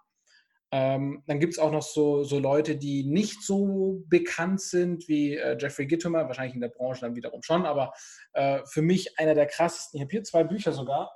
Ähm, 0.79 1.23
dann 1.25 1.39
gibt 1.39 1.53
es 1.53 1.59
auch 1.59 1.71
noch 1.71 1.81
so, 1.81 2.23
so 2.23 2.37
Leute, 2.37 2.75
die 2.75 3.03
nicht 3.03 3.41
so 3.41 4.03
bekannt 4.09 4.61
sind 4.61 5.07
wie 5.07 5.35
äh, 5.35 5.57
Jeffrey 5.59 5.87
Gittomer, 5.87 6.27
wahrscheinlich 6.27 6.53
in 6.53 6.61
der 6.61 6.67
Branche 6.67 7.01
dann 7.01 7.15
wiederum 7.15 7.41
schon, 7.41 7.65
aber 7.65 7.93
äh, 8.33 8.61
für 8.65 8.83
mich 8.83 9.17
einer 9.17 9.33
der 9.33 9.47
krassesten. 9.47 9.97
Ich 9.97 10.03
habe 10.03 10.11
hier 10.11 10.23
zwei 10.23 10.43
Bücher 10.43 10.73
sogar. 10.73 11.11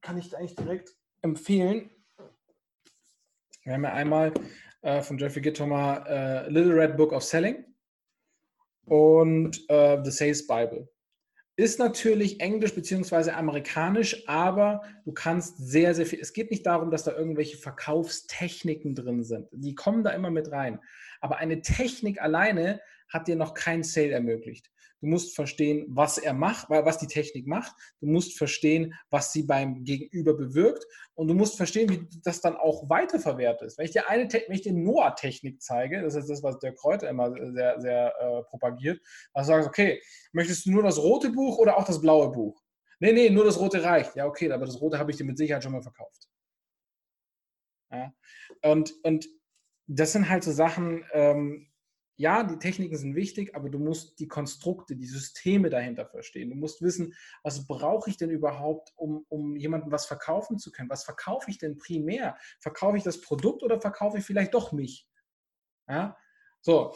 Kann 0.00 0.16
ich 0.16 0.34
eigentlich 0.34 0.54
direkt 0.54 0.96
empfehlen. 1.20 1.90
Wir 3.64 3.74
haben 3.74 3.84
ja 3.84 3.92
einmal 3.92 4.32
äh, 4.80 5.02
von 5.02 5.18
Jeffrey 5.18 5.42
Gittomer 5.42 6.06
äh, 6.08 6.48
Little 6.48 6.74
Red 6.74 6.96
Book 6.96 7.12
of 7.12 7.22
Selling 7.22 7.66
und 8.86 9.62
äh, 9.68 10.02
The 10.02 10.10
Sales 10.10 10.46
Bible. 10.46 10.88
Ist 11.58 11.78
natürlich 11.78 12.40
Englisch 12.40 12.74
beziehungsweise 12.74 13.34
amerikanisch, 13.34 14.28
aber 14.28 14.82
du 15.06 15.12
kannst 15.12 15.56
sehr, 15.56 15.94
sehr 15.94 16.04
viel. 16.04 16.20
Es 16.20 16.34
geht 16.34 16.50
nicht 16.50 16.66
darum, 16.66 16.90
dass 16.90 17.04
da 17.04 17.12
irgendwelche 17.12 17.56
Verkaufstechniken 17.56 18.94
drin 18.94 19.24
sind. 19.24 19.48
Die 19.52 19.74
kommen 19.74 20.04
da 20.04 20.10
immer 20.10 20.30
mit 20.30 20.52
rein. 20.52 20.80
Aber 21.22 21.38
eine 21.38 21.62
Technik 21.62 22.20
alleine 22.20 22.80
hat 23.08 23.26
dir 23.26 23.36
noch 23.36 23.54
kein 23.54 23.82
Sale 23.82 24.10
ermöglicht. 24.10 24.70
Du 25.00 25.08
musst 25.08 25.34
verstehen, 25.34 25.86
was 25.88 26.18
er 26.18 26.32
macht, 26.32 26.70
was 26.70 26.98
die 26.98 27.06
Technik 27.06 27.46
macht. 27.46 27.74
Du 28.00 28.06
musst 28.06 28.36
verstehen, 28.36 28.94
was 29.10 29.32
sie 29.32 29.42
beim 29.42 29.84
Gegenüber 29.84 30.34
bewirkt. 30.34 30.84
Und 31.14 31.28
du 31.28 31.34
musst 31.34 31.56
verstehen, 31.56 31.88
wie 31.90 32.06
das 32.24 32.40
dann 32.40 32.56
auch 32.56 32.88
weiterverwertet 32.88 33.68
ist. 33.68 33.78
Wenn 33.78 33.86
ich 33.86 33.92
dir 33.92 34.08
eine, 34.08 34.24
wenn 34.32 34.54
ich 34.54 34.62
dir 34.62 34.72
Noah-Technik 34.72 35.60
zeige, 35.62 36.02
das 36.02 36.14
ist 36.14 36.28
das, 36.28 36.42
was 36.42 36.58
der 36.58 36.74
Kräuter 36.74 37.08
immer 37.08 37.32
sehr, 37.52 37.80
sehr 37.80 38.14
äh, 38.18 38.42
propagiert, 38.44 39.00
also 39.32 39.48
sagst, 39.48 39.68
okay, 39.68 40.00
möchtest 40.32 40.66
du 40.66 40.70
nur 40.70 40.82
das 40.82 40.98
rote 40.98 41.30
Buch 41.30 41.58
oder 41.58 41.76
auch 41.76 41.84
das 41.84 42.00
blaue 42.00 42.30
Buch? 42.30 42.62
Nee, 42.98 43.12
nee, 43.12 43.30
nur 43.30 43.44
das 43.44 43.58
rote 43.60 43.82
reicht. 43.82 44.16
Ja, 44.16 44.26
okay, 44.26 44.50
aber 44.50 44.64
das 44.64 44.80
rote 44.80 44.98
habe 44.98 45.10
ich 45.10 45.16
dir 45.18 45.24
mit 45.24 45.36
Sicherheit 45.36 45.62
schon 45.62 45.72
mal 45.72 45.82
verkauft. 45.82 46.28
Ja? 47.90 48.12
Und, 48.62 48.94
und 49.02 49.28
das 49.86 50.12
sind 50.12 50.28
halt 50.28 50.44
so 50.44 50.52
Sachen, 50.52 51.04
ähm, 51.12 51.68
ja, 52.18 52.42
die 52.44 52.58
Techniken 52.58 52.96
sind 52.96 53.14
wichtig, 53.14 53.54
aber 53.54 53.68
du 53.68 53.78
musst 53.78 54.18
die 54.18 54.28
Konstrukte, 54.28 54.96
die 54.96 55.06
Systeme 55.06 55.68
dahinter 55.68 56.06
verstehen. 56.06 56.48
Du 56.48 56.56
musst 56.56 56.80
wissen, 56.80 57.14
was 57.42 57.66
brauche 57.66 58.08
ich 58.08 58.16
denn 58.16 58.30
überhaupt, 58.30 58.92
um, 58.96 59.26
um 59.28 59.54
jemandem 59.56 59.92
was 59.92 60.06
verkaufen 60.06 60.58
zu 60.58 60.72
können? 60.72 60.88
Was 60.88 61.04
verkaufe 61.04 61.50
ich 61.50 61.58
denn 61.58 61.76
primär? 61.76 62.38
Verkaufe 62.60 62.96
ich 62.96 63.02
das 63.02 63.20
Produkt 63.20 63.62
oder 63.62 63.80
verkaufe 63.80 64.18
ich 64.18 64.24
vielleicht 64.24 64.54
doch 64.54 64.72
mich? 64.72 65.06
Ja? 65.88 66.16
So, 66.62 66.94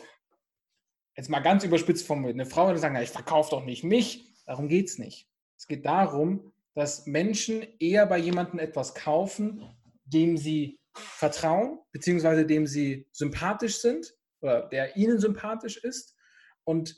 jetzt 1.14 1.28
mal 1.28 1.40
ganz 1.40 1.64
überspitzt 1.64 2.06
formuliert. 2.06 2.36
Eine 2.36 2.46
Frau 2.46 2.66
würde 2.66 2.80
sagen, 2.80 2.96
ich 2.96 3.10
verkaufe 3.10 3.50
doch 3.50 3.64
nicht 3.64 3.84
mich. 3.84 4.34
Darum 4.46 4.68
geht 4.68 4.88
es 4.88 4.98
nicht. 4.98 5.28
Es 5.58 5.66
geht 5.66 5.84
darum, 5.84 6.54
dass 6.74 7.04
Menschen 7.04 7.66
eher 7.78 8.06
bei 8.06 8.16
jemandem 8.16 8.58
etwas 8.58 8.94
kaufen, 8.94 9.62
dem 10.04 10.38
sie 10.38 10.80
vertrauen, 10.94 11.78
beziehungsweise 11.92 12.46
dem 12.46 12.66
sie 12.66 13.06
sympathisch 13.12 13.80
sind 13.80 14.14
oder 14.40 14.68
der 14.68 14.96
ihnen 14.96 15.18
sympathisch 15.18 15.76
ist. 15.76 16.16
Und 16.64 16.96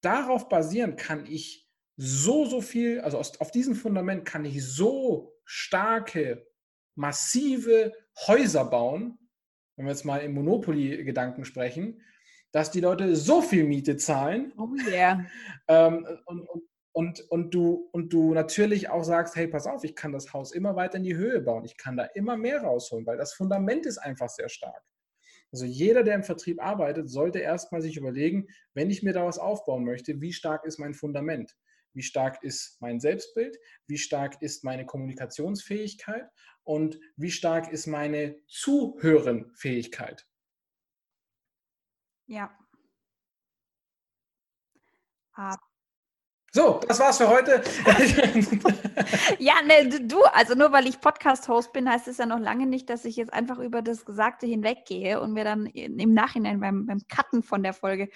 darauf 0.00 0.48
basierend 0.48 0.98
kann 0.98 1.26
ich 1.26 1.68
so, 1.96 2.44
so 2.44 2.60
viel, 2.60 3.00
also 3.00 3.18
auf 3.18 3.50
diesem 3.50 3.74
Fundament 3.74 4.24
kann 4.24 4.44
ich 4.44 4.64
so 4.66 5.36
starke, 5.44 6.46
massive 6.96 7.92
Häuser 8.26 8.64
bauen, 8.64 9.18
wenn 9.76 9.86
wir 9.86 9.92
jetzt 9.92 10.04
mal 10.04 10.18
im 10.18 10.34
Monopoly-Gedanken 10.34 11.44
sprechen, 11.44 12.02
dass 12.52 12.70
die 12.70 12.80
Leute 12.80 13.16
so 13.16 13.42
viel 13.42 13.64
Miete 13.64 13.96
zahlen. 13.96 14.52
Oh 14.56 14.68
yeah. 14.88 15.24
ähm, 15.68 16.06
und, 16.26 16.48
und, 16.48 16.62
und, 16.92 17.20
und, 17.30 17.54
du, 17.54 17.88
und 17.90 18.12
du 18.12 18.34
natürlich 18.34 18.88
auch 18.88 19.02
sagst, 19.02 19.34
hey, 19.34 19.48
pass 19.48 19.66
auf, 19.66 19.82
ich 19.82 19.96
kann 19.96 20.12
das 20.12 20.32
Haus 20.32 20.52
immer 20.52 20.76
weiter 20.76 20.98
in 20.98 21.02
die 21.02 21.16
Höhe 21.16 21.40
bauen. 21.40 21.64
Ich 21.64 21.76
kann 21.76 21.96
da 21.96 22.04
immer 22.04 22.36
mehr 22.36 22.62
rausholen, 22.62 23.04
weil 23.06 23.18
das 23.18 23.34
Fundament 23.34 23.86
ist 23.86 23.98
einfach 23.98 24.28
sehr 24.28 24.48
stark. 24.48 24.82
Also 25.54 25.66
jeder, 25.66 26.02
der 26.02 26.16
im 26.16 26.24
Vertrieb 26.24 26.60
arbeitet, 26.60 27.08
sollte 27.08 27.38
erstmal 27.38 27.80
sich 27.80 27.96
überlegen, 27.96 28.48
wenn 28.72 28.90
ich 28.90 29.04
mir 29.04 29.12
da 29.12 29.24
was 29.24 29.38
aufbauen 29.38 29.84
möchte, 29.84 30.20
wie 30.20 30.32
stark 30.32 30.64
ist 30.64 30.80
mein 30.80 30.94
Fundament? 30.94 31.56
Wie 31.92 32.02
stark 32.02 32.42
ist 32.42 32.76
mein 32.80 32.98
Selbstbild? 32.98 33.56
Wie 33.86 33.96
stark 33.96 34.42
ist 34.42 34.64
meine 34.64 34.84
Kommunikationsfähigkeit? 34.84 36.28
Und 36.64 36.98
wie 37.14 37.30
stark 37.30 37.70
ist 37.70 37.86
meine 37.86 38.36
Zuhörenfähigkeit? 38.48 40.26
Ja. 42.26 42.50
So, 46.56 46.78
das 46.86 47.00
war's 47.00 47.18
für 47.18 47.28
heute. 47.28 47.64
ja, 49.40 49.54
ne, 49.62 49.88
du, 49.88 50.22
also 50.22 50.54
nur 50.54 50.70
weil 50.70 50.86
ich 50.86 51.00
Podcast-Host 51.00 51.72
bin, 51.72 51.90
heißt 51.90 52.06
es 52.06 52.18
ja 52.18 52.26
noch 52.26 52.38
lange 52.38 52.66
nicht, 52.66 52.88
dass 52.88 53.04
ich 53.04 53.16
jetzt 53.16 53.32
einfach 53.32 53.58
über 53.58 53.82
das 53.82 54.04
Gesagte 54.04 54.46
hinweggehe 54.46 55.20
und 55.20 55.32
mir 55.32 55.42
dann 55.42 55.66
im 55.66 56.14
Nachhinein 56.14 56.60
beim, 56.60 56.86
beim 56.86 57.00
Cutten 57.08 57.42
von 57.42 57.64
der 57.64 57.72
Folge 57.72 58.08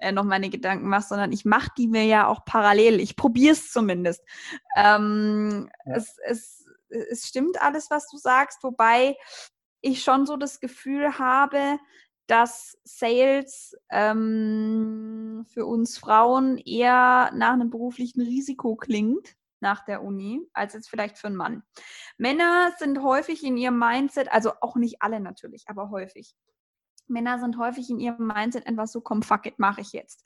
äh, 0.00 0.10
noch 0.10 0.24
meine 0.24 0.48
Gedanken 0.48 0.88
mache, 0.88 1.08
sondern 1.08 1.32
ich 1.32 1.44
mache 1.44 1.68
die 1.76 1.86
mir 1.86 2.04
ja 2.04 2.28
auch 2.28 2.46
parallel. 2.46 2.98
Ich 2.98 3.14
probiere 3.14 3.52
es 3.52 3.70
zumindest. 3.70 4.24
Ähm, 4.74 5.68
ja. 5.84 5.96
es, 5.96 6.16
es, 6.24 6.64
es 6.88 7.28
stimmt 7.28 7.60
alles, 7.60 7.90
was 7.90 8.08
du 8.08 8.16
sagst, 8.16 8.62
wobei 8.62 9.18
ich 9.82 10.02
schon 10.02 10.24
so 10.24 10.38
das 10.38 10.60
Gefühl 10.60 11.18
habe, 11.18 11.78
dass 12.26 12.78
Sales 12.84 13.76
ähm, 13.90 15.44
für 15.48 15.66
uns 15.66 15.98
Frauen 15.98 16.58
eher 16.58 17.30
nach 17.34 17.52
einem 17.52 17.70
beruflichen 17.70 18.20
Risiko 18.20 18.76
klingt 18.76 19.36
nach 19.60 19.84
der 19.84 20.02
Uni, 20.02 20.40
als 20.52 20.74
jetzt 20.74 20.90
vielleicht 20.90 21.18
für 21.18 21.28
einen 21.28 21.36
Mann. 21.36 21.62
Männer 22.18 22.72
sind 22.78 23.02
häufig 23.02 23.44
in 23.44 23.56
ihrem 23.56 23.78
Mindset, 23.78 24.30
also 24.32 24.52
auch 24.60 24.76
nicht 24.76 25.00
alle 25.00 25.20
natürlich, 25.20 25.64
aber 25.68 25.90
häufig. 25.90 26.34
Männer 27.06 27.38
sind 27.38 27.58
häufig 27.58 27.88
in 27.90 28.00
ihrem 28.00 28.26
Mindset 28.26 28.66
einfach 28.66 28.86
so, 28.86 29.00
komm, 29.00 29.22
fuck 29.22 29.46
it, 29.46 29.58
mache 29.58 29.80
ich 29.80 29.92
jetzt. 29.92 30.24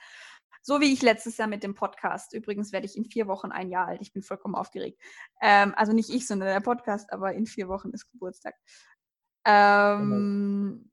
So 0.62 0.80
wie 0.80 0.92
ich 0.92 1.02
letztes 1.02 1.36
Jahr 1.36 1.48
mit 1.48 1.62
dem 1.62 1.74
Podcast. 1.74 2.32
Übrigens 2.32 2.72
werde 2.72 2.86
ich 2.86 2.96
in 2.96 3.04
vier 3.04 3.28
Wochen 3.28 3.52
ein 3.52 3.68
Jahr 3.68 3.86
alt. 3.86 4.00
Ich 4.00 4.12
bin 4.12 4.22
vollkommen 4.22 4.56
aufgeregt. 4.56 5.00
Ähm, 5.40 5.74
also 5.76 5.92
nicht 5.92 6.10
ich, 6.10 6.26
sondern 6.26 6.48
der 6.48 6.60
Podcast, 6.60 7.12
aber 7.12 7.34
in 7.34 7.46
vier 7.46 7.68
Wochen 7.68 7.90
ist 7.90 8.10
Geburtstag. 8.10 8.54
Ähm, 9.44 10.90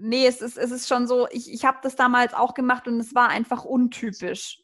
nee, 0.00 0.26
es 0.26 0.40
ist, 0.40 0.56
es 0.56 0.70
ist 0.70 0.88
schon 0.88 1.06
so, 1.06 1.28
ich, 1.30 1.52
ich 1.52 1.64
habe 1.64 1.78
das 1.82 1.94
damals 1.94 2.34
auch 2.34 2.54
gemacht 2.54 2.88
und 2.88 2.98
es 2.98 3.14
war 3.14 3.28
einfach 3.28 3.64
untypisch. 3.64 4.62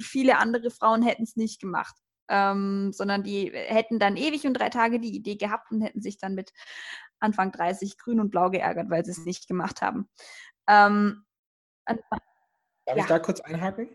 Viele 0.00 0.38
andere 0.38 0.70
Frauen 0.70 1.02
hätten 1.02 1.22
es 1.22 1.36
nicht 1.36 1.60
gemacht. 1.60 1.94
Ähm, 2.30 2.92
sondern 2.92 3.22
die 3.22 3.50
hätten 3.52 3.98
dann 3.98 4.18
ewig 4.18 4.46
und 4.46 4.52
drei 4.52 4.68
Tage 4.68 5.00
die 5.00 5.16
Idee 5.16 5.36
gehabt 5.36 5.70
und 5.70 5.80
hätten 5.80 6.02
sich 6.02 6.18
dann 6.18 6.34
mit 6.34 6.52
Anfang 7.20 7.52
30 7.52 7.96
grün 7.96 8.20
und 8.20 8.30
blau 8.30 8.50
geärgert, 8.50 8.90
weil 8.90 9.02
sie 9.02 9.12
es 9.12 9.24
nicht 9.24 9.48
gemacht 9.48 9.80
haben. 9.80 10.10
Ähm, 10.66 11.24
Darf 11.86 12.96
ja. 12.96 12.96
ich 12.96 13.06
da 13.06 13.18
kurz 13.18 13.40
einhaken? 13.40 13.88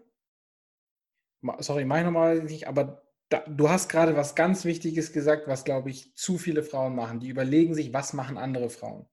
Sorry, 1.59 1.85
mach 1.85 1.97
ich 1.97 2.05
nochmal 2.05 2.41
nicht, 2.43 2.67
aber 2.67 3.03
da, 3.29 3.39
du 3.47 3.69
hast 3.69 3.89
gerade 3.89 4.15
was 4.15 4.33
ganz 4.33 4.65
Wichtiges 4.65 5.13
gesagt, 5.13 5.47
was, 5.47 5.63
glaube 5.63 5.89
ich, 5.89 6.15
zu 6.15 6.39
viele 6.39 6.63
Frauen 6.63 6.95
machen. 6.95 7.19
Die 7.19 7.29
überlegen 7.29 7.75
sich, 7.75 7.93
was 7.93 8.13
machen 8.13 8.37
andere 8.37 8.69
Frauen. 8.69 9.07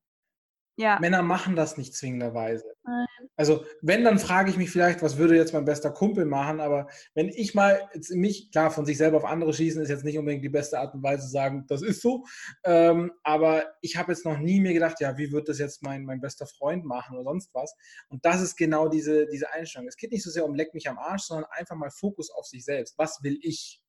Ja. 0.80 0.98
Männer 0.98 1.20
machen 1.20 1.56
das 1.56 1.76
nicht 1.76 1.94
zwingenderweise. 1.94 2.64
Nein. 2.84 3.06
Also, 3.36 3.66
wenn, 3.82 4.02
dann 4.02 4.18
frage 4.18 4.50
ich 4.50 4.56
mich 4.56 4.70
vielleicht, 4.70 5.02
was 5.02 5.18
würde 5.18 5.36
jetzt 5.36 5.52
mein 5.52 5.66
bester 5.66 5.90
Kumpel 5.90 6.24
machen, 6.24 6.58
aber 6.58 6.88
wenn 7.14 7.28
ich 7.28 7.54
mal 7.54 7.86
jetzt 7.92 8.10
mich, 8.12 8.50
klar, 8.50 8.70
von 8.70 8.86
sich 8.86 8.96
selber 8.96 9.18
auf 9.18 9.26
andere 9.26 9.52
schießen, 9.52 9.82
ist 9.82 9.90
jetzt 9.90 10.04
nicht 10.04 10.16
unbedingt 10.16 10.42
die 10.42 10.48
beste 10.48 10.78
Art 10.78 10.94
und 10.94 11.02
Weise 11.02 11.26
zu 11.26 11.32
sagen, 11.32 11.66
das 11.68 11.82
ist 11.82 12.00
so. 12.00 12.24
Ähm, 12.64 13.12
aber 13.24 13.64
ich 13.82 13.98
habe 13.98 14.12
jetzt 14.12 14.24
noch 14.24 14.38
nie 14.38 14.58
mir 14.58 14.72
gedacht, 14.72 15.00
ja, 15.00 15.18
wie 15.18 15.30
wird 15.30 15.50
das 15.50 15.58
jetzt 15.58 15.82
mein, 15.82 16.06
mein 16.06 16.22
bester 16.22 16.46
Freund 16.46 16.86
machen 16.86 17.18
oder 17.18 17.24
sonst 17.24 17.50
was. 17.52 17.76
Und 18.08 18.24
das 18.24 18.40
ist 18.40 18.56
genau 18.56 18.88
diese, 18.88 19.26
diese 19.26 19.52
Einstellung. 19.52 19.86
Es 19.86 19.98
geht 19.98 20.12
nicht 20.12 20.24
so 20.24 20.30
sehr 20.30 20.46
um 20.46 20.54
leck 20.54 20.72
mich 20.72 20.88
am 20.88 20.98
Arsch, 20.98 21.24
sondern 21.24 21.44
einfach 21.50 21.76
mal 21.76 21.90
Fokus 21.90 22.30
auf 22.30 22.46
sich 22.46 22.64
selbst. 22.64 22.96
Was 22.96 23.22
will 23.22 23.38
ich? 23.42 23.82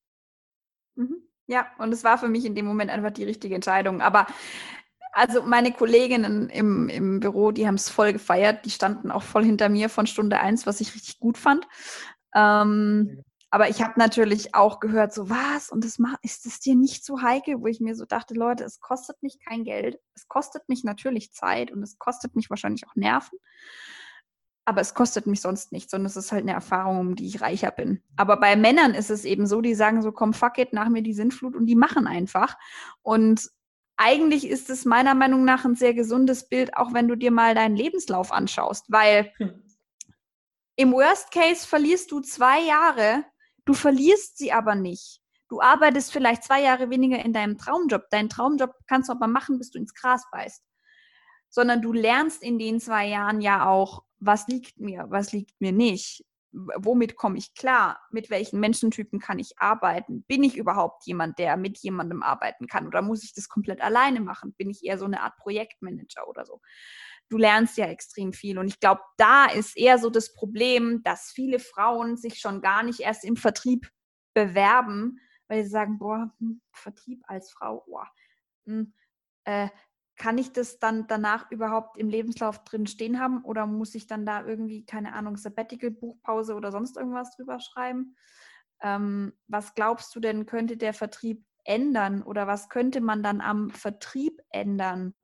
Mhm. 0.96 1.24
Ja, 1.48 1.68
und 1.80 1.94
es 1.94 2.04
war 2.04 2.18
für 2.18 2.30
mich 2.30 2.46
in 2.46 2.56
dem 2.56 2.66
Moment 2.66 2.92
einfach 2.92 3.12
die 3.12 3.24
richtige 3.24 3.56
Entscheidung. 3.56 4.02
Aber 4.02 4.28
also 5.12 5.43
meine 5.43 5.71
Kolleginnen 5.74 6.50
im, 6.50 6.89
im 6.89 7.19
Büro, 7.19 7.52
die 7.52 7.67
haben 7.67 7.76
es 7.76 7.89
voll 7.89 8.13
gefeiert. 8.13 8.65
Die 8.65 8.69
standen 8.69 9.12
auch 9.12 9.24
voll 9.24 9.43
hinter 9.43 9.69
mir 9.69 9.89
von 9.89 10.08
Stunde 10.08 10.39
eins, 10.39 10.65
was 10.65 10.82
ich 10.82 10.95
richtig 10.95 11.19
gut 11.19 11.38
fand. 11.38 11.67
Ähm, 12.34 13.24
aber 13.54 13.69
ich 13.69 13.82
habe 13.82 14.00
natürlich 14.00 14.56
auch 14.56 14.80
gehört, 14.80 15.13
so 15.13 15.30
was, 15.30 15.69
und 15.69 15.84
das 15.84 16.00
macht, 16.00 16.19
ist 16.24 16.45
das 16.45 16.62
dir 16.62 16.76
nicht 16.76 17.04
so 17.04 17.21
heikel, 17.21 17.60
wo 17.60 17.67
ich 17.67 17.82
mir 17.82 17.95
so 17.95 18.06
dachte, 18.06 18.34
Leute, 18.34 18.63
es 18.63 18.80
kostet 18.80 19.21
mich 19.21 19.39
kein 19.45 19.65
Geld, 19.65 20.00
es 20.15 20.30
kostet 20.30 20.69
mich 20.69 20.86
natürlich 20.86 21.34
Zeit 21.34 21.69
und 21.69 21.84
es 21.84 22.00
kostet 22.00 22.34
mich 22.38 22.50
wahrscheinlich 22.50 22.88
auch 22.88 22.95
Nerven, 22.95 23.38
aber 24.63 24.80
es 24.80 24.93
kostet 24.93 25.28
mich 25.28 25.41
sonst 25.41 25.74
nichts 25.74 25.93
und 25.93 26.06
es 26.06 26.15
ist 26.15 26.32
halt 26.32 26.43
eine 26.43 26.54
Erfahrung, 26.54 27.00
um 27.00 27.15
die 27.15 27.28
ich 27.28 27.41
reicher 27.41 27.71
bin. 27.71 28.02
Aber 28.15 28.38
bei 28.38 28.56
Männern 28.56 28.93
ist 28.93 29.10
es 29.10 29.26
eben 29.26 29.45
so, 29.45 29.60
die 29.60 29.76
sagen 29.76 30.02
so, 30.02 30.13
komm, 30.13 30.34
fuck 30.34 30.58
it, 30.58 30.71
nach 30.71 30.88
mir 30.88 31.04
die 31.04 31.13
Sintflut 31.13 31.58
und 31.58 31.65
die 31.65 31.76
machen 31.76 32.08
einfach. 32.08 32.56
Und 33.02 33.52
eigentlich 34.04 34.48
ist 34.48 34.70
es 34.72 34.84
meiner 34.84 35.14
Meinung 35.14 35.46
nach 35.46 35.64
ein 35.64 35.76
sehr 35.76 35.94
gesundes 35.94 36.50
Bild, 36.50 36.76
auch 36.76 36.92
wenn 36.94 37.08
du 37.08 37.16
dir 37.16 37.30
mal 37.30 37.54
deinen 37.54 37.76
Lebenslauf 37.76 38.32
anschaust, 38.32 38.86
weil 38.90 39.32
hm. 39.38 39.64
im 40.76 40.92
Worst 40.92 41.32
Case 41.32 41.68
verlierst 41.68 42.12
du 42.12 42.20
zwei 42.22 42.62
Jahre, 42.62 43.24
du 43.66 43.74
verlierst 43.74 44.40
sie 44.40 44.52
aber 44.52 44.74
nicht. 44.74 45.22
Du 45.50 45.62
arbeitest 45.62 46.12
vielleicht 46.12 46.44
zwei 46.44 46.64
Jahre 46.64 46.90
weniger 46.90 47.24
in 47.24 47.34
deinem 47.34 47.58
Traumjob. 47.58 48.10
Deinen 48.10 48.30
Traumjob 48.30 48.74
kannst 48.88 49.10
du 49.10 49.14
aber 49.14 49.28
machen, 49.28 49.60
bis 49.60 49.70
du 49.70 49.78
ins 49.78 49.94
Gras 49.94 50.24
beißt. 50.32 50.64
Sondern 51.50 51.82
du 51.82 51.94
lernst 51.94 52.42
in 52.42 52.58
den 52.58 52.80
zwei 52.80 53.08
Jahren 53.08 53.42
ja 53.42 53.68
auch, 53.68 54.04
was 54.20 54.48
liegt 54.48 54.80
mir, 54.80 55.06
was 55.10 55.34
liegt 55.34 55.60
mir 55.60 55.74
nicht 55.74 56.26
womit 56.52 57.16
komme 57.16 57.38
ich 57.38 57.54
klar? 57.54 58.02
Mit 58.12 58.30
welchen 58.30 58.60
Menschentypen 58.60 59.20
kann 59.20 59.40
ich 59.40 59.58
arbeiten? 59.60 60.24
Bin 60.24 60.44
ich 60.44 60.58
überhaupt 60.58 61.06
jemand, 61.06 61.40
der 61.40 61.58
mit 61.58 61.78
jemandem 61.80 62.24
arbeiten 62.24 62.68
kann? 62.68 62.88
Oder 62.88 63.02
muss 63.02 63.24
ich 63.24 63.34
das 63.34 63.50
komplett 63.50 63.82
alleine 63.82 64.22
machen? 64.22 64.54
Bin 64.54 64.70
ich 64.70 64.84
eher 64.84 64.98
so 64.98 65.06
eine 65.06 65.22
Art 65.22 65.38
Projektmanager 65.38 66.28
oder 66.28 66.46
so? 66.46 66.62
Du 67.30 67.38
lernst 67.38 67.78
ja 67.78 67.86
extrem 67.86 68.34
viel. 68.34 68.60
Und 68.60 68.68
ich 68.68 68.80
glaube, 68.80 69.02
da 69.18 69.46
ist 69.46 69.78
eher 69.78 69.98
so 69.98 70.10
das 70.10 70.34
Problem, 70.34 71.02
dass 71.04 71.32
viele 71.34 71.60
Frauen 71.60 72.18
sich 72.18 72.40
schon 72.40 72.62
gar 72.62 72.84
nicht 72.84 73.00
erst 73.00 73.24
im 73.24 73.38
Vertrieb 73.38 73.90
bewerben, 74.34 75.20
weil 75.48 75.64
sie 75.64 75.70
sagen, 75.70 75.98
boah, 75.98 76.34
hm, 76.40 76.62
Vertrieb 76.74 77.24
als 77.28 77.52
Frau, 77.52 77.84
boah, 77.88 78.08
hm, 78.66 78.94
äh, 79.46 79.70
kann 80.22 80.38
ich 80.38 80.54
das 80.54 80.78
dann 80.78 81.08
danach 81.08 81.50
überhaupt 81.50 81.98
im 81.98 82.08
Lebenslauf 82.08 82.64
drin 82.64 82.86
stehen 82.86 83.20
haben 83.20 83.44
oder 83.44 83.66
muss 83.66 83.96
ich 83.96 84.06
dann 84.06 84.24
da 84.24 84.46
irgendwie, 84.46 84.86
keine 84.86 85.14
Ahnung, 85.14 85.36
Sabbatical, 85.36 85.90
Buchpause 85.90 86.54
oder 86.54 86.72
sonst 86.72 86.96
irgendwas 86.96 87.36
drüber 87.36 87.60
schreiben? 87.60 88.16
Ähm, 88.84 89.34
was 89.48 89.74
glaubst 89.74 90.16
du 90.16 90.20
denn, 90.20 90.46
könnte 90.46 90.78
der 90.78 90.94
Vertrieb 90.94 91.44
ändern 91.64 92.22
oder 92.22 92.46
was 92.46 92.70
könnte 92.70 93.02
man 93.02 93.24
dann 93.24 93.42
am 93.42 93.72
Vertrieb 93.72 94.40
ändern, 94.52 95.16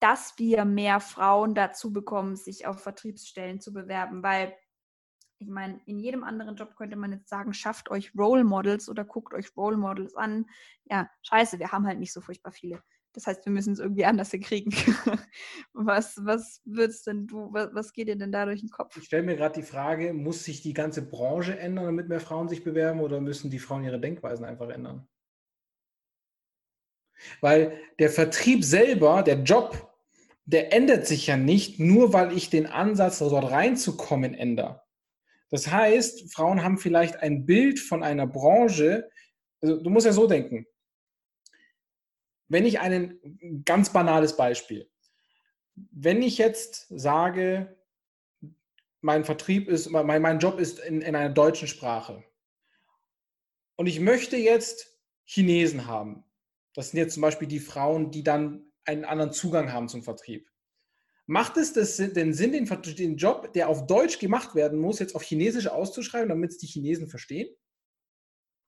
dass 0.00 0.34
wir 0.36 0.66
mehr 0.66 1.00
Frauen 1.00 1.54
dazu 1.54 1.90
bekommen, 1.90 2.36
sich 2.36 2.66
auf 2.66 2.82
Vertriebsstellen 2.82 3.58
zu 3.58 3.72
bewerben? 3.72 4.22
Weil 4.22 4.54
ich 5.38 5.48
meine, 5.48 5.80
in 5.86 5.98
jedem 5.98 6.24
anderen 6.24 6.56
Job 6.56 6.76
könnte 6.76 6.96
man 6.96 7.12
jetzt 7.12 7.30
sagen, 7.30 7.54
schafft 7.54 7.90
euch 7.90 8.12
Role 8.14 8.44
Models 8.44 8.90
oder 8.90 9.06
guckt 9.06 9.32
euch 9.32 9.56
Role 9.56 9.78
Models 9.78 10.14
an. 10.14 10.44
Ja, 10.84 11.08
scheiße, 11.22 11.58
wir 11.58 11.72
haben 11.72 11.86
halt 11.86 12.00
nicht 12.00 12.12
so 12.12 12.20
furchtbar 12.20 12.52
viele. 12.52 12.82
Das 13.14 13.28
heißt, 13.28 13.44
wir 13.46 13.52
müssen 13.52 13.72
es 13.72 13.78
irgendwie 13.78 14.04
anders 14.04 14.32
hinkriegen. 14.32 14.72
was, 15.72 16.16
was 16.24 16.60
würdest 16.64 17.06
denn 17.06 17.28
du, 17.28 17.52
was, 17.52 17.68
was, 17.72 17.92
geht 17.92 18.08
dir 18.08 18.16
denn 18.16 18.32
da 18.32 18.44
durch 18.44 18.60
den 18.60 18.70
Kopf? 18.70 18.96
Ich 18.96 19.04
stelle 19.04 19.22
mir 19.22 19.36
gerade 19.36 19.60
die 19.60 19.66
Frage, 19.66 20.12
muss 20.12 20.44
sich 20.44 20.62
die 20.62 20.74
ganze 20.74 21.00
Branche 21.02 21.56
ändern, 21.56 21.86
damit 21.86 22.08
mehr 22.08 22.20
Frauen 22.20 22.48
sich 22.48 22.64
bewerben 22.64 23.00
oder 23.00 23.20
müssen 23.20 23.50
die 23.50 23.60
Frauen 23.60 23.84
ihre 23.84 24.00
Denkweisen 24.00 24.44
einfach 24.44 24.68
ändern? 24.68 25.06
Weil 27.40 27.78
der 28.00 28.10
Vertrieb 28.10 28.64
selber, 28.64 29.22
der 29.22 29.42
Job, 29.44 29.94
der 30.44 30.72
ändert 30.72 31.06
sich 31.06 31.28
ja 31.28 31.36
nicht, 31.36 31.78
nur 31.78 32.12
weil 32.12 32.36
ich 32.36 32.50
den 32.50 32.66
Ansatz, 32.66 33.20
dort 33.20 33.50
reinzukommen, 33.50 34.34
ändere. 34.34 34.82
Das 35.50 35.70
heißt, 35.70 36.34
Frauen 36.34 36.64
haben 36.64 36.78
vielleicht 36.78 37.22
ein 37.22 37.46
Bild 37.46 37.78
von 37.78 38.02
einer 38.02 38.26
Branche, 38.26 39.08
also 39.60 39.80
du 39.80 39.88
musst 39.88 40.04
ja 40.04 40.12
so 40.12 40.26
denken, 40.26 40.66
wenn 42.54 42.66
ich 42.66 42.78
einen 42.78 43.64
ganz 43.64 43.92
banales 43.92 44.36
Beispiel, 44.36 44.88
wenn 45.74 46.22
ich 46.22 46.38
jetzt 46.38 46.86
sage, 46.88 47.76
mein 49.00 49.24
Vertrieb 49.24 49.68
ist, 49.68 49.90
mein, 49.90 50.22
mein 50.22 50.38
Job 50.38 50.60
ist 50.60 50.78
in, 50.78 51.00
in 51.00 51.16
einer 51.16 51.34
deutschen 51.34 51.66
Sprache 51.66 52.22
und 53.74 53.88
ich 53.88 53.98
möchte 53.98 54.36
jetzt 54.36 55.00
Chinesen 55.24 55.88
haben, 55.88 56.22
das 56.74 56.90
sind 56.90 56.98
jetzt 56.98 57.14
zum 57.14 57.22
Beispiel 57.22 57.48
die 57.48 57.58
Frauen, 57.58 58.12
die 58.12 58.22
dann 58.22 58.70
einen 58.84 59.04
anderen 59.04 59.32
Zugang 59.32 59.72
haben 59.72 59.88
zum 59.88 60.04
Vertrieb. 60.04 60.48
Macht 61.26 61.56
es 61.56 61.72
das, 61.72 61.96
den 61.96 62.34
Sinn, 62.34 62.52
den, 62.52 62.66
den 62.66 63.16
Job, 63.16 63.52
der 63.54 63.68
auf 63.68 63.88
Deutsch 63.88 64.20
gemacht 64.20 64.54
werden 64.54 64.78
muss, 64.78 65.00
jetzt 65.00 65.16
auf 65.16 65.24
Chinesisch 65.24 65.66
auszuschreiben, 65.66 66.28
damit 66.28 66.52
es 66.52 66.58
die 66.58 66.68
Chinesen 66.68 67.08
verstehen? 67.08 67.52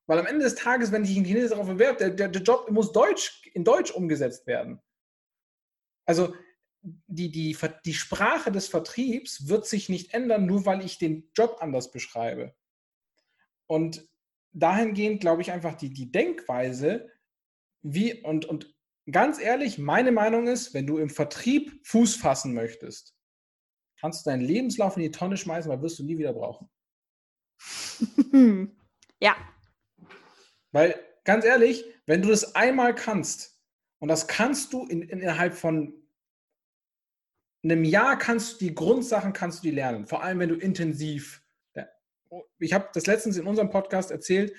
Weil 0.07 0.21
am 0.21 0.27
Ende 0.27 0.45
des 0.45 0.55
Tages, 0.55 0.92
wenn 0.92 1.05
sich 1.05 1.16
ein 1.16 1.25
Chinese 1.25 1.51
darauf 1.51 1.66
bewerbt, 1.66 2.01
der, 2.01 2.11
der, 2.11 2.29
der, 2.29 2.42
Job 2.42 2.71
muss 2.71 2.92
Deutsch, 2.92 3.42
in 3.55 3.64
Deutsch 3.64 3.90
umgesetzt 3.90 4.47
werden. 4.47 4.81
Also 6.05 6.35
die, 6.83 7.31
die, 7.31 7.57
die 7.85 7.95
Sprache 7.95 8.53
des 8.53 8.69
Vertriebs 8.69 9.49
wird 9.49 9.66
sich 9.66 9.88
nicht 9.88 10.14
ändern, 10.14 10.47
nur 10.47 10.64
weil 10.64 10.85
ich 10.85 10.99
den 10.99 11.31
Job 11.35 11.57
anders 11.61 11.90
beschreibe. 11.90 12.55
Und 13.66 14.09
dahingehend 14.53 15.21
glaube 15.21 15.42
ich 15.42 15.51
einfach 15.51 15.75
die, 15.75 15.92
die 15.92 16.12
Denkweise, 16.12 17.11
wie, 17.83 18.23
und, 18.23 18.47
und 18.47 18.73
ganz 19.11 19.40
ehrlich, 19.40 19.79
meine 19.79 20.12
Meinung 20.12 20.47
ist, 20.47 20.75
wenn 20.75 20.87
du 20.87 20.99
im 20.99 21.11
Vertrieb 21.11 21.81
Fuß 21.85 22.14
fassen 22.14 22.55
möchtest, 22.55 23.16
kannst 24.01 24.25
du 24.25 24.31
deinen 24.31 24.42
Lebenslauf 24.42 24.97
in 24.97 25.03
die 25.03 25.11
Tonne 25.11 25.37
schmeißen, 25.37 25.71
weil 25.71 25.83
wirst 25.83 25.99
du 25.99 26.05
nie 26.05 26.19
wieder 26.19 26.33
brauchen. 26.33 26.71
ja, 29.21 29.37
weil, 30.72 30.98
ganz 31.24 31.44
ehrlich, 31.44 31.85
wenn 32.07 32.22
du 32.22 32.29
das 32.29 32.55
einmal 32.55 32.94
kannst, 32.94 33.61
und 33.98 34.09
das 34.09 34.29
kannst 34.29 34.72
du 34.72 34.87
in, 34.87 35.02
in, 35.02 35.20
innerhalb 35.20 35.55
von 35.55 35.94
einem 37.64 37.85
Jahr 37.85 38.18
kannst 38.18 38.55
du 38.55 38.66
die 38.66 38.74
Grundsachen 38.74 39.33
kannst 39.33 39.61
du 39.61 39.68
die 39.68 39.74
lernen, 39.74 40.07
vor 40.07 40.22
allem 40.22 40.38
wenn 40.38 40.50
du 40.50 40.57
intensiv. 40.57 41.42
Ja, 41.74 41.87
ich 42.59 42.72
habe 42.72 42.88
das 42.92 43.07
letztens 43.07 43.37
in 43.37 43.46
unserem 43.46 43.70
Podcast 43.70 44.11
erzählt 44.11 44.52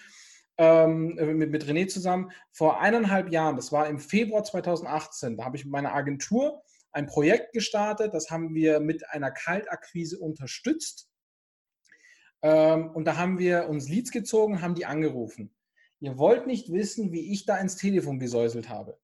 ähm, 0.58 1.15
mit, 1.38 1.52
mit 1.52 1.65
René 1.65 1.88
zusammen. 1.88 2.32
Vor 2.52 2.82
eineinhalb 2.82 3.32
Jahren, 3.32 3.56
das 3.56 3.72
war 3.72 3.88
im 3.88 4.00
Februar 4.00 4.43
2018, 4.43 5.38
da 5.38 5.46
habe 5.46 5.56
ich 5.56 5.65
mit 5.65 5.72
meiner 5.72 5.93
Agentur 5.93 6.63
ein 6.91 7.06
Projekt 7.06 7.54
gestartet. 7.54 8.13
Das 8.13 8.30
haben 8.32 8.56
wir 8.56 8.80
mit 8.80 9.08
einer 9.10 9.32
Kaltakquise 9.32 10.17
unterstützt. 10.20 11.10
Ähm, 12.41 12.91
und 12.91 13.06
da 13.06 13.17
haben 13.17 13.39
wir 13.39 13.70
uns 13.70 13.88
Leads 13.88 14.12
gezogen, 14.12 14.62
haben 14.62 14.76
die 14.76 14.86
angerufen. 14.86 15.54
Ihr 16.00 16.18
wollt 16.18 16.48
nicht 16.48 16.72
wissen, 16.72 17.12
wie 17.12 17.32
ich 17.34 17.46
da 17.46 17.58
ins 17.58 17.76
Telefon 17.76 18.20
gesäuselt 18.20 18.70
habe. 18.70 18.98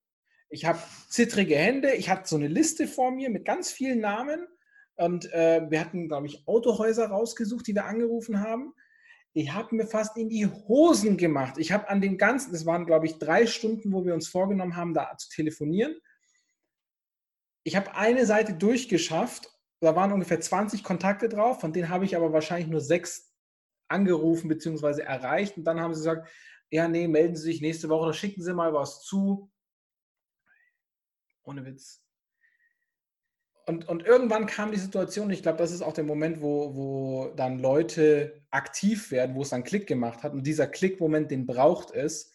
Ich 0.50 0.66
habe 0.66 0.80
zittrige 1.10 1.56
Hände, 1.56 1.96
ich 1.96 2.10
hatte 2.10 2.28
so 2.28 2.36
eine 2.36 2.48
Liste 2.48 2.88
vor 2.88 3.12
mir 3.12 3.30
mit 3.32 3.46
ganz 3.46 3.72
vielen 3.72 4.00
Namen 4.00 4.48
und 4.96 5.32
äh, 5.34 5.66
wir 5.70 5.80
hatten, 5.80 6.08
glaube 6.08 6.28
ich, 6.28 6.48
Autohäuser 6.48 7.08
rausgesucht, 7.08 7.66
die 7.66 7.74
wir 7.74 7.86
angerufen 7.86 8.40
haben. 8.42 8.74
Ich 9.34 9.52
habe 9.52 9.76
mir 9.76 9.88
fast 9.88 10.16
in 10.16 10.30
die 10.30 10.46
Hosen 10.46 11.18
gemacht. 11.18 11.58
Ich 11.58 11.72
habe 11.72 11.90
an 11.90 12.02
den 12.02 12.20
ganzen, 12.20 12.52
das 12.52 12.68
waren, 12.68 12.86
glaube 12.86 13.08
ich, 13.08 13.18
drei 13.18 13.48
Stunden, 13.48 13.92
wo 13.92 14.06
wir 14.06 14.14
uns 14.14 14.28
vorgenommen 14.28 14.76
haben, 14.76 14.94
da 14.94 15.18
zu 15.18 15.30
telefonieren. 15.30 15.96
Ich 17.64 17.76
habe 17.76 17.96
eine 17.96 18.28
Seite 18.28 18.54
durchgeschafft. 18.54 19.50
Da 19.80 19.96
waren 19.96 20.14
ungefähr 20.14 20.40
20 20.40 20.84
Kontakte 20.84 21.30
drauf, 21.30 21.60
von 21.60 21.74
denen 21.74 21.90
habe 21.90 22.06
ich 22.06 22.16
aber 22.16 22.32
wahrscheinlich 22.32 22.70
nur 22.70 22.80
sechs 22.80 23.34
angerufen 23.88 24.48
bzw. 24.48 25.02
erreicht. 25.02 25.58
Und 25.58 25.64
dann 25.64 25.82
haben 25.82 25.94
sie 25.96 26.02
gesagt, 26.02 26.30
ja, 26.74 26.88
nee, 26.88 27.08
melden 27.08 27.36
Sie 27.36 27.44
sich 27.44 27.62
nächste 27.62 27.88
Woche 27.88 28.06
oder 28.06 28.14
schicken 28.14 28.42
Sie 28.42 28.52
mal 28.52 28.74
was 28.74 29.04
zu. 29.04 29.52
Ohne 31.44 31.64
Witz. 31.66 32.04
Und, 33.68 33.88
und 33.88 34.04
irgendwann 34.04 34.48
kam 34.48 34.72
die 34.72 34.80
Situation, 34.80 35.30
ich 35.30 35.44
glaube, 35.44 35.60
das 35.60 35.72
ist 35.72 35.84
auch 35.84 35.94
der 35.94 36.04
Moment, 36.04 36.42
wo, 36.42 36.76
wo 36.76 37.28
dann 37.36 37.60
Leute 37.60 38.42
aktiv 38.50 39.12
werden, 39.12 39.36
wo 39.36 39.44
es 39.44 39.50
dann 39.50 39.64
Klick 39.64 39.86
gemacht 39.86 40.24
hat. 40.24 40.34
Und 40.34 40.48
dieser 40.48 40.66
Klickmoment, 40.66 41.30
den 41.30 41.46
braucht 41.46 41.92
es. 41.92 42.34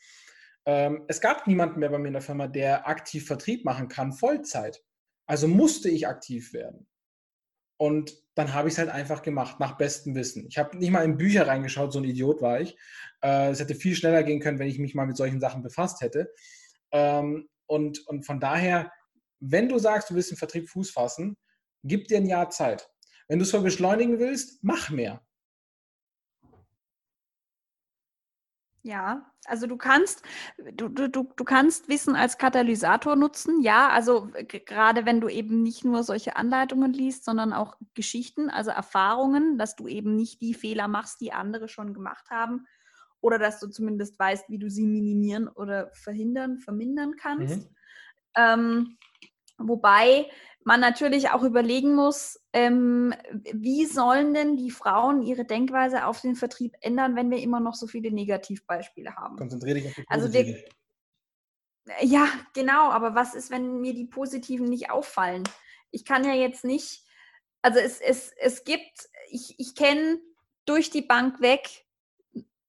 Ähm, 0.67 1.05
es 1.09 1.21
gab 1.21 1.49
niemanden 1.49 1.81
mehr 1.81 1.91
bei 1.91 1.99
mir 1.99 2.07
in 2.07 2.13
der 2.13 2.23
Firma, 2.23 2.47
der 2.47 2.87
aktiv 2.87 3.27
Vertrieb 3.27 3.65
machen 3.65 3.89
kann, 3.89 4.13
Vollzeit. 4.13 4.85
Also 5.27 5.49
musste 5.49 5.91
ich 5.91 6.07
aktiv 6.07 6.53
werden. 6.53 6.87
Und 7.79 8.13
dann 8.35 8.55
habe 8.55 8.69
ich 8.69 8.75
es 8.75 8.79
halt 8.79 8.91
einfach 8.91 9.23
gemacht, 9.23 9.59
nach 9.61 9.77
bestem 9.79 10.15
Wissen. 10.15 10.47
Ich 10.49 10.59
habe 10.59 10.77
nicht 10.77 10.91
mal 10.91 11.05
in 11.05 11.17
Bücher 11.17 11.47
reingeschaut, 11.47 11.93
so 11.93 12.01
ein 12.01 12.05
Idiot 12.05 12.43
war 12.43 12.61
ich. 12.61 12.77
Äh, 13.23 13.51
es 13.51 13.61
hätte 13.61 13.75
viel 13.75 13.97
schneller 13.97 14.23
gehen 14.23 14.41
können, 14.41 14.59
wenn 14.59 14.69
ich 14.69 14.79
mich 14.79 14.95
mal 14.95 15.07
mit 15.07 15.17
solchen 15.17 15.41
Sachen 15.41 15.63
befasst 15.63 16.01
hätte. 16.01 16.31
Ähm, 16.93 17.49
und, 17.67 18.07
und 18.07 18.27
von 18.27 18.41
daher, 18.41 18.93
wenn 19.41 19.69
du 19.69 19.79
sagst, 19.79 20.11
du 20.11 20.15
willst 20.15 20.31
im 20.31 20.37
Vertrieb 20.37 20.69
Fuß 20.69 20.91
fassen, 20.91 21.37
gib 21.85 22.09
dir 22.09 22.19
ein 22.19 22.27
Jahr 22.27 22.51
Zeit. 22.51 22.89
Wenn 23.29 23.39
du 23.39 23.45
es 23.45 23.53
beschleunigen 23.53 24.19
willst, 24.19 24.59
mach 24.63 24.91
mehr. 24.91 25.23
Ja, 28.83 29.31
also 29.47 29.67
du 29.67 29.77
kannst, 29.77 30.23
du, 30.73 30.89
du, 30.89 31.09
du, 31.09 31.25
du 31.37 31.45
kannst 31.45 31.89
Wissen 31.89 32.15
als 32.15 32.39
Katalysator 32.39 33.17
nutzen, 33.17 33.61
ja, 33.61 33.89
also 33.89 34.31
gerade 34.47 35.05
wenn 35.05 35.21
du 35.21 35.29
eben 35.29 35.63
nicht 35.63 35.85
nur 35.85 36.05
solche 36.05 36.37
Anleitungen 36.37 36.93
liest, 36.93 37.25
sondern 37.25 37.53
auch 37.53 37.77
Geschichten, 37.95 38.51
also 38.51 38.71
Erfahrungen, 38.71 39.59
dass 39.59 39.75
du 39.75 39.89
eben 39.89 40.15
nicht 40.15 40.41
die 40.41 40.55
Fehler 40.55 40.87
machst, 40.87 41.21
die 41.21 41.33
andere 41.33 41.69
schon 41.69 41.93
gemacht 41.93 42.31
haben, 42.31 42.67
oder 43.21 43.39
dass 43.39 43.59
du 43.59 43.69
zumindest 43.69 44.19
weißt, 44.19 44.49
wie 44.49 44.59
du 44.59 44.71
sie 44.71 44.87
minimieren 44.87 45.49
oder 45.49 45.91
verhindern, 45.93 46.59
vermindern 46.59 47.17
kannst. 47.17 47.59
Mhm. 47.59 47.77
Ähm, 48.37 48.99
wobei 49.59 50.31
man 50.69 50.81
natürlich 50.81 51.31
auch 51.31 51.43
überlegen 51.45 51.95
muss, 51.95 52.39
ähm, 52.53 53.15
wie 53.55 53.87
sollen 53.87 54.35
denn 54.35 54.59
die 54.59 54.71
Frauen 54.71 55.23
ihre 55.23 55.47
Denkweise 55.47 56.05
auf 56.05 56.21
den 56.21 56.37
Vertrieb 56.37 56.75
ändern, 56.83 57.17
wenn 57.17 57.31
wir 57.31 57.39
immer 57.39 57.59
noch 57.59 57.75
so 57.75 57.87
viele 57.87 58.11
Negativbeispiele 58.11 59.17
haben? 59.17 59.39
Konzentriere 59.39 59.79
dich 59.79 59.87
auf 59.87 59.95
die 59.95 60.05
also 60.09 60.27
Positiven. 60.27 60.63
Also 61.87 62.15
ja, 62.15 62.29
genau, 62.53 62.91
aber 62.91 63.15
was 63.15 63.35
ist, 63.35 63.51
wenn 63.51 63.81
mir 63.81 63.95
die 63.95 64.05
Positiven 64.05 64.67
nicht 64.67 64.91
auffallen? 64.91 65.45
Ich 65.91 66.05
kann 66.05 66.23
ja 66.23 66.35
jetzt 66.35 66.65
nicht, 66.65 67.03
also 67.63 67.79
es, 67.79 67.99
es, 68.03 68.35
es 68.39 68.65
gibt, 68.65 69.09
ich, 69.31 69.55
ich 69.59 69.75
kenne 69.75 70.19
durch 70.67 70.91
die 70.91 71.01
Bank 71.01 71.41
weg 71.41 71.87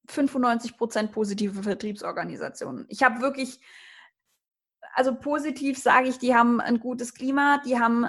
95 0.07 0.77
Prozent 0.77 1.11
positive 1.11 1.63
Vertriebsorganisationen. 1.63 2.85
Ich 2.87 3.03
habe 3.03 3.19
wirklich, 3.19 3.59
also 4.93 5.15
positiv 5.15 5.77
sage 5.77 6.09
ich, 6.09 6.17
die 6.19 6.35
haben 6.35 6.59
ein 6.59 6.79
gutes 6.79 7.13
Klima, 7.13 7.61
die 7.65 7.79
haben 7.79 8.07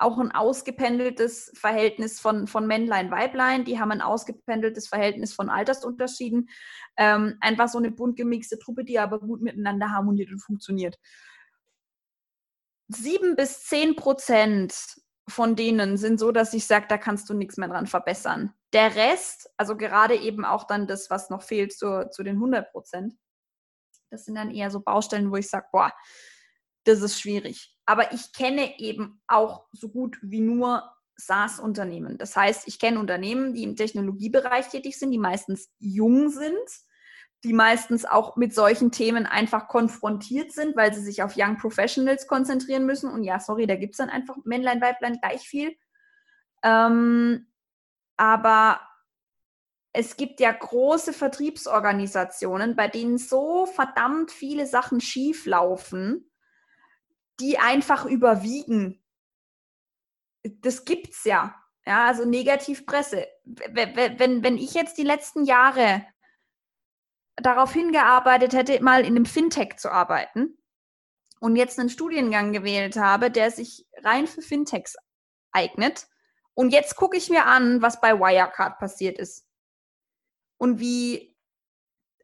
auch 0.00 0.18
ein 0.18 0.32
ausgependeltes 0.32 1.52
Verhältnis 1.54 2.20
von, 2.20 2.46
von 2.46 2.66
Männlein, 2.66 3.10
Weiblein, 3.10 3.64
die 3.64 3.78
haben 3.78 3.92
ein 3.92 4.00
ausgependeltes 4.00 4.88
Verhältnis 4.88 5.34
von 5.34 5.50
Altersunterschieden. 5.50 6.48
Ähm, 6.96 7.36
einfach 7.40 7.68
so 7.68 7.78
eine 7.78 7.90
bunt 7.90 8.16
gemixte 8.16 8.58
Truppe, 8.58 8.84
die 8.84 8.98
aber 8.98 9.20
gut 9.20 9.42
miteinander 9.42 9.90
harmoniert 9.90 10.30
und 10.30 10.40
funktioniert. 10.40 10.96
Sieben 12.88 13.36
bis 13.36 13.64
zehn 13.64 13.94
Prozent 13.94 14.74
von 15.28 15.54
denen 15.54 15.96
sind 15.96 16.18
so, 16.18 16.32
dass 16.32 16.54
ich 16.54 16.66
sage, 16.66 16.86
da 16.88 16.98
kannst 16.98 17.28
du 17.28 17.34
nichts 17.34 17.56
mehr 17.56 17.68
dran 17.68 17.86
verbessern. 17.86 18.52
Der 18.72 18.96
Rest, 18.96 19.50
also 19.56 19.76
gerade 19.76 20.16
eben 20.16 20.44
auch 20.44 20.66
dann 20.66 20.86
das, 20.86 21.10
was 21.10 21.30
noch 21.30 21.42
fehlt 21.42 21.72
zu, 21.72 22.08
zu 22.10 22.22
den 22.22 22.36
100 22.36 22.72
Prozent, 22.72 23.14
das 24.10 24.24
sind 24.24 24.34
dann 24.34 24.50
eher 24.50 24.70
so 24.70 24.80
Baustellen, 24.80 25.30
wo 25.30 25.36
ich 25.36 25.48
sage, 25.48 25.66
boah, 25.72 25.92
das 26.84 27.00
ist 27.00 27.20
schwierig. 27.20 27.76
Aber 27.86 28.12
ich 28.12 28.32
kenne 28.32 28.78
eben 28.78 29.20
auch 29.26 29.66
so 29.72 29.88
gut 29.88 30.18
wie 30.22 30.40
nur 30.40 30.90
SaaS-Unternehmen. 31.16 32.18
Das 32.18 32.36
heißt, 32.36 32.66
ich 32.66 32.78
kenne 32.78 32.98
Unternehmen, 32.98 33.54
die 33.54 33.64
im 33.64 33.76
Technologiebereich 33.76 34.68
tätig 34.68 34.98
sind, 34.98 35.10
die 35.10 35.18
meistens 35.18 35.70
jung 35.78 36.30
sind, 36.30 36.54
die 37.44 37.52
meistens 37.52 38.04
auch 38.04 38.36
mit 38.36 38.54
solchen 38.54 38.90
Themen 38.90 39.26
einfach 39.26 39.68
konfrontiert 39.68 40.52
sind, 40.52 40.76
weil 40.76 40.92
sie 40.92 41.02
sich 41.02 41.22
auf 41.22 41.34
Young 41.36 41.56
Professionals 41.56 42.26
konzentrieren 42.26 42.86
müssen. 42.86 43.10
Und 43.10 43.24
ja, 43.24 43.40
sorry, 43.40 43.66
da 43.66 43.76
gibt 43.76 43.94
es 43.94 43.98
dann 43.98 44.10
einfach 44.10 44.36
Männlein, 44.44 44.80
Weiblein 44.80 45.18
gleich 45.20 45.42
viel. 45.42 45.74
Ähm, 46.62 47.46
aber 48.16 48.80
es 49.92 50.16
gibt 50.16 50.40
ja 50.40 50.52
große 50.52 51.12
Vertriebsorganisationen, 51.12 52.76
bei 52.76 52.88
denen 52.88 53.18
so 53.18 53.66
verdammt 53.66 54.30
viele 54.30 54.66
Sachen 54.66 55.00
schief 55.00 55.46
laufen, 55.46 56.30
die 57.40 57.58
einfach 57.58 58.06
überwiegen. 58.06 59.02
Das 60.44 60.84
gibt's 60.84 61.24
ja. 61.24 61.56
Ja, 61.86 62.06
also 62.06 62.24
Negativpresse. 62.24 63.26
Wenn, 63.44 64.44
wenn 64.44 64.58
ich 64.58 64.74
jetzt 64.74 64.98
die 64.98 65.02
letzten 65.02 65.44
Jahre 65.44 66.06
darauf 67.36 67.72
hingearbeitet 67.72 68.52
hätte, 68.52 68.82
mal 68.82 69.00
in 69.00 69.16
einem 69.16 69.26
Fintech 69.26 69.76
zu 69.78 69.90
arbeiten 69.90 70.58
und 71.40 71.56
jetzt 71.56 71.80
einen 71.80 71.88
Studiengang 71.88 72.52
gewählt 72.52 72.96
habe, 72.96 73.30
der 73.30 73.50
sich 73.50 73.86
rein 74.02 74.26
für 74.26 74.42
Fintechs 74.42 74.96
eignet, 75.52 76.06
und 76.54 76.70
jetzt 76.70 76.96
gucke 76.96 77.16
ich 77.16 77.30
mir 77.30 77.46
an, 77.46 77.80
was 77.80 78.00
bei 78.00 78.18
Wirecard 78.18 78.78
passiert 78.78 79.18
ist. 79.18 79.49
Und 80.60 80.78
wie 80.78 81.34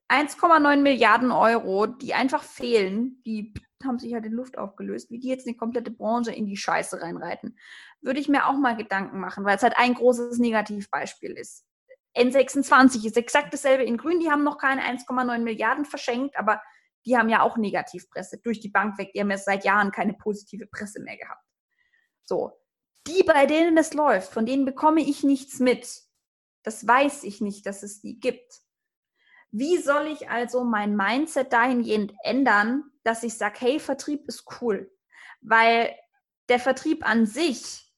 1,9 0.08 0.76
Milliarden 0.82 1.32
Euro, 1.32 1.86
die 1.86 2.12
einfach 2.12 2.42
fehlen, 2.42 3.22
die 3.24 3.54
haben 3.82 3.98
sich 3.98 4.12
halt 4.12 4.26
in 4.26 4.32
Luft 4.32 4.58
aufgelöst, 4.58 5.10
wie 5.10 5.18
die 5.18 5.28
jetzt 5.28 5.46
eine 5.46 5.56
komplette 5.56 5.90
Branche 5.90 6.32
in 6.32 6.46
die 6.46 6.56
Scheiße 6.56 7.00
reinreiten, 7.00 7.56
würde 8.02 8.20
ich 8.20 8.28
mir 8.28 8.46
auch 8.46 8.58
mal 8.58 8.76
Gedanken 8.76 9.20
machen, 9.20 9.44
weil 9.46 9.56
es 9.56 9.62
halt 9.62 9.78
ein 9.78 9.94
großes 9.94 10.38
Negativbeispiel 10.38 11.32
ist. 11.32 11.64
N26 12.14 13.06
ist 13.06 13.16
exakt 13.16 13.54
dasselbe 13.54 13.84
in 13.84 13.96
Grün, 13.96 14.20
die 14.20 14.30
haben 14.30 14.44
noch 14.44 14.58
keine 14.58 14.82
1,9 14.82 15.38
Milliarden 15.38 15.86
verschenkt, 15.86 16.36
aber 16.36 16.60
die 17.06 17.16
haben 17.16 17.30
ja 17.30 17.40
auch 17.40 17.56
Negativpresse 17.56 18.38
durch 18.42 18.60
die 18.60 18.68
Bank 18.68 18.98
weg. 18.98 19.12
Die 19.14 19.20
haben 19.20 19.30
ja 19.30 19.38
seit 19.38 19.64
Jahren 19.64 19.92
keine 19.92 20.12
positive 20.12 20.66
Presse 20.66 21.00
mehr 21.00 21.16
gehabt. 21.16 21.44
So. 22.24 22.52
Die, 23.06 23.22
bei 23.22 23.46
denen 23.46 23.78
es 23.78 23.94
läuft, 23.94 24.32
von 24.32 24.44
denen 24.44 24.64
bekomme 24.64 25.00
ich 25.00 25.22
nichts 25.22 25.60
mit. 25.60 26.05
Das 26.66 26.84
weiß 26.84 27.22
ich 27.22 27.40
nicht, 27.40 27.64
dass 27.64 27.84
es 27.84 28.00
die 28.00 28.18
gibt. 28.18 28.60
Wie 29.52 29.78
soll 29.78 30.08
ich 30.08 30.28
also 30.28 30.64
mein 30.64 30.96
Mindset 30.96 31.52
dahingehend 31.52 32.12
ändern, 32.24 32.90
dass 33.04 33.22
ich 33.22 33.38
sage, 33.38 33.60
hey, 33.60 33.78
Vertrieb 33.78 34.26
ist 34.26 34.46
cool? 34.60 34.92
Weil 35.40 35.96
der 36.48 36.58
Vertrieb 36.58 37.08
an 37.08 37.24
sich 37.24 37.94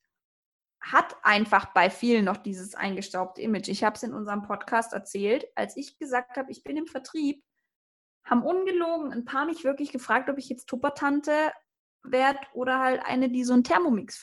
hat 0.82 1.16
einfach 1.22 1.72
bei 1.72 1.88
vielen 1.88 2.26
noch 2.26 2.36
dieses 2.36 2.74
eingestaubte 2.74 3.40
Image. 3.40 3.68
Ich 3.68 3.84
habe 3.84 3.96
es 3.96 4.02
in 4.02 4.12
unserem 4.12 4.42
Podcast 4.42 4.92
erzählt, 4.92 5.46
als 5.54 5.74
ich 5.78 5.98
gesagt 5.98 6.36
habe, 6.36 6.52
ich 6.52 6.62
bin 6.62 6.76
im 6.76 6.86
Vertrieb, 6.86 7.42
haben 8.22 8.44
ungelogen 8.44 9.14
ein 9.14 9.24
paar 9.24 9.46
mich 9.46 9.64
wirklich 9.64 9.92
gefragt, 9.92 10.28
ob 10.28 10.36
ich 10.36 10.50
jetzt 10.50 10.66
Tuppertante 10.66 11.52
werde 12.02 12.40
oder 12.52 12.80
halt 12.80 13.00
eine, 13.02 13.30
die 13.30 13.44
so 13.44 13.54
einen 13.54 13.64
Thermomix 13.64 14.22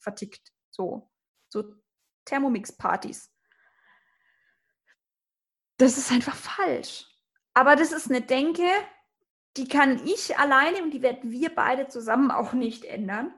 vertickt. 0.00 0.52
So, 0.72 1.12
so 1.48 1.76
Thermomix-Partys 2.24 3.33
das 5.84 5.98
ist 5.98 6.10
einfach 6.10 6.34
falsch. 6.34 7.06
Aber 7.52 7.76
das 7.76 7.92
ist 7.92 8.10
eine 8.10 8.22
Denke, 8.22 8.68
die 9.56 9.68
kann 9.68 10.04
ich 10.06 10.36
alleine 10.38 10.82
und 10.82 10.90
die 10.90 11.02
werden 11.02 11.30
wir 11.30 11.54
beide 11.54 11.88
zusammen 11.88 12.30
auch 12.30 12.54
nicht 12.54 12.84
ändern. 12.84 13.32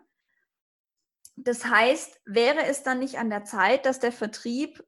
Das 1.34 1.66
heißt, 1.66 2.20
wäre 2.24 2.64
es 2.64 2.82
dann 2.82 3.01
nicht 3.01 3.18
an 3.18 3.28
der 3.28 3.44
Zeit, 3.44 3.84
dass 3.84 3.99
der 3.99 4.12
Vertrieb 4.12 4.86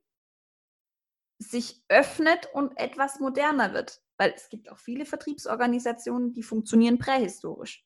sich 1.38 1.84
öffnet 1.88 2.48
und 2.54 2.78
etwas 2.78 3.20
moderner 3.20 3.74
wird? 3.74 4.02
Weil 4.16 4.32
es 4.34 4.48
gibt 4.48 4.70
auch 4.70 4.78
viele 4.78 5.04
Vertriebsorganisationen, 5.04 6.32
die 6.32 6.42
funktionieren 6.42 6.98
prähistorisch. 6.98 7.84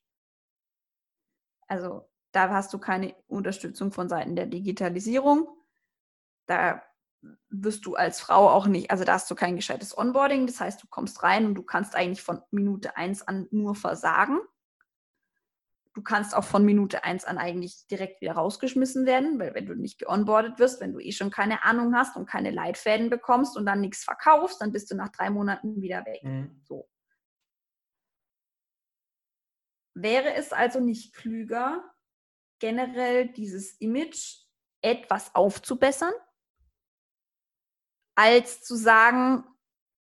Also 1.67 2.09
da 2.31 2.49
hast 2.49 2.73
du 2.73 2.79
keine 2.79 3.15
Unterstützung 3.27 3.91
von 3.91 4.07
Seiten 4.07 4.35
der 4.35 4.45
Digitalisierung. 4.45 5.47
Da 6.45 6.81
wirst 7.49 7.85
du 7.85 7.95
als 7.95 8.19
Frau 8.19 8.49
auch 8.49 8.67
nicht, 8.67 8.91
also 8.91 9.03
da 9.03 9.13
hast 9.13 9.29
du 9.29 9.35
kein 9.35 9.55
gescheites 9.55 9.97
Onboarding, 9.97 10.47
das 10.47 10.59
heißt, 10.59 10.81
du 10.81 10.87
kommst 10.87 11.23
rein 11.23 11.45
und 11.45 11.55
du 11.55 11.63
kannst 11.63 11.95
eigentlich 11.95 12.21
von 12.21 12.41
Minute 12.51 12.97
1 12.97 13.27
an 13.27 13.47
nur 13.51 13.75
versagen. 13.75 14.39
Du 15.93 16.01
kannst 16.01 16.35
auch 16.35 16.43
von 16.43 16.65
Minute 16.65 17.03
1 17.03 17.23
an 17.25 17.37
eigentlich 17.37 17.85
direkt 17.85 18.19
wieder 18.19 18.33
rausgeschmissen 18.33 19.05
werden, 19.05 19.37
weil 19.37 19.53
wenn 19.53 19.67
du 19.67 19.75
nicht 19.75 19.99
geonboardet 19.99 20.57
wirst, 20.57 20.81
wenn 20.81 20.91
du 20.91 20.99
eh 20.99 21.11
schon 21.11 21.29
keine 21.29 21.63
Ahnung 21.63 21.95
hast 21.95 22.15
und 22.15 22.25
keine 22.25 22.49
Leitfäden 22.49 23.11
bekommst 23.11 23.55
und 23.55 23.67
dann 23.67 23.81
nichts 23.81 24.03
verkaufst, 24.03 24.59
dann 24.59 24.71
bist 24.71 24.89
du 24.89 24.95
nach 24.95 25.09
drei 25.09 25.29
Monaten 25.29 25.81
wieder 25.83 26.03
weg. 26.05 26.23
Mhm. 26.23 26.61
So. 26.63 26.89
Wäre 29.93 30.33
es 30.33 30.51
also 30.51 30.79
nicht 30.79 31.13
klüger, 31.13 31.83
generell 32.57 33.27
dieses 33.27 33.73
Image 33.73 34.45
etwas 34.81 35.35
aufzubessern? 35.35 36.13
Als 38.15 38.63
zu 38.63 38.75
sagen, 38.75 39.43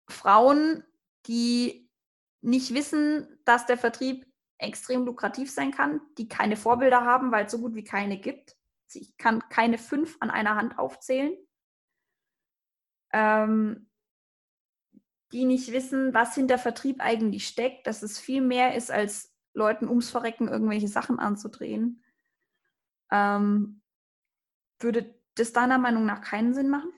Frauen, 0.09 0.85
die 1.27 1.91
nicht 2.41 2.73
wissen, 2.75 3.41
dass 3.45 3.67
der 3.67 3.79
Vertrieb 3.79 4.27
extrem 4.59 5.05
lukrativ 5.05 5.51
sein 5.51 5.71
kann, 5.71 6.01
die 6.17 6.29
keine 6.29 6.57
Vorbilder 6.57 7.05
haben, 7.05 7.31
weil 7.31 7.47
es 7.47 7.53
so 7.53 7.59
gut 7.59 7.75
wie 7.75 7.85
keine 7.85 8.19
gibt. 8.19 8.57
Ich 8.93 9.17
kann 9.17 9.47
keine 9.51 9.79
fünf 9.79 10.17
an 10.21 10.31
einer 10.31 10.57
Hand 10.57 10.79
aufzählen. 10.79 11.37
Ähm, 13.13 13.89
die 15.33 15.45
nicht 15.45 15.73
wissen, 15.73 16.15
was 16.15 16.35
hinter 16.35 16.59
Vertrieb 16.59 17.01
eigentlich 17.01 17.47
steckt, 17.47 17.87
dass 17.87 18.03
es 18.03 18.19
viel 18.19 18.41
mehr 18.41 18.75
ist, 18.75 18.91
als 18.91 19.35
Leuten 19.53 19.89
ums 19.89 20.11
Verrecken 20.11 20.49
irgendwelche 20.49 20.89
Sachen 20.89 21.19
anzudrehen. 21.19 22.03
Ähm, 23.11 23.83
würde 24.81 25.15
das 25.35 25.53
deiner 25.53 25.79
Meinung 25.79 26.07
nach 26.07 26.23
keinen 26.23 26.55
Sinn 26.55 26.69
machen? 26.71 26.91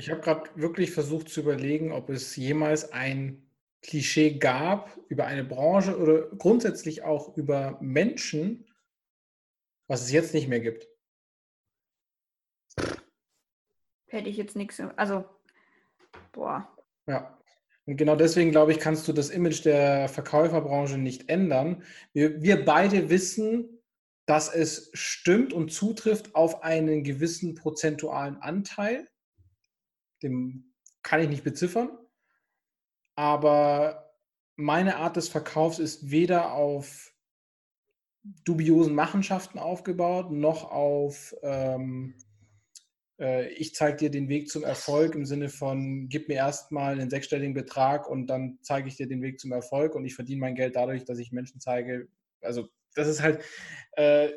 Ich 0.00 0.08
habe 0.08 0.22
gerade 0.22 0.48
wirklich 0.54 0.92
versucht 0.92 1.28
zu 1.28 1.40
überlegen, 1.40 1.92
ob 1.92 2.08
es 2.08 2.34
jemals 2.34 2.90
ein 2.90 3.46
Klischee 3.82 4.38
gab 4.38 4.98
über 5.08 5.26
eine 5.26 5.44
Branche 5.44 5.98
oder 5.98 6.22
grundsätzlich 6.38 7.02
auch 7.02 7.36
über 7.36 7.76
Menschen, 7.82 8.64
was 9.88 10.00
es 10.00 10.10
jetzt 10.10 10.32
nicht 10.32 10.48
mehr 10.48 10.60
gibt. 10.60 10.88
Hätte 14.06 14.30
ich 14.30 14.38
jetzt 14.38 14.56
nichts. 14.56 14.80
Also, 14.96 15.26
boah. 16.32 16.74
Ja. 17.06 17.38
Und 17.84 17.98
genau 17.98 18.16
deswegen, 18.16 18.52
glaube 18.52 18.72
ich, 18.72 18.78
kannst 18.78 19.06
du 19.06 19.12
das 19.12 19.28
Image 19.28 19.66
der 19.66 20.08
Verkäuferbranche 20.08 20.96
nicht 20.96 21.28
ändern. 21.28 21.84
Wir, 22.14 22.40
wir 22.40 22.64
beide 22.64 23.10
wissen, 23.10 23.82
dass 24.24 24.48
es 24.48 24.90
stimmt 24.94 25.52
und 25.52 25.70
zutrifft 25.70 26.34
auf 26.34 26.62
einen 26.62 27.04
gewissen 27.04 27.54
prozentualen 27.54 28.40
Anteil 28.40 29.06
dem 30.22 30.72
kann 31.02 31.20
ich 31.20 31.28
nicht 31.28 31.44
beziffern. 31.44 31.90
Aber 33.14 34.14
meine 34.56 34.96
Art 34.96 35.16
des 35.16 35.28
Verkaufs 35.28 35.78
ist 35.78 36.10
weder 36.10 36.52
auf 36.52 37.12
dubiosen 38.44 38.94
Machenschaften 38.94 39.58
aufgebaut, 39.58 40.30
noch 40.30 40.70
auf 40.70 41.34
ähm, 41.42 42.14
äh, 43.20 43.48
ich 43.52 43.74
zeige 43.74 43.96
dir 43.96 44.10
den 44.10 44.28
Weg 44.28 44.48
zum 44.48 44.64
Erfolg 44.64 45.14
im 45.14 45.24
Sinne 45.24 45.48
von 45.48 46.08
gib 46.08 46.28
mir 46.28 46.36
erstmal 46.36 46.94
einen 46.94 47.10
sechsstelligen 47.10 47.54
Betrag 47.54 48.08
und 48.08 48.26
dann 48.26 48.58
zeige 48.62 48.88
ich 48.88 48.96
dir 48.96 49.06
den 49.06 49.22
Weg 49.22 49.38
zum 49.38 49.52
Erfolg 49.52 49.94
und 49.94 50.04
ich 50.04 50.14
verdiene 50.14 50.40
mein 50.40 50.54
Geld 50.54 50.76
dadurch, 50.76 51.04
dass 51.04 51.18
ich 51.18 51.32
Menschen 51.32 51.60
zeige. 51.60 52.08
Also 52.40 52.68
das 52.94 53.08
ist 53.08 53.22
halt 53.22 53.42
äh, 53.92 54.30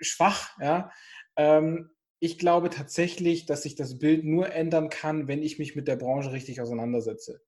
schwach, 0.00 0.58
ja. 0.60 0.90
Ähm, 1.36 1.90
ich 2.20 2.38
glaube 2.38 2.68
tatsächlich, 2.68 3.46
dass 3.46 3.62
sich 3.62 3.74
das 3.74 3.98
Bild 3.98 4.24
nur 4.24 4.52
ändern 4.52 4.90
kann, 4.90 5.26
wenn 5.26 5.42
ich 5.42 5.58
mich 5.58 5.74
mit 5.74 5.88
der 5.88 5.96
Branche 5.96 6.32
richtig 6.32 6.60
auseinandersetze. 6.60 7.42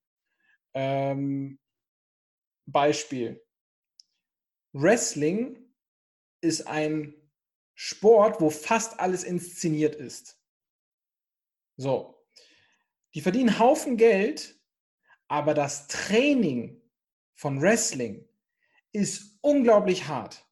Ähm, 0.75 1.59
Beispiel. 2.65 3.45
Wrestling 4.73 5.59
ist 6.41 6.67
ein 6.67 7.15
Sport, 7.75 8.41
wo 8.41 8.49
fast 8.49 8.99
alles 8.99 9.25
inszeniert 9.25 9.95
ist. 9.95 10.41
So. 11.77 12.19
Die 13.15 13.21
verdienen 13.21 13.59
Haufen 13.59 13.99
Geld, 13.99 14.59
aber 15.29 15.53
das 15.53 15.87
Training 15.87 16.81
von 17.35 17.61
Wrestling 17.61 18.27
ist 18.93 19.39
unglaublich 19.43 20.09
hart. 20.09 20.47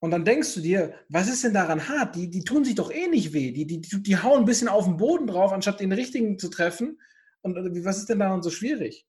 Und 0.00 0.10
dann 0.12 0.24
denkst 0.24 0.54
du 0.54 0.60
dir, 0.60 0.94
was 1.08 1.28
ist 1.28 1.44
denn 1.44 1.52
daran 1.52 1.88
hart? 1.88 2.16
Die, 2.16 2.30
die 2.30 2.42
tun 2.42 2.64
sich 2.64 2.74
doch 2.74 2.90
eh 2.90 3.06
nicht 3.06 3.34
weh. 3.34 3.52
Die, 3.52 3.66
die, 3.66 3.80
die 3.80 4.16
hauen 4.16 4.40
ein 4.40 4.46
bisschen 4.46 4.68
auf 4.68 4.86
den 4.86 4.96
Boden 4.96 5.26
drauf, 5.26 5.52
anstatt 5.52 5.78
den 5.80 5.92
richtigen 5.92 6.38
zu 6.38 6.48
treffen. 6.48 6.98
Und 7.42 7.54
was 7.84 7.98
ist 7.98 8.08
denn 8.08 8.18
daran 8.18 8.42
so 8.42 8.50
schwierig? 8.50 9.06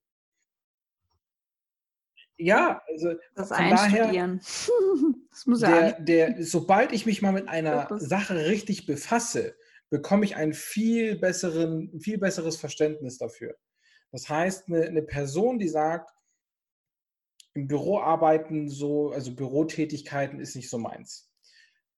Ja, 2.38 2.82
also 2.88 3.14
das 3.36 3.50
von 3.50 3.70
daher, 3.70 4.12
das 5.30 5.46
muss 5.46 5.60
der, 5.60 6.00
der, 6.02 6.44
sobald 6.44 6.92
ich 6.92 7.06
mich 7.06 7.22
mal 7.22 7.32
mit 7.32 7.48
einer 7.48 7.88
Sache 8.00 8.48
richtig 8.48 8.86
befasse, 8.86 9.56
bekomme 9.90 10.26
ich 10.26 10.36
ein 10.36 10.54
viel, 10.54 11.18
besseren, 11.20 12.00
viel 12.02 12.18
besseres 12.18 12.58
Verständnis 12.58 13.18
dafür. 13.18 13.56
Das 14.12 14.28
heißt, 14.28 14.68
eine, 14.68 14.84
eine 14.84 15.04
Person, 15.04 15.60
die 15.60 15.70
sagt, 15.70 16.10
im 17.54 17.68
Büro 17.68 18.00
arbeiten, 18.00 18.70
so, 18.70 19.12
also 19.12 19.36
Bürotätigkeiten 19.36 20.40
ist 20.40 20.56
nicht 20.56 20.70
so 20.70 20.78
meins. 20.78 21.30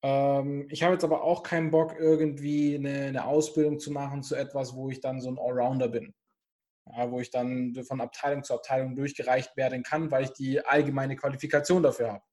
Ähm, 0.01 0.67
ich 0.69 0.83
habe 0.83 0.93
jetzt 0.93 1.03
aber 1.03 1.23
auch 1.23 1.43
keinen 1.43 1.71
Bock, 1.71 1.95
irgendwie 1.97 2.75
eine, 2.75 3.05
eine, 3.05 3.25
Ausbildung 3.25 3.79
zu 3.79 3.91
machen 3.91 4.23
zu 4.23 4.35
etwas, 4.35 4.75
wo 4.75 4.89
ich 4.89 4.99
dann 4.99 5.21
so 5.21 5.29
ein 5.29 5.39
Allrounder 5.39 5.87
bin. 5.87 6.13
Ja, 6.85 7.09
wo 7.09 7.21
ich 7.21 7.31
dann 7.31 7.73
von 7.87 8.01
Abteilung 8.01 8.43
zu 8.43 8.53
Abteilung 8.53 8.95
durchgereicht 8.95 9.55
werden 9.55 9.83
kann, 9.83 10.11
weil 10.11 10.25
ich 10.25 10.33
die 10.33 10.59
allgemeine 10.65 11.15
Qualifikation 11.15 11.81
dafür 11.81 12.13
habe. 12.13 12.23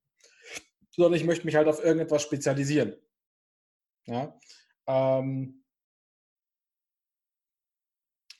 Sondern 0.90 1.14
ich 1.14 1.24
möchte 1.24 1.46
mich 1.46 1.54
halt 1.54 1.68
auf 1.68 1.84
irgendetwas 1.84 2.22
spezialisieren. 2.22 2.96
Ja? 4.06 4.36
Ähm, 4.88 5.64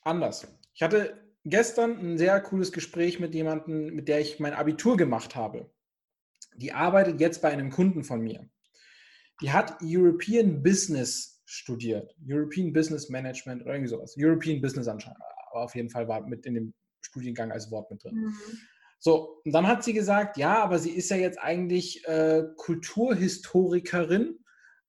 anders. 0.02 0.48
Ich 0.74 0.82
hatte 0.82 1.29
gestern 1.44 1.98
ein 1.98 2.18
sehr 2.18 2.40
cooles 2.40 2.72
Gespräch 2.72 3.20
mit 3.20 3.34
jemandem, 3.34 3.94
mit 3.94 4.08
der 4.08 4.20
ich 4.20 4.40
mein 4.40 4.54
Abitur 4.54 4.96
gemacht 4.96 5.34
habe. 5.34 5.70
Die 6.56 6.72
arbeitet 6.72 7.20
jetzt 7.20 7.42
bei 7.42 7.50
einem 7.50 7.70
Kunden 7.70 8.04
von 8.04 8.20
mir. 8.20 8.48
Die 9.40 9.52
hat 9.52 9.78
European 9.82 10.62
Business 10.62 11.42
studiert. 11.46 12.14
European 12.28 12.72
Business 12.72 13.08
Management 13.08 13.62
oder 13.62 13.72
irgendwie 13.74 13.90
sowas. 13.90 14.14
European 14.18 14.60
Business 14.60 14.86
anscheinend. 14.86 15.20
Aber 15.50 15.62
auf 15.62 15.74
jeden 15.74 15.90
Fall 15.90 16.06
war 16.06 16.26
mit 16.26 16.46
in 16.46 16.54
dem 16.54 16.74
Studiengang 17.00 17.50
als 17.50 17.70
Wort 17.70 17.90
mit 17.90 18.04
drin. 18.04 18.16
Mhm. 18.16 18.34
So, 18.98 19.40
und 19.44 19.52
dann 19.52 19.66
hat 19.66 19.82
sie 19.82 19.94
gesagt, 19.94 20.36
ja, 20.36 20.62
aber 20.62 20.78
sie 20.78 20.90
ist 20.90 21.10
ja 21.10 21.16
jetzt 21.16 21.40
eigentlich 21.40 22.06
äh, 22.06 22.44
Kulturhistorikerin 22.56 24.38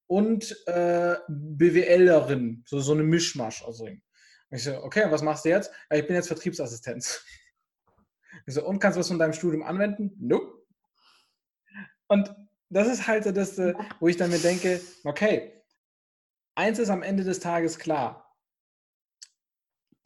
und 0.06 0.54
äh, 0.66 1.16
BWLerin, 1.28 2.62
so, 2.66 2.80
so 2.80 2.92
eine 2.92 3.04
Mischmasch. 3.04 3.64
Also, 3.64 3.88
ich 4.52 4.64
so, 4.64 4.82
okay, 4.82 5.06
was 5.10 5.22
machst 5.22 5.44
du 5.44 5.48
jetzt? 5.48 5.70
Ja, 5.90 5.96
ich 5.96 6.06
bin 6.06 6.16
jetzt 6.16 6.28
Vertriebsassistenz. 6.28 7.24
Ich 8.46 8.54
so, 8.54 8.66
und 8.66 8.78
kannst 8.78 8.96
du 8.96 9.00
was 9.00 9.08
von 9.08 9.18
deinem 9.18 9.34
Studium 9.34 9.62
anwenden? 9.62 10.16
Nope. 10.18 10.64
Und 12.08 12.34
das 12.70 12.88
ist 12.88 13.06
halt 13.06 13.24
so 13.24 13.30
das, 13.30 13.58
äh, 13.58 13.74
wo 14.00 14.08
ich 14.08 14.16
dann 14.16 14.30
mir 14.30 14.38
denke, 14.38 14.80
okay, 15.04 15.62
eins 16.54 16.78
ist 16.78 16.88
am 16.88 17.02
Ende 17.02 17.24
des 17.24 17.40
Tages 17.40 17.78
klar. 17.78 18.34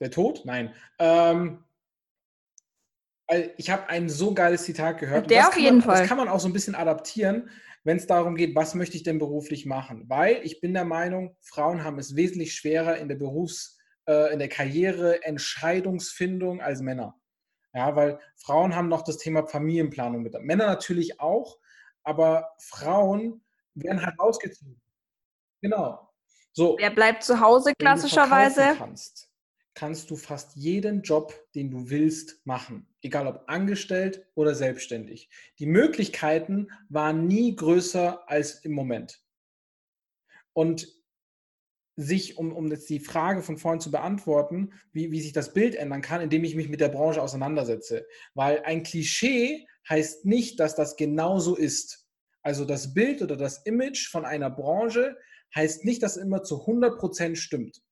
Der 0.01 0.11
Tod? 0.11 0.42
Nein. 0.44 0.74
Ähm, 0.99 1.64
ich 3.57 3.70
habe 3.70 3.88
ein 3.88 4.09
so 4.09 4.34
geiles 4.34 4.64
Zitat 4.64 4.99
gehört. 4.99 5.30
Der 5.30 5.49
auf 5.49 5.57
jeden 5.57 5.78
man, 5.78 5.86
Fall. 5.86 5.99
Das 6.01 6.09
kann 6.09 6.18
man 6.18 6.28
auch 6.28 6.40
so 6.40 6.49
ein 6.49 6.53
bisschen 6.53 6.74
adaptieren, 6.74 7.49
wenn 7.84 7.97
es 7.97 8.09
darum 8.09 8.34
geht, 8.34 8.55
was 8.57 8.74
möchte 8.74 8.97
ich 8.97 9.05
denn 9.05 9.18
beruflich 9.18 9.66
machen? 9.66 10.05
Weil 10.09 10.40
ich 10.44 10.61
bin 10.61 10.74
der 10.74 10.84
Meinung, 10.84 11.36
Frauen 11.40 11.84
haben 11.84 12.01
es 12.01 12.16
wesentlich 12.16 12.55
schwerer 12.55 12.99
in 12.99 13.09
der 13.09 13.16
Berufs- 13.16 13.76
äh, 14.07 14.33
in 14.33 14.39
der 14.39 14.49
Karriere, 14.49 15.23
Entscheidungsfindung 15.25 16.61
als 16.61 16.81
Männer. 16.81 17.19
Ja, 17.75 17.95
weil 17.95 18.19
Frauen 18.37 18.75
haben 18.75 18.89
noch 18.89 19.03
das 19.03 19.19
Thema 19.19 19.47
Familienplanung 19.47 20.23
mit. 20.23 20.35
Männer 20.41 20.67
natürlich 20.67 21.21
auch, 21.21 21.59
aber 22.03 22.49
Frauen 22.59 23.45
werden 23.75 24.05
halt 24.05 24.19
ausgezogen. 24.19 24.81
Genau. 25.61 26.09
So. 26.53 26.77
Wer 26.79 26.91
bleibt 26.91 27.23
zu 27.23 27.41
Hause 27.41 27.75
klassischerweise? 27.79 28.61
Wenn 28.61 28.73
du 28.73 28.79
kannst, 28.79 29.31
kannst 29.75 30.11
du 30.11 30.17
fast 30.17 30.57
jeden 30.57 31.03
Job, 31.03 31.35
den 31.55 31.71
du 31.71 31.91
willst, 31.91 32.47
machen. 32.47 32.89
Egal 33.03 33.27
ob 33.27 33.45
angestellt 33.47 34.27
oder 34.35 34.55
selbstständig. 34.55 35.29
Die 35.59 35.67
Möglichkeiten 35.67 36.69
waren 36.89 37.27
nie 37.27 37.55
größer 37.55 38.29
als 38.29 38.65
im 38.65 38.73
Moment. 38.73 39.23
Und 40.55 40.95
sich, 41.97 42.36
um, 42.36 42.53
um 42.53 42.70
jetzt 42.70 42.88
die 42.90 43.01
Frage 43.01 43.42
von 43.42 43.57
vorhin 43.57 43.80
zu 43.80 43.90
beantworten, 43.90 44.72
wie, 44.92 45.11
wie 45.11 45.20
sich 45.20 45.32
das 45.32 45.55
Bild 45.55 45.74
ändern 45.74 46.03
kann, 46.03 46.20
indem 46.20 46.44
ich 46.44 46.55
mich 46.55 46.68
mit 46.68 46.80
der 46.80 46.90
Branche 46.90 47.22
auseinandersetze. 47.22 48.07
Weil 48.34 48.62
ein 48.64 48.82
Klischee 48.82 49.66
heißt 49.88 50.26
nicht, 50.26 50.61
dass 50.61 50.74
das 50.74 50.97
genauso 50.97 51.57
ist. 51.57 52.07
Also 52.42 52.64
das 52.64 52.94
Bild 52.94 53.22
oder 53.22 53.36
das 53.36 53.64
Image 53.64 54.09
von 54.11 54.24
einer 54.24 54.51
Branche 54.51 55.16
heißt 55.55 55.84
nicht, 55.84 56.03
dass 56.03 56.16
immer 56.16 56.42
zu 56.42 56.66
100% 56.66 57.36
stimmt. 57.36 57.82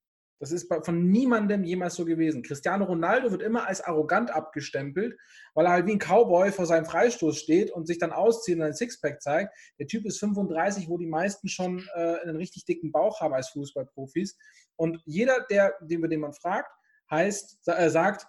Das 0.44 0.52
ist 0.52 0.70
von 0.84 1.10
niemandem 1.10 1.64
jemals 1.64 1.94
so 1.94 2.04
gewesen. 2.04 2.42
Cristiano 2.42 2.84
Ronaldo 2.84 3.30
wird 3.30 3.40
immer 3.40 3.66
als 3.66 3.80
arrogant 3.80 4.30
abgestempelt, 4.30 5.16
weil 5.54 5.64
er 5.64 5.72
halt 5.72 5.86
wie 5.86 5.92
ein 5.92 5.98
Cowboy 5.98 6.52
vor 6.52 6.66
seinem 6.66 6.84
Freistoß 6.84 7.38
steht 7.38 7.70
und 7.70 7.86
sich 7.86 7.96
dann 7.96 8.12
auszieht 8.12 8.56
und 8.56 8.62
ein 8.62 8.74
Sixpack 8.74 9.22
zeigt. 9.22 9.56
Der 9.78 9.86
Typ 9.86 10.04
ist 10.04 10.20
35, 10.20 10.90
wo 10.90 10.98
die 10.98 11.06
meisten 11.06 11.48
schon 11.48 11.88
äh, 11.94 12.18
einen 12.20 12.36
richtig 12.36 12.66
dicken 12.66 12.92
Bauch 12.92 13.22
haben 13.22 13.32
als 13.32 13.48
Fußballprofis. 13.48 14.36
Und 14.76 15.00
jeder, 15.06 15.46
der, 15.48 15.72
den, 15.80 16.02
den 16.02 16.20
man 16.20 16.34
fragt, 16.34 16.70
heißt, 17.10 17.66
äh, 17.66 17.88
sagt, 17.88 18.26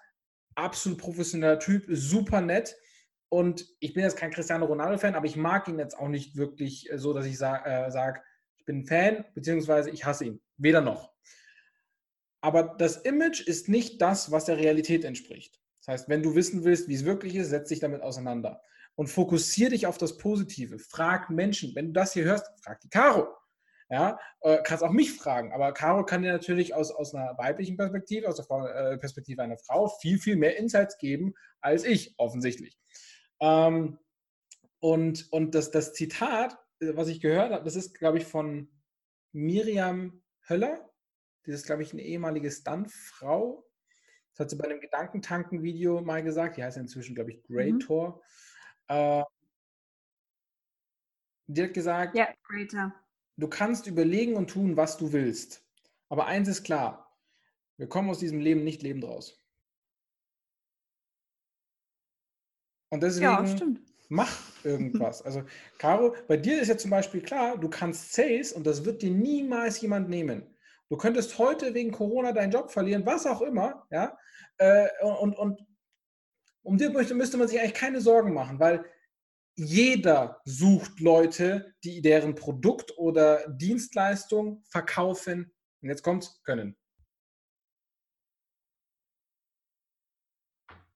absolut 0.56 0.98
professioneller 0.98 1.60
Typ, 1.60 1.84
super 1.90 2.40
nett. 2.40 2.78
Und 3.28 3.68
ich 3.82 3.94
bin 3.94 4.04
jetzt 4.04 4.16
kein 4.16 4.32
Cristiano 4.32 4.68
Ronaldo-Fan, 4.68 5.16
aber 5.16 5.26
ich 5.26 5.36
mag 5.36 5.68
ihn 5.68 5.80
jetzt 5.80 6.00
auch 6.00 6.08
nicht 6.08 6.38
wirklich 6.38 6.90
so, 6.96 7.12
dass 7.12 7.26
ich 7.26 7.38
sa 7.38 7.58
äh, 7.58 7.92
sage, 7.92 8.22
ich 8.58 8.64
bin 8.64 8.78
ein 8.78 8.86
Fan, 8.86 9.26
beziehungsweise 9.34 9.90
ich 9.90 10.06
hasse 10.06 10.24
ihn. 10.24 10.42
Weder 10.56 10.80
noch. 10.80 11.15
Aber 12.46 12.76
das 12.78 12.98
Image 12.98 13.42
ist 13.42 13.70
nicht 13.70 14.00
das, 14.04 14.30
was 14.30 14.46
der 14.46 14.58
Realität 14.58 15.04
entspricht. 15.04 15.60
Das 15.80 15.88
heißt, 15.88 16.10
wenn 16.10 16.22
du 16.22 16.36
wissen 16.36 16.64
willst, 16.64 16.88
wie 16.88 16.94
es 16.94 17.04
wirklich 17.04 17.34
ist, 17.34 17.50
setz 17.50 17.70
dich 17.70 17.80
damit 17.80 18.04
auseinander. 18.04 18.62
Und 18.94 19.08
fokussiere 19.08 19.72
dich 19.72 19.88
auf 19.88 19.98
das 19.98 20.20
Positive. 20.20 20.78
Frag 20.78 21.32
Menschen. 21.32 21.74
Wenn 21.74 21.88
du 21.88 21.94
das 21.94 22.14
hier 22.14 22.24
hörst, 22.24 22.46
frag 22.64 22.80
die 22.82 22.90
Caro. 22.90 23.30
Ja, 23.90 24.20
äh, 24.42 24.60
kannst 24.64 24.84
auch 24.84 24.92
mich 24.92 25.12
fragen, 25.14 25.54
aber 25.54 25.72
Caro 25.72 26.06
kann 26.06 26.22
dir 26.22 26.34
natürlich 26.34 26.76
aus, 26.76 26.92
aus 26.92 27.16
einer 27.16 27.36
weiblichen 27.40 27.78
Perspektive, 27.78 28.28
aus 28.28 28.36
der 28.36 28.46
äh, 28.76 28.98
Perspektive 29.00 29.42
einer 29.42 29.58
Frau, 29.58 29.88
viel, 29.88 30.20
viel 30.20 30.36
mehr 30.36 30.58
Insights 30.58 31.00
geben 31.00 31.34
als 31.62 31.84
ich, 31.84 32.14
offensichtlich. 32.18 32.78
Ähm, 33.40 33.98
und 34.80 35.32
und 35.32 35.56
das, 35.56 35.72
das 35.72 35.94
Zitat, 35.94 36.58
äh, 36.80 36.96
was 36.96 37.08
ich 37.08 37.22
gehört 37.22 37.52
habe, 37.52 37.64
das 37.64 37.76
ist, 37.76 37.98
glaube 37.98 38.20
ich, 38.20 38.26
von 38.26 38.70
Miriam 39.34 40.22
Höller. 40.48 40.92
Das 41.46 41.56
ist, 41.56 41.66
glaube 41.66 41.84
ich, 41.84 41.94
eine 41.94 42.02
ehemalige 42.02 42.50
Stuntfrau. 42.50 43.66
Das 44.32 44.42
hat 44.42 44.50
sie 44.50 44.56
bei 44.56 44.66
einem 44.66 44.82
Gedankentanken-Video 44.82 46.02
mal 46.02 46.24
gesagt. 46.24 46.58
Die 46.58 46.64
heißt 46.64 46.78
inzwischen, 46.78 47.16
glaube 47.16 47.32
ich, 47.32 47.44
Greator. 47.44 48.22
Mhm. 48.90 48.96
Äh, 48.96 49.24
die 51.48 51.64
hat 51.64 51.74
gesagt, 51.74 52.16
ja, 52.16 52.28
Greator. 52.44 52.94
du 53.38 53.48
kannst 53.48 53.88
überlegen 53.88 54.36
und 54.36 54.50
tun, 54.50 54.76
was 54.76 54.98
du 54.98 55.14
willst. 55.14 55.64
Aber 56.10 56.26
eins 56.26 56.48
ist 56.48 56.64
klar, 56.64 57.16
wir 57.78 57.88
kommen 57.88 58.10
aus 58.10 58.20
diesem 58.20 58.40
Leben 58.40 58.64
nicht 58.64 58.82
lebend 58.82 59.06
raus. 59.06 59.42
Und 62.90 63.04
deswegen 63.04 63.26
ja, 63.26 63.46
mach 64.10 64.66
irgendwas. 64.66 65.22
Also, 65.22 65.44
Caro, 65.78 66.16
bei 66.28 66.38
dir 66.38 66.62
ist 66.62 66.70
ja 66.70 66.78
zum 66.78 66.92
Beispiel 66.92 67.22
klar, 67.22 67.58
du 67.58 67.70
kannst 67.70 68.14
Sales 68.14 68.54
und 68.54 68.66
das 68.66 68.86
wird 68.86 69.02
dir 69.02 69.12
niemals 69.12 69.82
jemand 69.82 70.10
nehmen. 70.10 70.55
Du 70.90 70.98
könntest 70.98 71.40
heute 71.40 71.74
wegen 71.74 71.92
Corona 71.92 72.32
deinen 72.32 72.52
Job 72.52 72.72
verlieren, 72.72 73.06
was 73.06 73.26
auch 73.26 73.42
immer, 73.42 73.88
ja. 73.90 74.18
Äh, 74.58 74.88
und, 75.02 75.36
und 75.36 75.66
um 76.64 76.78
dir 76.78 76.90
müsste 76.90 77.38
man 77.38 77.48
sich 77.48 77.60
eigentlich 77.60 77.74
keine 77.74 78.02
Sorgen 78.02 78.34
machen, 78.34 78.60
weil 78.60 78.86
jeder 79.56 80.42
sucht 80.46 81.00
Leute, 81.00 81.74
die 81.84 82.02
deren 82.02 82.36
Produkt 82.36 82.98
oder 82.98 83.48
Dienstleistung 83.48 84.64
verkaufen. 84.66 85.54
Und 85.82 85.90
jetzt 85.90 86.04
kommt's, 86.04 86.42
können. 86.44 86.76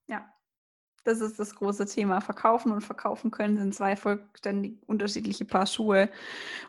Ja, 0.07 0.33
das 1.03 1.21
ist 1.21 1.39
das 1.39 1.55
große 1.55 1.85
Thema. 1.85 2.19
Verkaufen 2.19 2.71
und 2.71 2.81
verkaufen 2.81 3.31
können 3.31 3.57
sind 3.57 3.75
zwei 3.75 3.95
vollständig 3.95 4.81
unterschiedliche 4.87 5.45
Paar 5.45 5.67
Schuhe. 5.67 6.09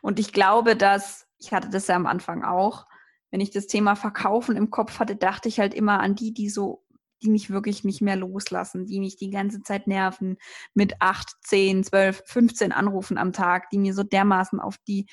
Und 0.01 0.21
ich 0.21 0.33
glaube, 0.33 0.77
dass, 0.77 1.27
ich 1.39 1.53
hatte 1.53 1.71
das 1.71 1.89
ja 1.89 1.97
am 1.97 2.07
Anfang 2.07 2.45
auch, 2.45 2.87
wenn 3.31 3.41
ich 3.41 3.51
das 3.51 3.67
Thema 3.67 3.97
Verkaufen 3.97 4.57
im 4.57 4.71
Kopf 4.71 4.99
hatte, 4.99 5.17
dachte 5.17 5.49
ich 5.49 5.61
halt 5.61 5.75
immer 5.75 6.01
an 6.01 6.15
die, 6.15 6.33
die 6.33 6.49
so, 6.49 6.85
die 7.23 7.31
mich 7.31 7.51
wirklich 7.51 7.85
nicht 7.85 8.01
mehr 8.01 8.17
loslassen, 8.17 8.87
die 8.87 8.99
mich 8.99 9.17
die 9.17 9.31
ganze 9.31 9.63
Zeit 9.63 9.87
nerven 9.87 10.37
mit 10.75 11.01
8, 11.01 11.29
10, 11.43 11.85
12, 11.85 12.23
15 12.27 12.73
Anrufen 12.73 13.19
am 13.19 13.33
Tag, 13.33 13.71
die 13.71 13.79
mir 13.79 13.95
so 13.95 14.03
dermaßen 14.03 14.61
auf 14.61 14.79
die 14.79 15.07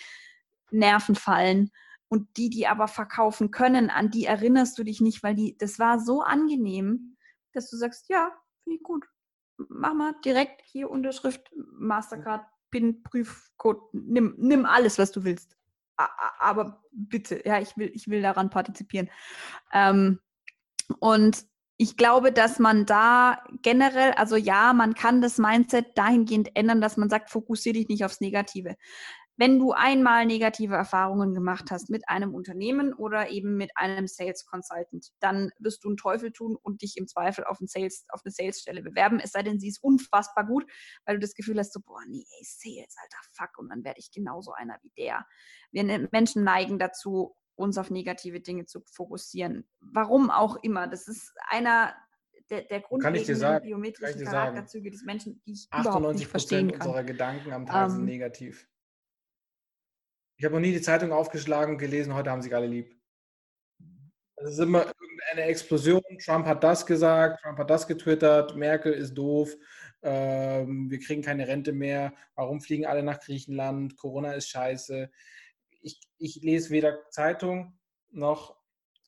Nerven 0.72 1.16
fallen. 1.16 1.72
Und 2.10 2.38
die, 2.38 2.50
die 2.50 2.68
aber 2.68 2.88
verkaufen 2.88 3.52
können, 3.52 3.90
an 3.90 4.10
die 4.10 4.24
erinnerst 4.24 4.80
du 4.80 4.86
dich 4.86 5.02
nicht, 5.02 5.24
weil 5.24 5.36
die, 5.36 5.58
das 5.58 5.78
war 5.78 6.00
so 6.00 6.22
angenehm, 6.22 7.18
dass 7.52 7.70
du 7.70 7.76
sagst, 7.76 8.08
ja, 8.08 8.32
finde 8.64 8.78
ich 8.78 8.84
gut. 8.84 9.06
Mach 9.58 9.94
mal 9.94 10.14
direkt 10.24 10.62
hier 10.64 10.90
Unterschrift, 10.90 11.52
Mastercard, 11.74 12.46
PIN, 12.72 13.04
Prüfcode, 13.04 13.94
nimm, 13.94 14.36
nimm 14.38 14.66
alles, 14.66 14.98
was 14.98 15.12
du 15.12 15.26
willst 15.26 15.58
aber 15.98 16.82
bitte, 16.92 17.42
ja, 17.46 17.60
ich 17.60 17.78
will, 17.78 17.92
ich 17.94 18.08
will 18.08 18.22
daran 18.22 18.50
partizipieren. 18.50 19.10
Ähm, 19.74 20.20
und 21.00 21.46
ich 21.78 21.96
glaube, 21.96 22.32
dass 22.32 22.60
man 22.60 22.86
da 22.86 23.44
generell, 23.62 24.12
also 24.14 24.36
ja, 24.36 24.74
man 24.74 24.96
kann 24.96 25.22
das 25.22 25.38
Mindset 25.38 25.98
dahingehend 25.98 26.56
ändern, 26.56 26.82
dass 26.82 26.98
man 26.98 27.10
sagt, 27.10 27.30
fokussiere 27.30 27.74
dich 27.74 27.88
nicht 27.88 28.04
aufs 28.04 28.22
Negative 28.22 28.76
wenn 29.38 29.60
du 29.60 29.72
einmal 29.72 30.26
negative 30.26 30.74
Erfahrungen 30.74 31.34
gemacht 31.34 31.70
hast 31.70 31.90
mit 31.90 32.10
einem 32.10 32.34
Unternehmen 32.34 32.94
oder 32.94 33.30
eben 33.30 33.56
mit 33.56 33.72
einem 33.76 34.08
Sales 34.08 34.46
Consultant, 34.46 35.12
dann 35.20 35.52
wirst 35.60 35.84
du 35.84 35.90
einen 35.90 35.98
Teufel 35.98 36.32
tun 36.32 36.58
und 36.62 36.82
dich 36.82 36.98
im 36.98 37.08
Zweifel 37.08 37.44
auf, 37.46 37.62
ein 37.62 37.68
Sales, 37.68 38.06
auf 38.10 38.22
eine 38.26 38.32
Sales-Stelle 38.32 38.82
bewerben, 38.82 39.20
es 39.20 39.32
sei 39.32 39.44
denn, 39.44 39.60
sie 39.60 39.70
ist 39.70 39.84
unfassbar 39.84 40.46
gut, 40.46 40.66
weil 41.06 41.16
du 41.16 41.22
das 41.22 41.36
Gefühl 41.36 41.60
hast, 41.60 41.72
so, 41.72 41.80
boah, 41.80 42.02
nee, 42.08 42.26
ey, 42.40 42.44
Sales, 42.44 42.96
alter 43.02 43.18
Fuck, 43.32 43.60
und 43.60 43.70
dann 43.70 43.84
werde 43.84 44.00
ich 44.00 44.12
genauso 44.12 44.54
einer 44.54 44.78
wie 44.82 44.92
der. 44.98 45.26
Wir 45.72 45.84
ne, 45.84 46.10
Menschen 46.12 46.44
neigen 46.44 46.80
dazu, 46.80 47.36
uns 47.56 47.78
auf 47.78 47.92
negative 47.92 48.40
Dinge 48.40 48.66
zu 48.66 48.82
fokussieren. 48.92 49.68
Warum 49.80 50.30
auch 50.30 50.58
immer. 50.62 50.88
Das 50.88 51.08
ist 51.08 51.34
einer 51.50 51.96
der, 52.50 52.62
der 52.62 52.82
grundlegenden 52.82 53.62
biometrischen 53.62 54.24
Charakterzüge 54.24 54.92
des 54.92 55.04
Menschen, 55.04 55.42
die 55.46 55.54
ich 55.54 55.68
überhaupt 55.78 56.16
nicht 56.16 56.28
verstehen 56.28 56.72
kann. 56.72 56.88
unserer 56.88 57.04
Gedanken 57.04 57.52
am 57.52 57.66
Tag 57.66 57.90
ähm, 57.90 57.96
sind 57.96 58.06
negativ. 58.06 58.68
Ich 60.38 60.46
habe 60.46 60.54
noch 60.54 60.62
nie 60.62 60.72
die 60.72 60.82
Zeitung 60.82 61.12
aufgeschlagen 61.12 61.74
und 61.74 61.80
gelesen, 61.80 62.14
heute 62.14 62.30
haben 62.30 62.44
sie 62.44 62.54
alle 62.54 62.68
lieb. 62.68 62.96
Es 64.36 64.52
ist 64.52 64.60
immer 64.60 64.86
irgendeine 64.86 65.50
Explosion. 65.50 66.04
Trump 66.24 66.46
hat 66.46 66.64
das 66.64 66.86
gesagt, 66.86 67.42
Trump 67.42 67.58
hat 67.58 67.72
das 67.72 67.88
getwittert, 67.88 68.56
Merkel 68.56 68.94
ist 68.94 69.16
doof, 69.16 69.56
ähm, 70.04 70.92
wir 70.92 71.00
kriegen 71.00 71.24
keine 71.24 71.48
Rente 71.48 71.74
mehr, 71.74 72.14
warum 72.36 72.62
fliegen 72.62 72.86
alle 72.86 73.02
nach 73.02 73.20
Griechenland, 73.20 73.98
Corona 73.98 74.34
ist 74.34 74.50
scheiße. 74.50 75.10
Ich, 75.82 76.00
ich 76.20 76.40
lese 76.44 76.70
weder 76.70 77.10
Zeitung 77.10 77.76
noch, 78.12 78.58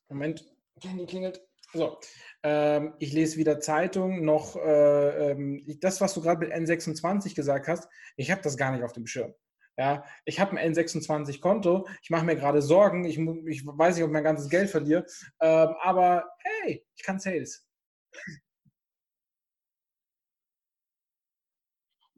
Moment, 0.08 0.44
Handy 0.82 1.06
klingelt. 1.06 1.40
So, 1.72 2.00
ähm, 2.42 2.94
ich 2.98 3.12
lese 3.12 3.36
weder 3.36 3.60
Zeitung 3.60 4.24
noch 4.24 4.56
äh, 4.56 5.30
ähm, 5.30 5.64
das, 5.80 6.00
was 6.00 6.12
du 6.14 6.22
gerade 6.22 6.40
mit 6.40 6.52
N26 6.52 7.36
gesagt 7.36 7.68
hast, 7.68 7.88
ich 8.16 8.32
habe 8.32 8.42
das 8.42 8.56
gar 8.56 8.72
nicht 8.72 8.82
auf 8.82 8.92
dem 8.92 9.06
Schirm. 9.06 9.32
Ja, 9.76 10.04
ich 10.24 10.40
habe 10.40 10.58
ein 10.58 10.74
N26-Konto, 10.74 11.88
ich 12.02 12.10
mache 12.10 12.24
mir 12.24 12.36
gerade 12.36 12.60
Sorgen, 12.60 13.04
ich, 13.04 13.18
ich, 13.18 13.66
weiß 13.66 13.94
nicht, 13.94 14.04
ob 14.04 14.10
ich 14.10 14.12
mein 14.12 14.24
ganzes 14.24 14.50
Geld 14.50 14.68
verliere, 14.68 15.06
ähm, 15.40 15.74
aber 15.80 16.28
hey, 16.38 16.84
ich 16.94 17.02
kann 17.02 17.18
Sales. 17.18 17.66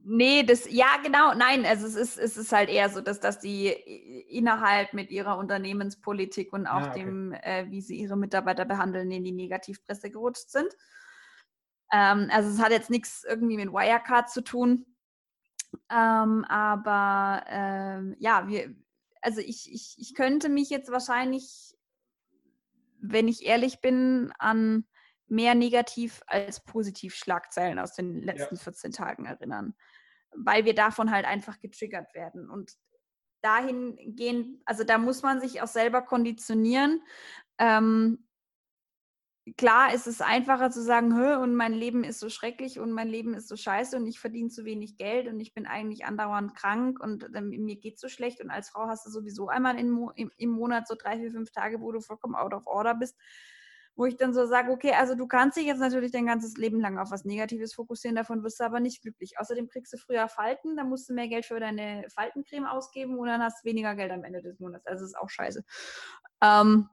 Nee, 0.05 0.42
das, 0.42 0.68
ja, 0.68 0.96
genau, 1.03 1.32
nein, 1.34 1.64
also 1.64 1.86
es 1.86 1.94
ist, 1.94 2.18
es 2.18 2.36
ist 2.36 2.50
halt 2.50 2.68
eher 2.68 2.88
so, 2.88 3.00
dass, 3.00 3.20
dass 3.20 3.38
die 3.38 3.68
innerhalb 3.68 4.94
mit 4.94 5.12
ihrer 5.12 5.38
Unternehmenspolitik 5.38 6.53
und 6.53 6.66
auch 6.66 6.80
ja, 6.80 6.90
okay. 6.90 7.05
dem, 7.05 7.32
äh, 7.32 7.66
wie 7.70 7.80
sie 7.80 7.98
ihre 7.98 8.16
Mitarbeiter 8.16 8.64
behandeln, 8.64 9.12
in 9.12 9.22
die 9.22 9.30
Negativpresse 9.30 10.11
gerutscht 10.11 10.50
sind. 10.50 10.74
Ähm, 11.92 12.28
also 12.32 12.50
es 12.50 12.61
hat 12.61 12.72
jetzt 12.72 12.90
nichts 12.90 13.22
irgendwie 13.22 13.57
mit 13.57 13.72
Wirecard 13.72 14.28
zu 14.28 14.42
tun. 14.42 14.86
Ähm, 15.90 16.44
aber 16.44 17.44
ähm, 17.48 18.16
ja, 18.18 18.48
wir, 18.48 18.74
also 19.20 19.40
ich, 19.40 19.72
ich, 19.72 19.96
ich 19.98 20.14
könnte 20.14 20.48
mich 20.48 20.70
jetzt 20.70 20.90
wahrscheinlich, 20.90 21.76
wenn 23.00 23.28
ich 23.28 23.44
ehrlich 23.44 23.80
bin, 23.80 24.32
an 24.38 24.86
mehr 25.28 25.54
negativ 25.54 26.20
als 26.26 26.62
positiv 26.62 27.14
Schlagzeilen 27.14 27.78
aus 27.78 27.94
den 27.94 28.22
letzten 28.22 28.56
ja. 28.56 28.60
14 28.60 28.92
Tagen 28.92 29.24
erinnern, 29.24 29.74
weil 30.36 30.64
wir 30.64 30.74
davon 30.74 31.10
halt 31.10 31.24
einfach 31.24 31.58
getriggert 31.58 32.14
werden. 32.14 32.50
Und 32.50 32.72
dahingehend, 33.40 34.60
also 34.64 34.84
da 34.84 34.98
muss 34.98 35.22
man 35.22 35.40
sich 35.40 35.62
auch 35.62 35.68
selber 35.68 36.02
konditionieren. 36.02 37.02
Ähm, 37.58 38.26
klar 39.57 39.93
ist 39.93 40.07
es 40.07 40.20
einfacher 40.20 40.70
zu 40.70 40.82
sagen, 40.82 41.16
Hö, 41.16 41.36
und 41.36 41.55
mein 41.55 41.72
Leben 41.72 42.05
ist 42.05 42.20
so 42.20 42.28
schrecklich 42.28 42.78
und 42.78 42.93
mein 42.93 43.09
Leben 43.09 43.34
ist 43.34 43.49
so 43.49 43.57
scheiße 43.57 43.97
und 43.97 44.07
ich 44.07 44.20
verdiene 44.20 44.51
zu 44.51 44.64
wenig 44.64 44.97
Geld 44.97 45.26
und 45.26 45.40
ich 45.40 45.53
bin 45.53 45.66
eigentlich 45.66 46.05
andauernd 46.05 46.55
krank 46.55 47.01
und 47.01 47.34
äh, 47.34 47.40
mir 47.40 47.76
geht 47.76 47.99
so 47.99 48.09
schlecht 48.09 48.40
und 48.40 48.51
als 48.51 48.70
Frau 48.70 48.86
hast 48.86 49.05
du 49.05 49.11
sowieso 49.11 49.49
einmal 49.49 49.78
im, 49.78 50.11
im, 50.14 50.30
im 50.36 50.51
Monat 50.51 50.86
so 50.86 50.95
drei, 50.95 51.18
vier, 51.18 51.32
fünf 51.32 51.51
Tage, 51.51 51.80
wo 51.80 51.90
du 51.90 52.01
vollkommen 52.01 52.36
out 52.36 52.55
of 52.55 52.66
order 52.66 52.95
bist, 52.95 53.16
wo 53.97 54.07
ich 54.07 54.16
dann 54.16 54.32
so 54.32 54.47
sage, 54.47 54.70
okay, 54.70 54.93
also 54.93 55.16
du 55.16 55.26
kannst 55.26 55.57
dich 55.57 55.66
jetzt 55.66 55.80
natürlich 55.80 56.12
dein 56.12 56.26
ganzes 56.26 56.57
Leben 56.57 56.80
lang 56.80 56.99
auf 56.99 57.11
was 57.11 57.24
Negatives 57.24 57.74
fokussieren, 57.74 58.14
davon 58.14 58.45
wirst 58.45 58.61
du 58.61 58.64
aber 58.64 58.78
nicht 58.78 59.03
glücklich. 59.03 59.38
Außerdem 59.38 59.68
kriegst 59.68 59.93
du 59.93 59.97
früher 59.97 60.28
Falten, 60.28 60.76
dann 60.76 60.88
musst 60.88 61.09
du 61.09 61.14
mehr 61.14 61.28
Geld 61.28 61.47
für 61.47 61.59
deine 61.59 62.05
Faltencreme 62.14 62.66
ausgeben 62.66 63.18
und 63.18 63.26
dann 63.26 63.43
hast 63.43 63.64
du 63.64 63.68
weniger 63.68 63.97
Geld 63.97 64.12
am 64.12 64.22
Ende 64.22 64.40
des 64.40 64.61
Monats. 64.61 64.86
Also 64.86 65.05
ist 65.05 65.18
auch 65.18 65.28
scheiße. 65.28 65.64
Ähm, 66.43 66.88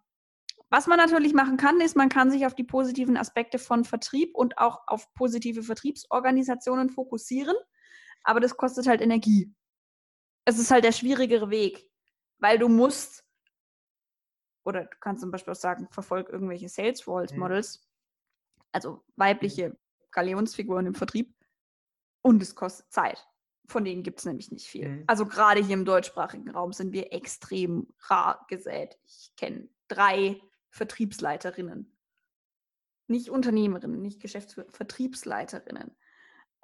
was 0.69 0.87
man 0.87 0.97
natürlich 0.97 1.33
machen 1.33 1.57
kann, 1.57 1.81
ist, 1.81 1.95
man 1.95 2.09
kann 2.09 2.29
sich 2.29 2.45
auf 2.45 2.53
die 2.53 2.63
positiven 2.63 3.17
Aspekte 3.17 3.57
von 3.57 3.85
Vertrieb 3.85 4.35
und 4.35 4.57
auch 4.57 4.81
auf 4.87 5.11
positive 5.13 5.63
Vertriebsorganisationen 5.63 6.89
fokussieren, 6.89 7.55
aber 8.23 8.39
das 8.39 8.55
kostet 8.55 8.87
halt 8.87 9.01
Energie. 9.01 9.53
Es 10.45 10.59
ist 10.59 10.71
halt 10.71 10.83
der 10.83 10.91
schwierigere 10.91 11.49
Weg, 11.49 11.89
weil 12.37 12.59
du 12.59 12.69
musst, 12.69 13.25
oder 14.63 14.85
du 14.85 14.97
kannst 14.99 15.21
zum 15.21 15.31
Beispiel 15.31 15.53
auch 15.53 15.57
sagen, 15.57 15.87
verfolg 15.91 16.29
irgendwelche 16.29 16.69
Sales 16.69 17.07
Roles 17.07 17.33
mhm. 17.33 17.39
Models, 17.39 17.79
mhm. 17.79 18.63
also 18.71 19.03
weibliche 19.15 19.77
Galionsfiguren 20.11 20.85
im 20.85 20.95
Vertrieb, 20.95 21.35
und 22.21 22.41
es 22.41 22.55
kostet 22.55 22.91
Zeit. 22.91 23.25
Von 23.67 23.85
denen 23.85 24.03
gibt 24.03 24.19
es 24.19 24.25
nämlich 24.25 24.51
nicht 24.51 24.67
viel. 24.67 24.89
Mhm. 24.89 25.03
Also 25.07 25.25
gerade 25.25 25.63
hier 25.63 25.75
im 25.75 25.85
deutschsprachigen 25.85 26.49
Raum 26.49 26.73
sind 26.73 26.91
wir 26.91 27.13
extrem 27.13 27.87
rar 27.99 28.45
gesät. 28.49 28.97
Ich 29.05 29.31
kenne 29.37 29.69
drei 29.87 30.41
Vertriebsleiterinnen. 30.71 31.95
Nicht 33.07 33.29
Unternehmerinnen, 33.29 34.01
nicht 34.01 34.21
Geschäftsführer, 34.21 34.69
Vertriebsleiterinnen. 34.69 35.95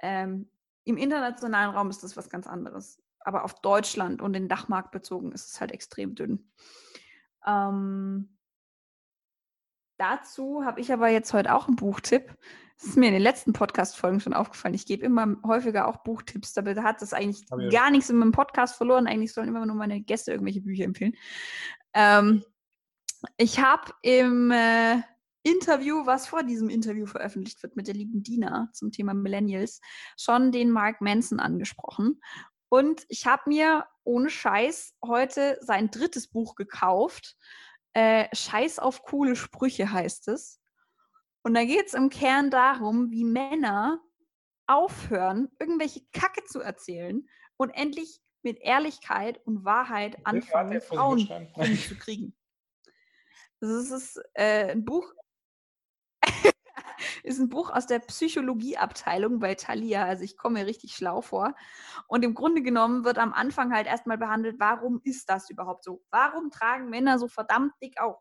Ähm, 0.02 0.50
Im 0.84 0.98
internationalen 0.98 1.72
Raum 1.72 1.90
ist 1.90 2.04
das 2.04 2.16
was 2.16 2.30
ganz 2.30 2.48
anderes. 2.48 3.02
Aber 3.20 3.44
auf 3.44 3.60
Deutschland 3.62 4.22
und 4.22 4.34
den 4.34 4.48
Dachmarkt 4.48 4.92
bezogen 4.92 5.32
ist 5.32 5.52
es 5.52 5.60
halt 5.60 5.72
extrem 5.72 6.14
dünn. 6.14 6.52
Ähm, 7.46 8.38
dazu 9.98 10.64
habe 10.64 10.80
ich 10.80 10.94
aber 10.94 11.10
jetzt 11.10 11.34
heute 11.34 11.56
auch 11.56 11.68
einen 11.68 11.76
Buchtipp. 11.76 12.36
Das 12.78 12.90
ist 12.90 12.98
mir 12.98 13.08
in 13.08 13.14
den 13.14 13.22
letzten 13.22 13.54
Podcast-Folgen 13.54 14.20
schon 14.20 14.34
aufgefallen. 14.34 14.76
Ich 14.76 14.86
gebe 14.86 15.06
immer 15.06 15.38
häufiger 15.46 15.88
auch 15.88 16.04
Buchtipps. 16.04 16.54
Dabei 16.54 16.76
hat 16.76 17.02
das 17.02 17.14
eigentlich 17.14 17.48
gar 17.72 17.90
nichts 17.90 18.10
in 18.10 18.18
meinem 18.18 18.34
Podcast 18.34 18.76
verloren. 18.76 19.08
Eigentlich 19.08 19.34
sollen 19.34 19.48
immer 19.48 19.66
nur 19.66 19.78
meine 19.78 20.02
Gäste 20.02 20.32
irgendwelche 20.32 20.62
Bücher 20.62 20.84
empfehlen. 20.84 21.16
Ähm, 21.94 22.44
ich 23.38 23.60
habe 23.60 23.94
im 24.02 24.52
äh, 24.52 25.02
Interview, 25.44 26.06
was 26.06 26.28
vor 26.28 26.44
diesem 26.44 26.70
Interview 26.70 27.06
veröffentlicht 27.06 27.62
wird 27.62 27.76
mit 27.76 27.88
der 27.88 27.94
lieben 27.94 28.24
Dina 28.24 28.70
zum 28.74 28.92
Thema 28.92 29.14
Millennials, 29.14 29.80
schon 30.18 30.52
den 30.52 30.72
Mark 30.72 31.02
Manson 31.02 31.40
angesprochen. 31.40 32.20
Und 32.70 33.06
ich 33.10 33.28
habe 33.28 33.44
mir 33.48 33.86
ohne 34.04 34.30
Scheiß 34.30 34.96
heute 35.06 35.58
sein 35.62 35.92
drittes 35.92 36.28
Buch 36.28 36.56
gekauft. 36.56 37.38
Äh, 37.94 38.28
Scheiß 38.36 38.80
auf 38.80 39.04
coole 39.04 39.36
Sprüche 39.36 39.92
heißt 39.92 40.28
es. 40.30 40.60
Und 41.44 41.54
da 41.54 41.64
geht 41.64 41.86
es 41.88 41.94
im 41.94 42.10
Kern 42.10 42.50
darum, 42.50 43.12
wie 43.12 43.24
Männer 43.24 44.02
aufhören, 44.68 45.50
irgendwelche 45.60 46.02
Kacke 46.12 46.44
zu 46.46 46.60
erzählen 46.60 47.28
und 47.58 47.70
endlich 47.70 48.20
mit 48.42 48.60
Ehrlichkeit 48.62 49.40
und 49.46 49.64
Wahrheit 49.64 50.18
anfangen, 50.26 50.82
Frauen 50.82 51.20
zu 51.20 51.96
kriegen. 51.98 52.36
Das 53.60 53.92
ist 53.92 54.22
äh, 54.34 54.72
ein 54.72 54.86
Buch, 54.86 55.14
ist 57.24 57.40
ein 57.40 57.50
Buch 57.50 57.70
aus 57.72 57.88
der 57.88 58.00
Psychologieabteilung 58.00 59.40
bei 59.40 59.56
Thalia. 59.56 60.06
Also 60.06 60.24
ich 60.24 60.38
komme 60.38 60.60
mir 60.60 60.66
richtig 60.66 60.96
schlau 60.96 61.22
vor. 61.22 61.56
Und 62.08 62.24
im 62.24 62.34
Grunde 62.34 62.62
genommen 62.62 63.06
wird 63.06 63.18
am 63.18 63.34
Anfang 63.34 63.74
halt 63.74 63.88
erstmal 63.88 64.18
behandelt, 64.18 64.60
warum 64.60 65.02
ist 65.04 65.30
das 65.30 65.50
überhaupt 65.50 65.84
so? 65.84 66.04
Warum 66.12 66.52
tragen 66.52 66.90
Männer 66.90 67.18
so 67.20 67.28
verdammt 67.28 67.74
dick 67.82 68.00
auf? 68.00 68.18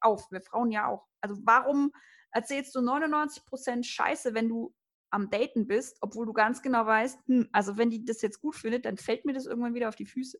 auf? 0.00 0.30
Wir 0.30 0.42
Frauen 0.42 0.70
ja 0.70 0.86
auch. 0.86 1.06
Also 1.20 1.36
warum 1.44 1.92
erzählst 2.30 2.74
du 2.74 2.80
99% 2.80 3.84
Scheiße, 3.84 4.34
wenn 4.34 4.48
du 4.48 4.74
am 5.10 5.30
Daten 5.30 5.66
bist, 5.66 5.98
obwohl 6.00 6.26
du 6.26 6.32
ganz 6.32 6.60
genau 6.60 6.86
weißt, 6.86 7.20
hm, 7.26 7.48
also 7.52 7.78
wenn 7.78 7.88
die 7.88 8.04
das 8.04 8.20
jetzt 8.20 8.40
gut 8.40 8.56
findet, 8.56 8.84
dann 8.84 8.98
fällt 8.98 9.24
mir 9.24 9.32
das 9.32 9.46
irgendwann 9.46 9.74
wieder 9.74 9.88
auf 9.88 9.96
die 9.96 10.06
Füße. 10.06 10.38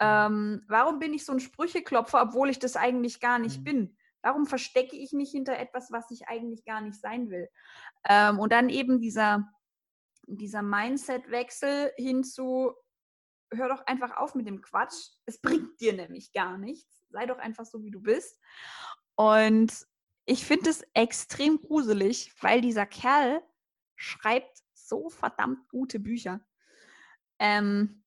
Ähm, 0.00 0.64
warum 0.68 0.98
bin 0.98 1.14
ich 1.14 1.24
so 1.24 1.32
ein 1.32 1.40
Sprücheklopfer, 1.40 2.22
obwohl 2.22 2.50
ich 2.50 2.58
das 2.58 2.76
eigentlich 2.76 3.20
gar 3.20 3.38
nicht 3.38 3.60
mhm. 3.60 3.64
bin? 3.64 3.96
Warum 4.22 4.46
verstecke 4.46 4.96
ich 4.96 5.12
mich 5.12 5.30
hinter 5.30 5.58
etwas, 5.58 5.90
was 5.90 6.10
ich 6.10 6.28
eigentlich 6.28 6.64
gar 6.64 6.80
nicht 6.80 7.00
sein 7.00 7.30
will? 7.30 7.48
Ähm, 8.08 8.38
und 8.38 8.52
dann 8.52 8.68
eben 8.68 9.00
dieser, 9.00 9.48
dieser 10.26 10.62
Mindset-Wechsel 10.62 11.92
hin 11.96 12.22
zu, 12.22 12.74
hör 13.52 13.68
doch 13.68 13.84
einfach 13.86 14.16
auf 14.16 14.34
mit 14.34 14.46
dem 14.46 14.62
Quatsch. 14.62 15.10
Es 15.26 15.40
bringt 15.40 15.80
dir 15.80 15.92
nämlich 15.92 16.32
gar 16.32 16.56
nichts. 16.56 17.04
Sei 17.10 17.26
doch 17.26 17.38
einfach 17.38 17.66
so, 17.66 17.82
wie 17.82 17.90
du 17.90 18.00
bist. 18.00 18.40
Und 19.16 19.86
ich 20.24 20.46
finde 20.46 20.70
es 20.70 20.84
extrem 20.94 21.60
gruselig, 21.60 22.32
weil 22.40 22.60
dieser 22.60 22.86
Kerl 22.86 23.42
schreibt 23.96 24.62
so 24.72 25.10
verdammt 25.10 25.68
gute 25.68 25.98
Bücher. 25.98 26.40
Ähm, 27.38 28.01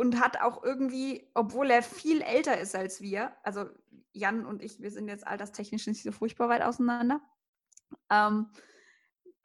und 0.00 0.18
hat 0.18 0.40
auch 0.40 0.64
irgendwie, 0.64 1.30
obwohl 1.34 1.70
er 1.70 1.82
viel 1.82 2.22
älter 2.22 2.58
ist 2.58 2.74
als 2.74 3.02
wir, 3.02 3.36
also 3.42 3.66
Jan 4.14 4.46
und 4.46 4.62
ich, 4.62 4.80
wir 4.80 4.90
sind 4.90 5.08
jetzt 5.08 5.26
alterstechnisch 5.26 5.86
nicht 5.86 6.02
so 6.02 6.10
furchtbar 6.10 6.48
weit 6.48 6.62
auseinander, 6.62 7.20
ähm, 8.08 8.46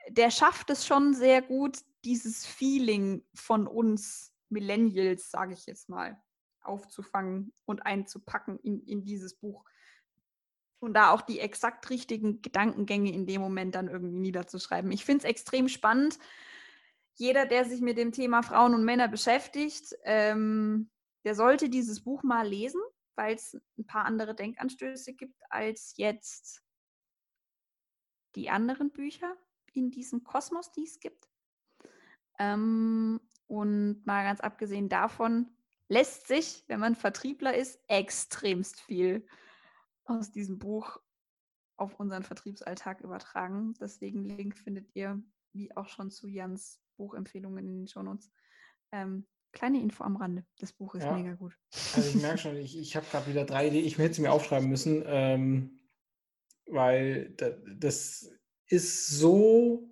der 0.07 0.31
schafft 0.31 0.69
es 0.69 0.87
schon 0.87 1.13
sehr 1.13 1.41
gut, 1.41 1.79
dieses 2.05 2.45
Feeling 2.45 3.25
von 3.33 3.67
uns 3.67 4.33
Millennials, 4.47 5.29
sage 5.29 5.51
ich 5.51 5.65
jetzt 5.65 5.89
mal, 5.89 6.17
aufzufangen 6.61 7.51
und 7.65 7.85
einzupacken 7.85 8.57
in, 8.59 8.79
in 8.79 9.03
dieses 9.03 9.33
Buch. 9.33 9.65
Und 10.79 10.93
da 10.93 11.11
auch 11.11 11.21
die 11.21 11.41
exakt 11.41 11.89
richtigen 11.89 12.41
Gedankengänge 12.41 13.11
in 13.11 13.27
dem 13.27 13.41
Moment 13.41 13.75
dann 13.75 13.89
irgendwie 13.89 14.19
niederzuschreiben. 14.19 14.89
Ich 14.93 15.03
finde 15.03 15.25
es 15.25 15.29
extrem 15.29 15.67
spannend. 15.67 16.17
Jeder, 17.15 17.45
der 17.45 17.65
sich 17.65 17.81
mit 17.81 17.97
dem 17.97 18.11
Thema 18.11 18.43
Frauen 18.43 18.73
und 18.73 18.83
Männer 18.83 19.07
beschäftigt, 19.07 19.95
ähm, 20.03 20.89
der 21.23 21.33
sollte 21.33 21.69
dieses 21.69 22.03
Buch 22.03 22.23
mal 22.23 22.47
lesen, 22.47 22.81
weil 23.15 23.35
es 23.35 23.57
ein 23.77 23.85
paar 23.85 24.05
andere 24.05 24.35
Denkanstöße 24.35 25.13
gibt 25.13 25.41
als 25.49 25.93
jetzt 25.97 26.61
die 28.35 28.49
anderen 28.49 28.91
Bücher 28.91 29.35
in 29.73 29.91
diesem 29.91 30.23
Kosmos, 30.23 30.71
die 30.71 30.83
es 30.83 30.99
gibt. 30.99 31.29
Ähm, 32.37 33.21
und 33.47 34.05
mal 34.05 34.23
ganz 34.23 34.41
abgesehen 34.41 34.89
davon 34.89 35.55
lässt 35.87 36.27
sich, 36.27 36.63
wenn 36.67 36.79
man 36.79 36.95
Vertriebler 36.95 37.55
ist, 37.55 37.79
extremst 37.87 38.81
viel 38.81 39.25
aus 40.05 40.31
diesem 40.31 40.59
Buch 40.59 40.99
auf 41.77 41.99
unseren 41.99 42.23
Vertriebsalltag 42.23 43.01
übertragen. 43.01 43.73
Deswegen 43.79 44.23
Link 44.23 44.57
findet 44.57 44.95
ihr, 44.95 45.21
wie 45.53 45.75
auch 45.75 45.87
schon 45.87 46.11
zu 46.11 46.27
Jans 46.27 46.81
Buchempfehlungen 46.95 47.67
in 47.67 47.77
den 47.79 47.87
Shownotes. 47.87 48.31
Ähm, 48.91 49.25
kleine 49.51 49.81
Info 49.81 50.03
am 50.03 50.15
Rande. 50.17 50.45
Das 50.59 50.73
Buch 50.73 50.95
ist 50.95 51.03
ja. 51.03 51.15
mega 51.15 51.33
gut. 51.33 51.57
Also 51.95 52.09
ich 52.09 52.21
merke 52.21 52.37
schon, 52.37 52.57
ich, 52.57 52.77
ich 52.77 52.95
habe 52.95 53.05
gerade 53.09 53.27
wieder 53.27 53.45
drei 53.45 53.67
Ideen. 53.67 53.85
Ich 53.85 53.97
hätte 53.97 54.15
sie 54.15 54.21
mir 54.21 54.31
aufschreiben 54.31 54.69
müssen, 54.69 55.03
ähm, 55.05 55.79
weil 56.67 57.35
das 57.77 58.31
ist 58.67 59.07
so 59.07 59.89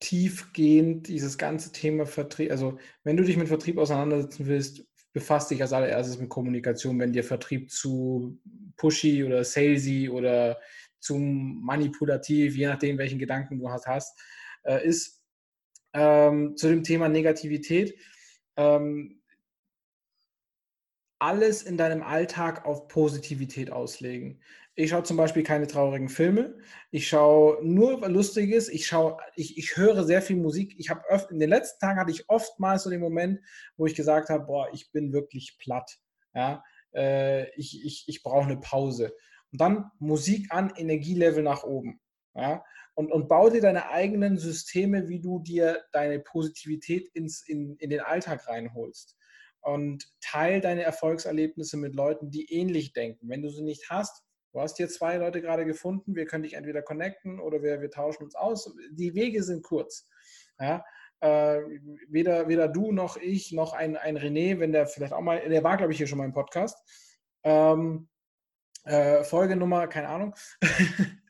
tiefgehend 0.00 1.08
dieses 1.08 1.38
ganze 1.38 1.72
Thema 1.72 2.06
Vertrieb, 2.06 2.50
also 2.50 2.78
wenn 3.02 3.16
du 3.16 3.24
dich 3.24 3.36
mit 3.36 3.48
Vertrieb 3.48 3.78
auseinandersetzen 3.78 4.46
willst, 4.46 4.84
befasst 5.12 5.50
dich 5.50 5.62
als 5.62 5.72
allererstes 5.72 6.18
mit 6.18 6.28
Kommunikation, 6.28 6.98
wenn 6.98 7.12
dir 7.12 7.24
Vertrieb 7.24 7.70
zu 7.70 8.38
pushy 8.76 9.24
oder 9.24 9.44
salesy 9.44 10.10
oder 10.10 10.60
zu 11.00 11.16
manipulativ, 11.16 12.54
je 12.54 12.66
nachdem, 12.66 12.98
welchen 12.98 13.18
Gedanken 13.18 13.58
du 13.58 13.70
hast, 13.70 14.18
äh, 14.64 14.86
ist. 14.86 15.15
Ähm, 15.96 16.56
zu 16.56 16.68
dem 16.68 16.82
Thema 16.82 17.08
Negativität. 17.08 17.98
Ähm, 18.56 19.22
alles 21.18 21.62
in 21.62 21.78
deinem 21.78 22.02
Alltag 22.02 22.66
auf 22.66 22.88
Positivität 22.88 23.72
auslegen. 23.72 24.42
Ich 24.74 24.90
schaue 24.90 25.04
zum 25.04 25.16
Beispiel 25.16 25.42
keine 25.42 25.66
traurigen 25.66 26.10
Filme. 26.10 26.58
Ich 26.90 27.08
schaue 27.08 27.64
nur 27.64 28.06
Lustiges. 28.10 28.68
Ich 28.68 28.86
schaue, 28.86 29.16
ich, 29.34 29.56
ich 29.56 29.78
höre 29.78 30.04
sehr 30.04 30.20
viel 30.20 30.36
Musik. 30.36 30.74
Ich 30.78 30.90
habe 30.90 31.02
in 31.30 31.38
den 31.38 31.48
letzten 31.48 31.80
Tagen 31.80 31.98
hatte 31.98 32.10
ich 32.10 32.28
oftmals 32.28 32.82
so 32.82 32.90
den 32.90 33.00
Moment, 33.00 33.40
wo 33.78 33.86
ich 33.86 33.94
gesagt 33.94 34.28
habe, 34.28 34.44
boah, 34.44 34.68
ich 34.74 34.92
bin 34.92 35.14
wirklich 35.14 35.56
platt. 35.58 35.96
Ja, 36.34 36.62
äh, 36.94 37.48
ich, 37.56 37.82
ich, 37.86 38.04
ich 38.06 38.22
brauche 38.22 38.44
eine 38.44 38.58
Pause. 38.58 39.16
Und 39.50 39.62
dann 39.62 39.90
Musik 39.98 40.48
an, 40.50 40.74
Energielevel 40.76 41.42
nach 41.42 41.64
oben. 41.64 41.98
Ja, 42.34 42.62
und, 42.96 43.12
und 43.12 43.28
bau 43.28 43.48
dir 43.48 43.60
deine 43.60 43.90
eigenen 43.90 44.38
Systeme, 44.38 45.08
wie 45.08 45.20
du 45.20 45.38
dir 45.38 45.84
deine 45.92 46.18
Positivität 46.18 47.08
ins, 47.14 47.46
in, 47.46 47.76
in 47.76 47.90
den 47.90 48.00
Alltag 48.00 48.48
reinholst. 48.48 49.16
Und 49.60 50.08
teil 50.20 50.60
deine 50.60 50.82
Erfolgserlebnisse 50.82 51.76
mit 51.76 51.94
Leuten, 51.94 52.30
die 52.30 52.52
ähnlich 52.52 52.92
denken. 52.92 53.28
Wenn 53.28 53.42
du 53.42 53.50
sie 53.50 53.62
nicht 53.62 53.90
hast, 53.90 54.26
Du 54.56 54.62
hast 54.62 54.78
hier 54.78 54.88
zwei 54.88 55.18
Leute 55.18 55.42
gerade 55.42 55.66
gefunden, 55.66 56.14
wir 56.14 56.24
können 56.24 56.44
dich 56.44 56.54
entweder 56.54 56.80
connecten 56.80 57.40
oder 57.40 57.62
wir, 57.62 57.82
wir 57.82 57.90
tauschen 57.90 58.24
uns 58.24 58.34
aus. 58.34 58.74
Die 58.90 59.14
Wege 59.14 59.42
sind 59.42 59.62
kurz. 59.62 60.08
Ja? 60.58 60.82
Äh, 61.20 61.60
weder, 62.08 62.48
weder 62.48 62.66
du 62.66 62.90
noch 62.90 63.18
ich 63.18 63.52
noch 63.52 63.74
ein, 63.74 63.98
ein 63.98 64.16
René, 64.16 64.58
wenn 64.58 64.72
der 64.72 64.86
vielleicht 64.86 65.12
auch 65.12 65.20
mal, 65.20 65.46
der 65.46 65.62
war, 65.62 65.76
glaube 65.76 65.92
ich, 65.92 65.98
hier 65.98 66.06
schon 66.06 66.16
mal 66.16 66.24
im 66.24 66.32
Podcast. 66.32 66.78
Ähm, 67.42 68.08
äh, 68.84 69.24
Folgenummer, 69.24 69.88
keine 69.88 70.08
Ahnung. 70.08 70.34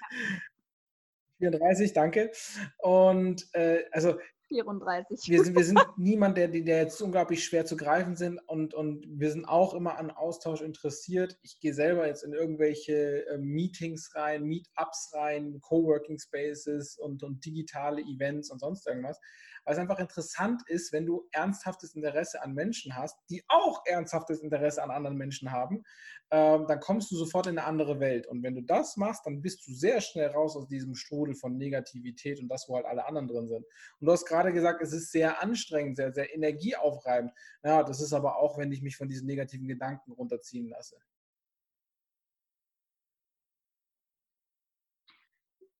34, 1.38 1.92
danke. 1.92 2.30
Und 2.78 3.46
äh, 3.54 3.84
also 3.90 4.16
34. 4.48 5.28
Wir 5.28 5.44
sind, 5.44 5.56
wir 5.56 5.64
sind 5.64 5.80
niemand, 5.96 6.36
der, 6.36 6.48
der 6.48 6.82
jetzt 6.82 7.00
unglaublich 7.00 7.44
schwer 7.44 7.66
zu 7.66 7.76
greifen 7.76 8.16
sind 8.16 8.38
und, 8.46 8.74
und 8.74 9.04
wir 9.08 9.30
sind 9.30 9.44
auch 9.44 9.74
immer 9.74 9.98
an 9.98 10.10
Austausch 10.10 10.60
interessiert. 10.60 11.38
Ich 11.42 11.58
gehe 11.60 11.74
selber 11.74 12.06
jetzt 12.06 12.22
in 12.22 12.32
irgendwelche 12.32 13.26
äh, 13.26 13.38
Meetings 13.38 14.14
rein, 14.14 14.44
Meetups 14.44 15.10
rein, 15.14 15.60
Coworking 15.60 16.18
Spaces 16.18 16.96
und, 16.98 17.22
und 17.22 17.44
digitale 17.44 18.02
Events 18.02 18.50
und 18.50 18.60
sonst 18.60 18.86
irgendwas 18.86 19.20
weil 19.66 19.74
es 19.74 19.80
einfach 19.80 19.98
interessant 19.98 20.62
ist, 20.68 20.92
wenn 20.92 21.04
du 21.04 21.28
ernsthaftes 21.32 21.94
Interesse 21.94 22.40
an 22.42 22.54
Menschen 22.54 22.96
hast, 22.96 23.18
die 23.28 23.42
auch 23.48 23.82
ernsthaftes 23.84 24.40
Interesse 24.40 24.82
an 24.82 24.92
anderen 24.92 25.16
Menschen 25.16 25.50
haben, 25.50 25.82
ähm, 26.30 26.66
dann 26.68 26.80
kommst 26.80 27.10
du 27.10 27.16
sofort 27.16 27.48
in 27.48 27.58
eine 27.58 27.66
andere 27.66 27.98
Welt. 27.98 28.26
Und 28.28 28.42
wenn 28.42 28.54
du 28.54 28.62
das 28.62 28.96
machst, 28.96 29.26
dann 29.26 29.42
bist 29.42 29.66
du 29.66 29.74
sehr 29.74 30.00
schnell 30.00 30.28
raus 30.28 30.56
aus 30.56 30.68
diesem 30.68 30.94
Strudel 30.94 31.34
von 31.34 31.56
Negativität 31.56 32.40
und 32.40 32.48
das, 32.48 32.68
wo 32.68 32.76
halt 32.76 32.86
alle 32.86 33.06
anderen 33.06 33.26
drin 33.26 33.48
sind. 33.48 33.64
Und 34.00 34.06
du 34.06 34.12
hast 34.12 34.24
gerade 34.24 34.52
gesagt, 34.52 34.82
es 34.82 34.92
ist 34.92 35.10
sehr 35.10 35.42
anstrengend, 35.42 35.96
sehr, 35.96 36.12
sehr 36.12 36.32
energieaufreibend. 36.32 37.32
Ja, 37.64 37.82
das 37.82 38.00
ist 38.00 38.12
aber 38.12 38.36
auch, 38.36 38.58
wenn 38.58 38.70
ich 38.70 38.82
mich 38.82 38.96
von 38.96 39.08
diesen 39.08 39.26
negativen 39.26 39.66
Gedanken 39.66 40.12
runterziehen 40.12 40.68
lasse. 40.68 40.96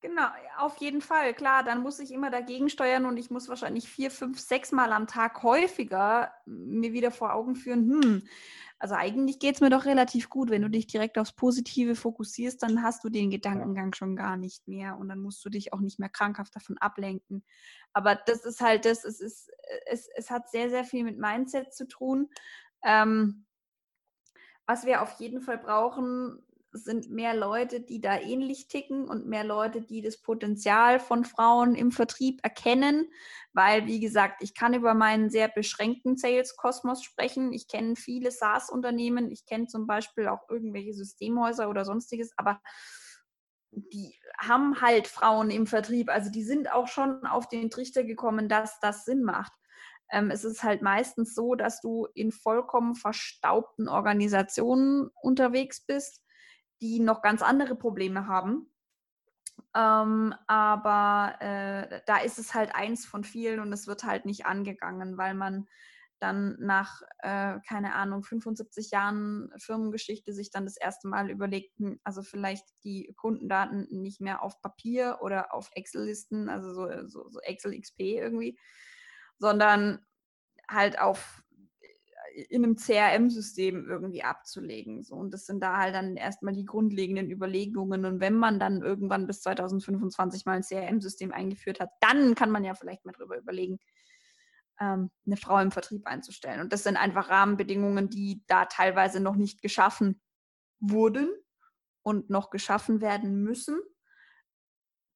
Genau, 0.07 0.29
auf 0.59 0.77
jeden 0.77 1.01
Fall. 1.01 1.35
Klar, 1.35 1.65
dann 1.65 1.83
muss 1.83 1.99
ich 1.99 2.13
immer 2.13 2.31
dagegen 2.31 2.69
steuern 2.69 3.07
und 3.07 3.17
ich 3.17 3.29
muss 3.31 3.49
wahrscheinlich 3.49 3.89
vier, 3.89 4.13
fünf, 4.13 4.39
sechs 4.39 4.71
Mal 4.71 4.93
am 4.93 5.09
Tag 5.09 5.43
häufiger 5.43 6.33
mir 6.47 6.93
wieder 6.93 7.11
vor 7.11 7.35
Augen 7.35 7.57
führen, 7.57 7.91
hm, 7.91 8.23
also 8.79 8.95
eigentlich 8.95 9.41
geht 9.41 9.57
es 9.57 9.61
mir 9.61 9.71
doch 9.71 9.85
relativ 9.85 10.29
gut. 10.31 10.49
Wenn 10.51 10.63
du 10.63 10.71
dich 10.71 10.87
direkt 10.87 11.19
aufs 11.19 11.33
Positive 11.33 11.97
fokussierst, 11.97 12.63
dann 12.63 12.85
hast 12.85 13.03
du 13.03 13.09
den 13.09 13.31
Gedankengang 13.31 13.95
schon 13.95 14.15
gar 14.15 14.37
nicht 14.37 14.69
mehr 14.69 14.97
und 14.97 15.09
dann 15.09 15.19
musst 15.19 15.45
du 15.45 15.49
dich 15.49 15.73
auch 15.73 15.81
nicht 15.81 15.99
mehr 15.99 16.11
krankhaft 16.11 16.55
davon 16.55 16.79
ablenken. 16.79 17.43
Aber 17.93 18.15
das 18.15 18.45
ist 18.45 18.61
halt 18.61 18.85
das, 18.85 19.03
es, 19.05 19.21
ist, 19.21 19.51
es, 19.87 20.09
es 20.15 20.31
hat 20.31 20.49
sehr, 20.51 20.71
sehr 20.71 20.85
viel 20.85 21.03
mit 21.03 21.19
Mindset 21.19 21.75
zu 21.75 21.89
tun. 21.89 22.29
Ähm, 22.85 23.45
was 24.67 24.87
wir 24.87 25.03
auf 25.03 25.19
jeden 25.21 25.41
Fall 25.41 25.59
brauchen, 25.59 26.46
sind 26.85 27.11
mehr 27.11 27.35
Leute, 27.35 27.81
die 27.81 28.01
da 28.01 28.19
ähnlich 28.19 28.69
ticken 28.69 29.09
und 29.09 29.27
mehr 29.27 29.45
Leute, 29.45 29.81
die 29.81 30.03
das 30.03 30.19
Potenzial 30.19 31.01
von 31.01 31.25
Frauen 31.25 31.75
im 31.75 31.93
Vertrieb 31.93 32.41
erkennen, 32.43 33.11
weil, 33.53 33.87
wie 33.87 34.01
gesagt, 34.01 34.43
ich 34.43 34.55
kann 34.55 34.75
über 34.75 34.95
meinen 34.95 35.31
sehr 35.31 35.49
beschränkten 35.49 36.17
Sales-Kosmos 36.17 37.03
sprechen. 37.03 37.53
Ich 37.53 37.69
kenne 37.69 37.97
viele 37.97 38.31
SaaS-Unternehmen, 38.31 39.31
ich 39.31 39.47
kenne 39.47 39.67
zum 39.67 39.87
Beispiel 39.87 40.29
auch 40.29 40.49
irgendwelche 40.49 40.95
Systemhäuser 40.95 41.69
oder 41.69 41.85
sonstiges, 41.85 42.33
aber 42.37 42.61
die 43.71 44.15
haben 44.39 44.81
halt 44.81 45.07
Frauen 45.07 45.51
im 45.51 45.67
Vertrieb. 45.67 46.09
Also 46.09 46.31
die 46.31 46.45
sind 46.45 46.73
auch 46.73 46.89
schon 46.89 47.27
auf 47.27 47.49
den 47.49 47.71
Trichter 47.71 48.05
gekommen, 48.05 48.49
dass 48.49 48.81
das 48.81 49.05
Sinn 49.05 49.23
macht. 49.23 49.53
Ähm, 50.11 50.31
es 50.31 50.45
ist 50.45 50.63
halt 50.63 50.83
meistens 50.83 51.35
so, 51.35 51.55
dass 51.55 51.81
du 51.81 52.07
in 52.15 52.31
vollkommen 52.31 52.95
verstaubten 52.95 53.89
Organisationen 53.89 55.11
unterwegs 55.21 55.85
bist 55.85 56.23
die 56.81 57.01
noch 57.01 57.23
ganz 57.23 57.43
andere 57.43 57.77
Probleme 57.77 58.27
haben. 58.27 58.71
Ähm, 59.75 60.35
aber 60.47 61.37
äh, 61.41 62.01
da 62.07 62.19
ist 62.19 62.39
es 62.39 62.55
halt 62.55 62.75
eins 62.75 63.05
von 63.07 63.25
vielen 63.25 63.61
und 63.61 63.73
es 63.73 63.87
wird 63.87 64.05
halt 64.05 64.25
nicht 64.25 64.47
angegangen, 64.47 65.19
weil 65.19 65.35
man 65.35 65.67
dann 66.19 66.57
nach, 66.59 67.03
äh, 67.19 67.59
keine 67.69 67.95
Ahnung, 67.95 68.23
75 68.23 68.91
Jahren 68.91 69.53
Firmengeschichte 69.59 70.33
sich 70.33 70.51
dann 70.51 70.65
das 70.65 70.77
erste 70.77 71.09
Mal 71.09 71.31
überlegt, 71.31 71.79
hm, 71.79 72.01
also 72.05 72.23
vielleicht 72.23 72.65
die 72.85 73.13
Kundendaten 73.17 73.87
nicht 73.91 74.21
mehr 74.21 74.43
auf 74.43 74.61
Papier 74.63 75.19
oder 75.21 75.53
auf 75.53 75.69
Excel-Listen, 75.73 76.49
also 76.49 76.73
so, 76.73 77.09
so, 77.09 77.29
so 77.29 77.41
Excel 77.41 77.79
XP 77.79 78.01
irgendwie, 78.01 78.59
sondern 79.39 80.05
halt 80.69 80.99
auf 80.99 81.43
in 82.37 82.65
einem 82.65 82.77
CRM-System 82.77 83.89
irgendwie 83.89 84.23
abzulegen. 84.23 85.03
So. 85.03 85.15
Und 85.15 85.33
das 85.33 85.47
sind 85.47 85.63
da 85.63 85.79
halt 85.79 85.95
dann 85.95 86.17
erstmal 86.17 86.53
die 86.53 86.67
grundlegenden 86.67 87.31
Überlegungen. 87.31 88.05
Und 88.05 88.21
wenn 88.21 88.35
man 88.35 88.61
dann 88.61 88.83
irgendwann 88.83 89.27
bis 89.27 89.41
2025 89.41 90.45
mal 90.45 90.53
ein 90.53 90.63
CRM-System 90.63 91.33
eingeführt 91.33 91.81
hat, 91.81 91.91
dann 92.01 92.35
kann 92.35 92.51
man 92.51 92.63
ja 92.63 92.75
vielleicht 92.75 93.07
mal 93.07 93.13
drüber 93.13 93.39
überlegen, 93.39 93.79
ähm, 94.81 95.11
eine 95.25 95.39
Frau 95.39 95.59
im 95.59 95.71
Vertrieb 95.71 96.07
einzustellen. 96.07 96.61
Und 96.61 96.75
das 96.75 96.83
sind 96.83 96.99
einfach 96.99 97.31
Rahmenbedingungen, 97.31 98.11
die 98.11 98.43
da 98.47 98.67
teilweise 98.67 99.21
noch 99.21 99.37
nicht 99.37 99.63
geschaffen 99.63 100.21
wurden 100.79 101.31
und 102.03 102.29
noch 102.29 102.51
geschaffen 102.51 103.01
werden 103.01 103.43
müssen, 103.43 103.81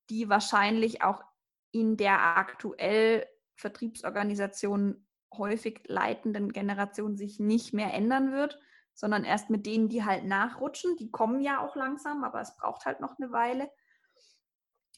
die 0.08 0.30
wahrscheinlich 0.30 1.02
auch 1.02 1.22
in 1.70 1.98
der 1.98 2.38
aktuell 2.38 3.26
Vertriebsorganisation 3.56 5.06
häufig 5.32 5.82
leitenden 5.86 6.52
Generation 6.52 7.16
sich 7.16 7.38
nicht 7.38 7.72
mehr 7.72 7.92
ändern 7.94 8.32
wird, 8.32 8.58
sondern 8.94 9.24
erst 9.24 9.50
mit 9.50 9.66
denen, 9.66 9.88
die 9.88 10.04
halt 10.04 10.24
nachrutschen. 10.24 10.96
Die 10.96 11.10
kommen 11.10 11.40
ja 11.40 11.60
auch 11.60 11.76
langsam, 11.76 12.24
aber 12.24 12.40
es 12.40 12.56
braucht 12.56 12.84
halt 12.84 13.00
noch 13.00 13.18
eine 13.18 13.32
Weile. 13.32 13.70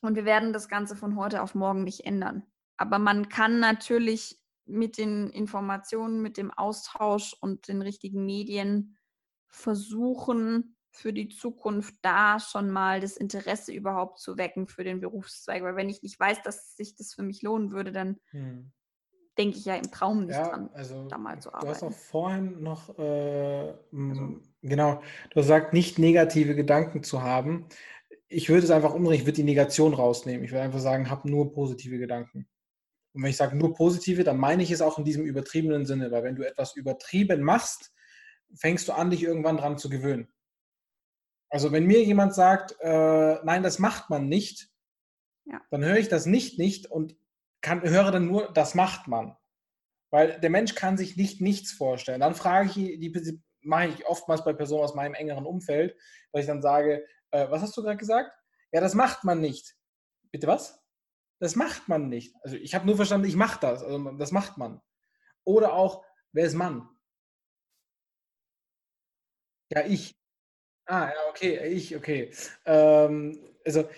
Und 0.00 0.16
wir 0.16 0.24
werden 0.24 0.52
das 0.52 0.68
Ganze 0.68 0.96
von 0.96 1.16
heute 1.16 1.42
auf 1.42 1.54
morgen 1.54 1.84
nicht 1.84 2.04
ändern. 2.04 2.44
Aber 2.76 2.98
man 2.98 3.28
kann 3.28 3.60
natürlich 3.60 4.40
mit 4.64 4.98
den 4.98 5.30
Informationen, 5.30 6.22
mit 6.22 6.36
dem 6.36 6.50
Austausch 6.50 7.36
und 7.40 7.68
den 7.68 7.82
richtigen 7.82 8.24
Medien 8.24 8.96
versuchen, 9.48 10.76
für 10.90 11.12
die 11.12 11.28
Zukunft 11.28 11.94
da 12.02 12.38
schon 12.38 12.70
mal 12.70 13.00
das 13.00 13.16
Interesse 13.16 13.72
überhaupt 13.72 14.18
zu 14.18 14.36
wecken 14.36 14.66
für 14.66 14.84
den 14.84 15.00
Berufszweig. 15.00 15.62
Weil 15.62 15.76
wenn 15.76 15.88
ich 15.88 16.02
nicht 16.02 16.18
weiß, 16.18 16.42
dass 16.42 16.76
sich 16.76 16.96
das 16.96 17.14
für 17.14 17.22
mich 17.22 17.42
lohnen 17.42 17.70
würde, 17.70 17.92
dann 17.92 18.18
hm 18.30 18.72
denke 19.38 19.56
ich 19.56 19.64
ja 19.64 19.76
im 19.76 19.90
Traum 19.90 20.26
nicht 20.26 20.36
ja, 20.36 20.48
dran, 20.48 20.70
also, 20.74 21.08
da 21.08 21.18
mal 21.18 21.40
zu 21.40 21.52
arbeiten. 21.52 21.66
Du 21.66 21.72
hast 21.72 21.82
auch 21.82 21.92
vorhin 21.92 22.62
noch, 22.62 22.98
äh, 22.98 23.74
also. 23.92 24.40
genau, 24.62 24.94
du 25.30 25.36
hast 25.36 25.46
gesagt, 25.46 25.72
nicht 25.72 25.98
negative 25.98 26.54
Gedanken 26.54 27.02
zu 27.02 27.22
haben. 27.22 27.66
Ich 28.28 28.48
würde 28.48 28.64
es 28.64 28.70
einfach 28.70 28.94
umdrehen, 28.94 29.14
ich 29.14 29.22
würde 29.26 29.36
die 29.36 29.44
Negation 29.44 29.94
rausnehmen. 29.94 30.44
Ich 30.44 30.52
würde 30.52 30.62
einfach 30.62 30.80
sagen, 30.80 31.10
hab 31.10 31.24
nur 31.24 31.52
positive 31.52 31.98
Gedanken. 31.98 32.48
Und 33.14 33.22
wenn 33.22 33.30
ich 33.30 33.36
sage 33.36 33.56
nur 33.56 33.74
positive, 33.74 34.24
dann 34.24 34.38
meine 34.38 34.62
ich 34.62 34.70
es 34.70 34.80
auch 34.80 34.98
in 34.98 35.04
diesem 35.04 35.24
übertriebenen 35.24 35.84
Sinne, 35.84 36.10
weil 36.10 36.24
wenn 36.24 36.36
du 36.36 36.46
etwas 36.46 36.76
übertrieben 36.76 37.42
machst, 37.42 37.92
fängst 38.54 38.88
du 38.88 38.92
an, 38.92 39.10
dich 39.10 39.22
irgendwann 39.22 39.56
dran 39.56 39.78
zu 39.78 39.88
gewöhnen. 39.88 40.28
Also 41.50 41.72
wenn 41.72 41.86
mir 41.86 42.02
jemand 42.02 42.34
sagt, 42.34 42.76
äh, 42.80 43.36
nein, 43.44 43.62
das 43.62 43.78
macht 43.78 44.08
man 44.08 44.28
nicht, 44.28 44.70
ja. 45.44 45.60
dann 45.70 45.84
höre 45.84 45.98
ich 45.98 46.08
das 46.08 46.24
nicht 46.24 46.58
nicht 46.58 46.90
und 46.90 47.14
kann, 47.62 47.82
höre 47.82 48.10
dann 48.10 48.26
nur, 48.26 48.52
das 48.52 48.74
macht 48.74 49.08
man. 49.08 49.36
Weil 50.10 50.38
der 50.40 50.50
Mensch 50.50 50.74
kann 50.74 50.98
sich 50.98 51.16
nicht 51.16 51.40
nichts 51.40 51.72
vorstellen. 51.72 52.20
Dann 52.20 52.34
frage 52.34 52.68
ich, 52.68 52.74
die, 52.74 53.42
mache 53.62 53.88
ich 53.88 54.06
oftmals 54.06 54.44
bei 54.44 54.52
Personen 54.52 54.84
aus 54.84 54.94
meinem 54.94 55.14
engeren 55.14 55.46
Umfeld, 55.46 55.96
dass 56.32 56.42
ich 56.42 56.46
dann 56.46 56.62
sage, 56.62 57.06
äh, 57.30 57.48
was 57.50 57.62
hast 57.62 57.76
du 57.76 57.82
gerade 57.82 57.96
gesagt? 57.96 58.30
Ja, 58.72 58.80
das 58.80 58.94
macht 58.94 59.24
man 59.24 59.40
nicht. 59.40 59.76
Bitte 60.30 60.46
was? 60.46 60.82
Das 61.40 61.56
macht 61.56 61.88
man 61.88 62.08
nicht. 62.08 62.34
Also 62.42 62.56
ich 62.56 62.74
habe 62.74 62.86
nur 62.86 62.96
verstanden, 62.96 63.26
ich 63.26 63.36
mache 63.36 63.60
das. 63.60 63.82
Also 63.82 64.12
das 64.12 64.32
macht 64.32 64.58
man. 64.58 64.80
Oder 65.44 65.72
auch, 65.72 66.04
wer 66.32 66.46
ist 66.46 66.54
Mann? 66.54 66.88
Ja, 69.70 69.84
ich. 69.86 70.14
Ah, 70.86 71.08
ja, 71.08 71.30
okay, 71.30 71.68
ich, 71.68 71.96
okay. 71.96 72.30
Ähm, 72.66 73.38
also 73.64 73.88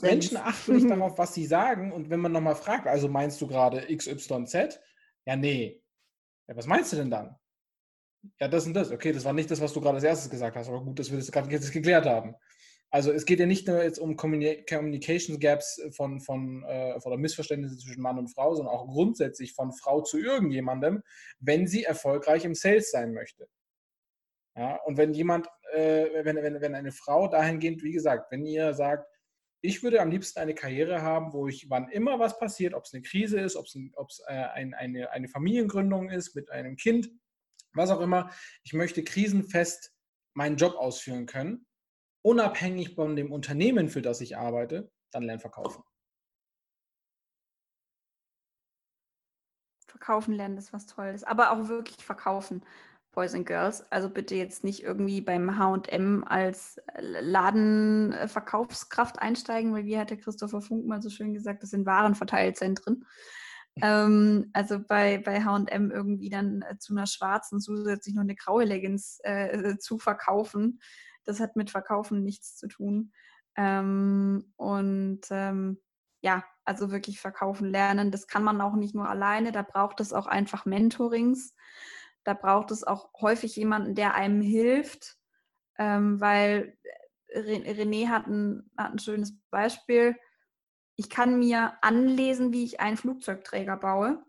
Menschen 0.00 0.36
achten 0.38 0.74
nicht 0.74 0.88
darauf, 0.90 1.18
was 1.18 1.34
sie 1.34 1.46
sagen. 1.46 1.92
Und 1.92 2.10
wenn 2.10 2.20
man 2.20 2.32
nochmal 2.32 2.56
fragt, 2.56 2.86
also 2.86 3.08
meinst 3.08 3.40
du 3.40 3.46
gerade 3.46 3.86
XYZ? 3.94 4.80
Ja, 5.26 5.36
nee. 5.36 5.82
Ja, 6.48 6.56
was 6.56 6.66
meinst 6.66 6.92
du 6.92 6.96
denn 6.96 7.10
dann? 7.10 7.36
Ja, 8.40 8.48
das 8.48 8.66
und 8.66 8.74
das. 8.74 8.90
Okay, 8.90 9.12
das 9.12 9.24
war 9.24 9.32
nicht 9.32 9.50
das, 9.50 9.60
was 9.60 9.72
du 9.72 9.80
gerade 9.80 9.96
als 9.96 10.04
erstes 10.04 10.30
gesagt 10.30 10.56
hast, 10.56 10.68
aber 10.68 10.82
gut, 10.82 10.98
dass 10.98 11.10
wir 11.10 11.18
das 11.18 11.30
gerade 11.30 11.50
jetzt 11.50 11.72
geklärt 11.72 12.06
haben. 12.06 12.34
Also 12.90 13.10
es 13.10 13.24
geht 13.24 13.40
ja 13.40 13.46
nicht 13.46 13.66
nur 13.66 13.82
jetzt 13.82 13.98
um 13.98 14.16
Communication 14.16 15.40
Gaps 15.40 15.82
von, 15.96 16.20
von 16.20 16.62
äh, 16.62 16.94
oder 17.04 17.16
Missverständnisse 17.16 17.76
zwischen 17.76 18.00
Mann 18.00 18.18
und 18.18 18.28
Frau, 18.28 18.54
sondern 18.54 18.72
auch 18.72 18.86
grundsätzlich 18.86 19.52
von 19.52 19.72
Frau 19.72 20.02
zu 20.02 20.18
irgendjemandem, 20.18 21.02
wenn 21.40 21.66
sie 21.66 21.82
erfolgreich 21.82 22.44
im 22.44 22.54
Sales 22.54 22.92
sein 22.92 23.12
möchte. 23.12 23.48
Ja, 24.56 24.76
und 24.84 24.96
wenn 24.96 25.12
jemand, 25.12 25.48
äh, 25.74 26.24
wenn, 26.24 26.36
wenn, 26.36 26.60
wenn 26.60 26.74
eine 26.74 26.92
Frau 26.92 27.28
dahingehend, 27.28 27.82
wie 27.82 27.92
gesagt, 27.92 28.30
wenn 28.30 28.44
ihr 28.46 28.74
sagt, 28.74 29.06
ich 29.60 29.82
würde 29.82 30.02
am 30.02 30.10
liebsten 30.10 30.40
eine 30.40 30.54
Karriere 30.54 31.00
haben, 31.00 31.32
wo 31.32 31.48
ich, 31.48 31.70
wann 31.70 31.88
immer 31.88 32.18
was 32.18 32.38
passiert, 32.38 32.74
ob 32.74 32.84
es 32.84 32.92
eine 32.92 33.02
Krise 33.02 33.40
ist, 33.40 33.56
ob 33.56 33.66
es, 33.66 33.74
ein, 33.74 33.92
äh, 34.26 34.32
ein, 34.32 34.74
eine, 34.74 35.10
eine 35.10 35.28
Familiengründung 35.28 36.10
ist 36.10 36.34
mit 36.34 36.50
einem 36.50 36.76
Kind, 36.76 37.10
was 37.72 37.90
auch 37.90 38.00
immer, 38.00 38.30
ich 38.62 38.74
möchte 38.74 39.02
krisenfest 39.02 39.94
meinen 40.34 40.56
Job 40.56 40.74
ausführen 40.74 41.26
können, 41.26 41.66
unabhängig 42.22 42.94
von 42.94 43.16
dem 43.16 43.32
Unternehmen, 43.32 43.88
für 43.88 44.02
das 44.02 44.20
ich 44.20 44.36
arbeite, 44.36 44.90
dann 45.10 45.22
lernen 45.22 45.40
verkaufen. 45.40 45.82
Verkaufen 49.86 50.34
lernen 50.34 50.58
ist 50.58 50.72
was 50.72 50.86
Tolles, 50.86 51.24
aber 51.24 51.52
auch 51.52 51.68
wirklich 51.68 52.04
verkaufen. 52.04 52.64
Boys 53.14 53.34
and 53.34 53.46
Girls. 53.46 53.84
Also 53.90 54.10
bitte 54.10 54.34
jetzt 54.34 54.64
nicht 54.64 54.82
irgendwie 54.82 55.20
beim 55.20 55.58
HM 55.58 56.24
als 56.24 56.80
Ladenverkaufskraft 56.98 59.20
einsteigen, 59.20 59.72
weil 59.72 59.86
wie 59.86 59.98
hat 59.98 60.10
der 60.10 60.18
Christopher 60.18 60.60
Funk 60.60 60.86
mal 60.86 61.02
so 61.02 61.10
schön 61.10 61.34
gesagt, 61.34 61.62
das 61.62 61.70
sind 61.70 61.86
Warenverteilzentren. 61.86 63.04
Ähm, 63.82 64.50
also 64.52 64.78
bei, 64.78 65.18
bei 65.18 65.42
HM 65.42 65.90
irgendwie 65.90 66.30
dann 66.30 66.62
äh, 66.62 66.78
zu 66.78 66.94
einer 66.94 67.06
schwarzen 67.06 67.60
zusätzlich 67.60 68.14
noch 68.14 68.22
eine 68.22 68.36
graue 68.36 68.64
Leggings 68.64 69.18
äh, 69.22 69.76
zu 69.78 69.98
verkaufen, 69.98 70.80
das 71.24 71.40
hat 71.40 71.56
mit 71.56 71.70
Verkaufen 71.70 72.22
nichts 72.22 72.56
zu 72.56 72.68
tun. 72.68 73.12
Ähm, 73.56 74.52
und 74.56 75.22
ähm, 75.30 75.78
ja, 76.20 76.44
also 76.64 76.90
wirklich 76.90 77.20
verkaufen 77.20 77.70
lernen, 77.70 78.10
das 78.10 78.26
kann 78.26 78.44
man 78.44 78.60
auch 78.60 78.74
nicht 78.74 78.94
nur 78.94 79.08
alleine, 79.08 79.52
da 79.52 79.62
braucht 79.62 80.00
es 80.00 80.12
auch 80.12 80.26
einfach 80.26 80.64
Mentorings. 80.64 81.54
Da 82.24 82.34
braucht 82.34 82.70
es 82.70 82.84
auch 82.84 83.10
häufig 83.20 83.56
jemanden, 83.56 83.94
der 83.94 84.14
einem 84.14 84.40
hilft, 84.40 85.18
ähm, 85.78 86.20
weil 86.20 86.76
René 87.34 88.08
hat 88.08 88.26
ein, 88.26 88.70
hat 88.76 88.92
ein 88.92 88.98
schönes 88.98 89.36
Beispiel. 89.50 90.16
Ich 90.96 91.10
kann 91.10 91.38
mir 91.38 91.74
anlesen, 91.82 92.52
wie 92.52 92.64
ich 92.64 92.80
einen 92.80 92.96
Flugzeugträger 92.96 93.76
baue, 93.76 94.24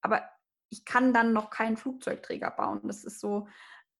aber 0.00 0.22
ich 0.70 0.84
kann 0.84 1.12
dann 1.12 1.32
noch 1.32 1.50
keinen 1.50 1.76
Flugzeugträger 1.76 2.50
bauen. 2.50 2.80
Das 2.84 3.04
ist 3.04 3.20
so 3.20 3.46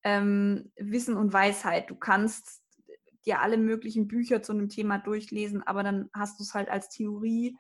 ähm, 0.03 0.73
Wissen 0.77 1.17
und 1.17 1.33
Weisheit. 1.33 1.91
Du 1.91 1.95
kannst 1.95 2.63
dir 3.27 3.41
alle 3.41 3.57
möglichen 3.57 4.09
Bücher 4.09 4.43
zu 4.43 4.53
einem 4.53 4.69
Thema 4.69 4.99
durchlesen, 4.99 5.63
aber 5.63 5.83
dann 5.83 6.11
hast 6.13 6.39
du 6.39 6.43
es 6.43 6.55
halt 6.55 6.69
als 6.69 6.89
Theorie 6.89 7.57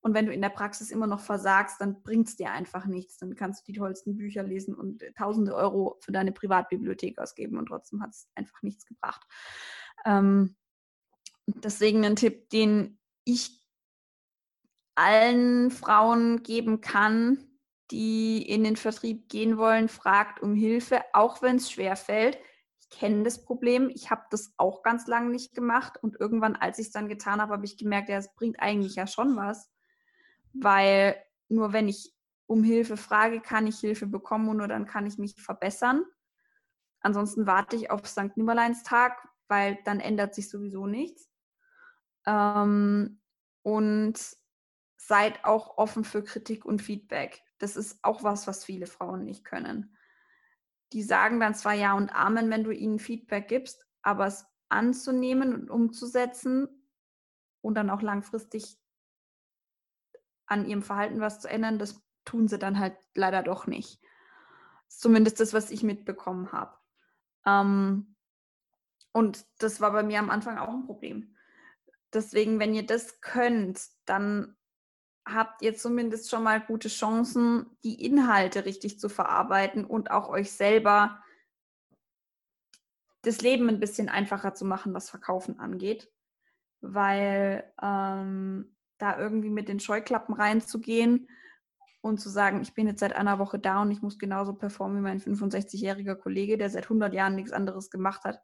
und 0.00 0.14
wenn 0.14 0.26
du 0.26 0.32
in 0.32 0.40
der 0.40 0.48
Praxis 0.48 0.90
immer 0.90 1.06
noch 1.06 1.20
versagst, 1.20 1.80
dann 1.80 2.02
bringt 2.02 2.28
es 2.28 2.36
dir 2.36 2.50
einfach 2.52 2.86
nichts. 2.86 3.18
Dann 3.18 3.34
kannst 3.34 3.66
du 3.66 3.72
die 3.72 3.78
tollsten 3.78 4.16
Bücher 4.16 4.42
lesen 4.44 4.74
und 4.74 5.02
tausende 5.16 5.54
Euro 5.54 5.98
für 6.00 6.12
deine 6.12 6.32
Privatbibliothek 6.32 7.18
ausgeben 7.18 7.58
und 7.58 7.66
trotzdem 7.66 8.02
hat 8.02 8.10
es 8.10 8.28
einfach 8.34 8.62
nichts 8.62 8.86
gebracht. 8.86 9.26
Ähm, 10.04 10.56
deswegen 11.46 12.04
ein 12.04 12.16
Tipp, 12.16 12.48
den 12.50 12.98
ich 13.24 13.64
allen 14.94 15.70
Frauen 15.70 16.42
geben 16.42 16.80
kann, 16.80 17.44
die 17.90 18.42
in 18.42 18.64
den 18.64 18.76
Vertrieb 18.76 19.28
gehen 19.28 19.56
wollen, 19.56 19.88
fragt 19.88 20.42
um 20.42 20.54
Hilfe, 20.54 21.02
auch 21.12 21.42
wenn 21.42 21.56
es 21.56 21.70
schwer 21.70 21.96
fällt. 21.96 22.38
Ich 22.80 22.90
kenne 22.90 23.24
das 23.24 23.44
Problem, 23.44 23.90
ich 23.90 24.10
habe 24.10 24.22
das 24.30 24.52
auch 24.58 24.82
ganz 24.82 25.06
lange 25.06 25.30
nicht 25.30 25.54
gemacht 25.54 26.02
und 26.02 26.18
irgendwann, 26.20 26.56
als 26.56 26.78
ich 26.78 26.86
es 26.86 26.92
dann 26.92 27.08
getan 27.08 27.40
habe, 27.40 27.54
habe 27.54 27.64
ich 27.64 27.78
gemerkt, 27.78 28.08
ja, 28.08 28.16
es 28.16 28.32
bringt 28.34 28.60
eigentlich 28.60 28.94
ja 28.94 29.06
schon 29.06 29.36
was 29.36 29.70
weil 30.60 31.16
nur 31.48 31.72
wenn 31.72 31.88
ich 31.88 32.14
um 32.46 32.64
Hilfe 32.64 32.96
frage, 32.96 33.40
kann 33.40 33.66
ich 33.66 33.78
Hilfe 33.78 34.06
bekommen 34.06 34.48
und 34.48 34.56
nur 34.58 34.68
dann 34.68 34.86
kann 34.86 35.06
ich 35.06 35.18
mich 35.18 35.34
verbessern. 35.34 36.04
Ansonsten 37.00 37.46
warte 37.46 37.76
ich 37.76 37.90
auf 37.90 38.06
St. 38.06 38.36
Nimmerleinstag, 38.36 39.16
weil 39.48 39.78
dann 39.84 40.00
ändert 40.00 40.34
sich 40.34 40.48
sowieso 40.48 40.86
nichts. 40.86 41.30
Ähm, 42.26 43.20
und 43.62 44.18
seid 44.96 45.44
auch 45.44 45.78
offen 45.78 46.04
für 46.04 46.22
Kritik 46.22 46.64
und 46.64 46.82
Feedback. 46.82 47.42
Das 47.58 47.76
ist 47.76 47.98
auch 48.02 48.22
was, 48.22 48.46
was 48.46 48.64
viele 48.64 48.86
Frauen 48.86 49.24
nicht 49.24 49.44
können. 49.44 49.96
Die 50.92 51.02
sagen 51.02 51.40
dann 51.40 51.54
zwar 51.54 51.74
Ja 51.74 51.94
und 51.94 52.10
Amen, 52.10 52.50
wenn 52.50 52.64
du 52.64 52.70
ihnen 52.70 52.98
Feedback 52.98 53.48
gibst, 53.48 53.86
aber 54.02 54.26
es 54.26 54.46
anzunehmen 54.68 55.54
und 55.54 55.70
umzusetzen 55.70 56.68
und 57.60 57.74
dann 57.74 57.90
auch 57.90 58.02
langfristig 58.02 58.78
an 60.48 60.66
ihrem 60.66 60.82
Verhalten 60.82 61.20
was 61.20 61.40
zu 61.40 61.48
ändern, 61.48 61.78
das 61.78 62.02
tun 62.24 62.48
sie 62.48 62.58
dann 62.58 62.78
halt 62.78 62.96
leider 63.14 63.42
doch 63.42 63.66
nicht. 63.66 64.00
Zumindest 64.88 65.40
das, 65.40 65.52
was 65.52 65.70
ich 65.70 65.82
mitbekommen 65.82 66.52
habe. 66.52 66.76
Ähm, 67.46 68.16
und 69.12 69.44
das 69.58 69.80
war 69.80 69.92
bei 69.92 70.02
mir 70.02 70.18
am 70.18 70.30
Anfang 70.30 70.58
auch 70.58 70.68
ein 70.68 70.86
Problem. 70.86 71.34
Deswegen, 72.12 72.58
wenn 72.58 72.74
ihr 72.74 72.86
das 72.86 73.20
könnt, 73.20 73.80
dann 74.06 74.56
habt 75.26 75.60
ihr 75.62 75.74
zumindest 75.74 76.30
schon 76.30 76.42
mal 76.42 76.60
gute 76.60 76.88
Chancen, 76.88 77.66
die 77.84 78.02
Inhalte 78.04 78.64
richtig 78.64 78.98
zu 78.98 79.08
verarbeiten 79.08 79.84
und 79.84 80.10
auch 80.10 80.28
euch 80.30 80.52
selber 80.52 81.22
das 83.22 83.42
Leben 83.42 83.68
ein 83.68 83.80
bisschen 83.80 84.08
einfacher 84.08 84.54
zu 84.54 84.64
machen, 84.64 84.94
was 84.94 85.10
Verkaufen 85.10 85.58
angeht. 85.58 86.10
Weil 86.80 87.70
ähm, 87.82 88.74
da 88.98 89.18
irgendwie 89.18 89.50
mit 89.50 89.68
den 89.68 89.80
Scheuklappen 89.80 90.34
reinzugehen 90.34 91.28
und 92.00 92.20
zu 92.20 92.28
sagen, 92.28 92.60
ich 92.62 92.74
bin 92.74 92.86
jetzt 92.86 93.00
seit 93.00 93.14
einer 93.14 93.38
Woche 93.38 93.58
da 93.58 93.82
und 93.82 93.90
ich 93.90 94.02
muss 94.02 94.18
genauso 94.18 94.54
performen 94.54 94.98
wie 94.98 95.02
mein 95.02 95.20
65-jähriger 95.20 96.16
Kollege, 96.16 96.58
der 96.58 96.70
seit 96.70 96.84
100 96.84 97.12
Jahren 97.12 97.34
nichts 97.34 97.52
anderes 97.52 97.90
gemacht 97.90 98.24
hat, 98.24 98.40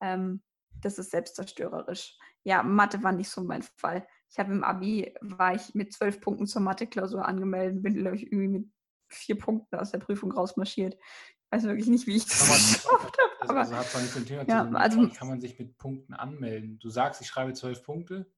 ähm, 0.00 0.42
das 0.80 0.98
ist 0.98 1.10
selbstzerstörerisch. 1.10 2.16
Ja, 2.42 2.62
Mathe 2.62 3.02
war 3.02 3.12
nicht 3.12 3.28
so 3.28 3.42
mein 3.42 3.62
Fall. 3.62 4.06
Ich 4.30 4.38
habe 4.38 4.52
im 4.52 4.64
Abi, 4.64 5.14
war 5.20 5.54
ich 5.54 5.74
mit 5.74 5.92
zwölf 5.92 6.20
Punkten 6.20 6.46
zur 6.46 6.62
Mathe-Klausur 6.62 7.26
angemeldet, 7.26 7.82
bin, 7.82 7.94
glaube 7.94 8.16
ich, 8.16 8.32
irgendwie 8.32 8.48
mit 8.48 8.70
vier 9.08 9.36
Punkten 9.36 9.76
aus 9.76 9.90
der 9.90 9.98
Prüfung 9.98 10.32
rausmarschiert. 10.32 10.94
Ich 10.94 11.52
weiß 11.52 11.64
wirklich 11.64 11.88
nicht, 11.88 12.06
wie 12.06 12.16
ich 12.16 12.26
das 12.26 12.38
geschafft 12.82 13.16
habe. 13.18 13.40
Also, 13.40 13.54
also 13.54 13.76
hat 13.76 13.86
zwar 13.86 14.02
nicht 14.02 14.14
mit 14.14 14.24
dem 14.24 14.28
Thema 14.28 14.48
ja, 14.48 14.60
zu 14.60 14.66
tun, 14.68 14.76
also, 14.76 15.08
kann 15.08 15.28
man 15.28 15.40
sich 15.40 15.58
mit 15.58 15.76
Punkten 15.76 16.14
anmelden. 16.14 16.78
Du 16.78 16.88
sagst, 16.88 17.20
ich 17.20 17.26
schreibe 17.26 17.52
zwölf 17.52 17.82
Punkte. 17.82 18.30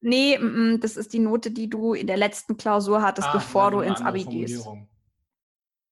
Nee, 0.00 0.38
das 0.78 0.96
ist 0.96 1.12
die 1.12 1.18
Note, 1.18 1.50
die 1.50 1.68
du 1.68 1.94
in 1.94 2.06
der 2.06 2.16
letzten 2.16 2.56
Klausur 2.56 3.02
hattest, 3.02 3.28
ah, 3.28 3.32
bevor 3.32 3.70
du 3.70 3.80
ins 3.80 4.00
Abi 4.00 4.24
gehst. 4.24 4.66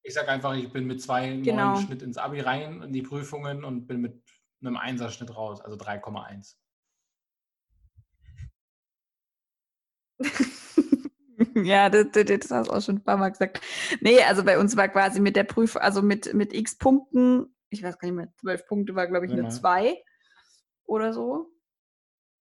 Ich 0.02 0.14
sage 0.14 0.28
einfach, 0.28 0.54
ich 0.54 0.72
bin 0.72 0.86
mit 0.86 1.02
zwei 1.02 1.36
genau. 1.36 1.72
neuen 1.72 1.86
Schnitt 1.86 2.02
ins 2.02 2.16
Abi 2.16 2.40
rein 2.40 2.82
in 2.82 2.92
die 2.92 3.02
Prüfungen 3.02 3.64
und 3.64 3.86
bin 3.86 4.00
mit 4.00 4.22
einem 4.60 4.76
Einserschnitt 4.76 5.34
raus, 5.34 5.60
also 5.60 5.76
3,1. 5.76 6.54
ja, 11.64 11.90
das, 11.90 12.06
das, 12.12 12.24
das, 12.24 12.50
hast 12.50 12.68
du 12.68 12.72
auch 12.72 12.80
schon 12.80 12.96
ein 12.96 13.04
paar 13.04 13.16
Mal 13.16 13.30
gesagt. 13.30 13.60
Nee, 14.00 14.22
also 14.22 14.44
bei 14.44 14.58
uns 14.58 14.76
war 14.76 14.88
quasi 14.88 15.20
mit 15.20 15.34
der 15.34 15.44
Prüfung, 15.44 15.82
also 15.82 16.02
mit, 16.02 16.32
mit 16.32 16.54
x 16.54 16.78
Punkten, 16.78 17.54
ich 17.70 17.82
weiß 17.82 17.98
gar 17.98 18.08
nicht 18.08 18.16
mehr, 18.16 18.32
zwölf 18.40 18.66
Punkte 18.66 18.94
war, 18.94 19.08
glaube 19.08 19.26
ich, 19.26 19.32
eine 19.32 19.48
2 19.48 20.00
oder 20.84 21.12
so. 21.12 21.50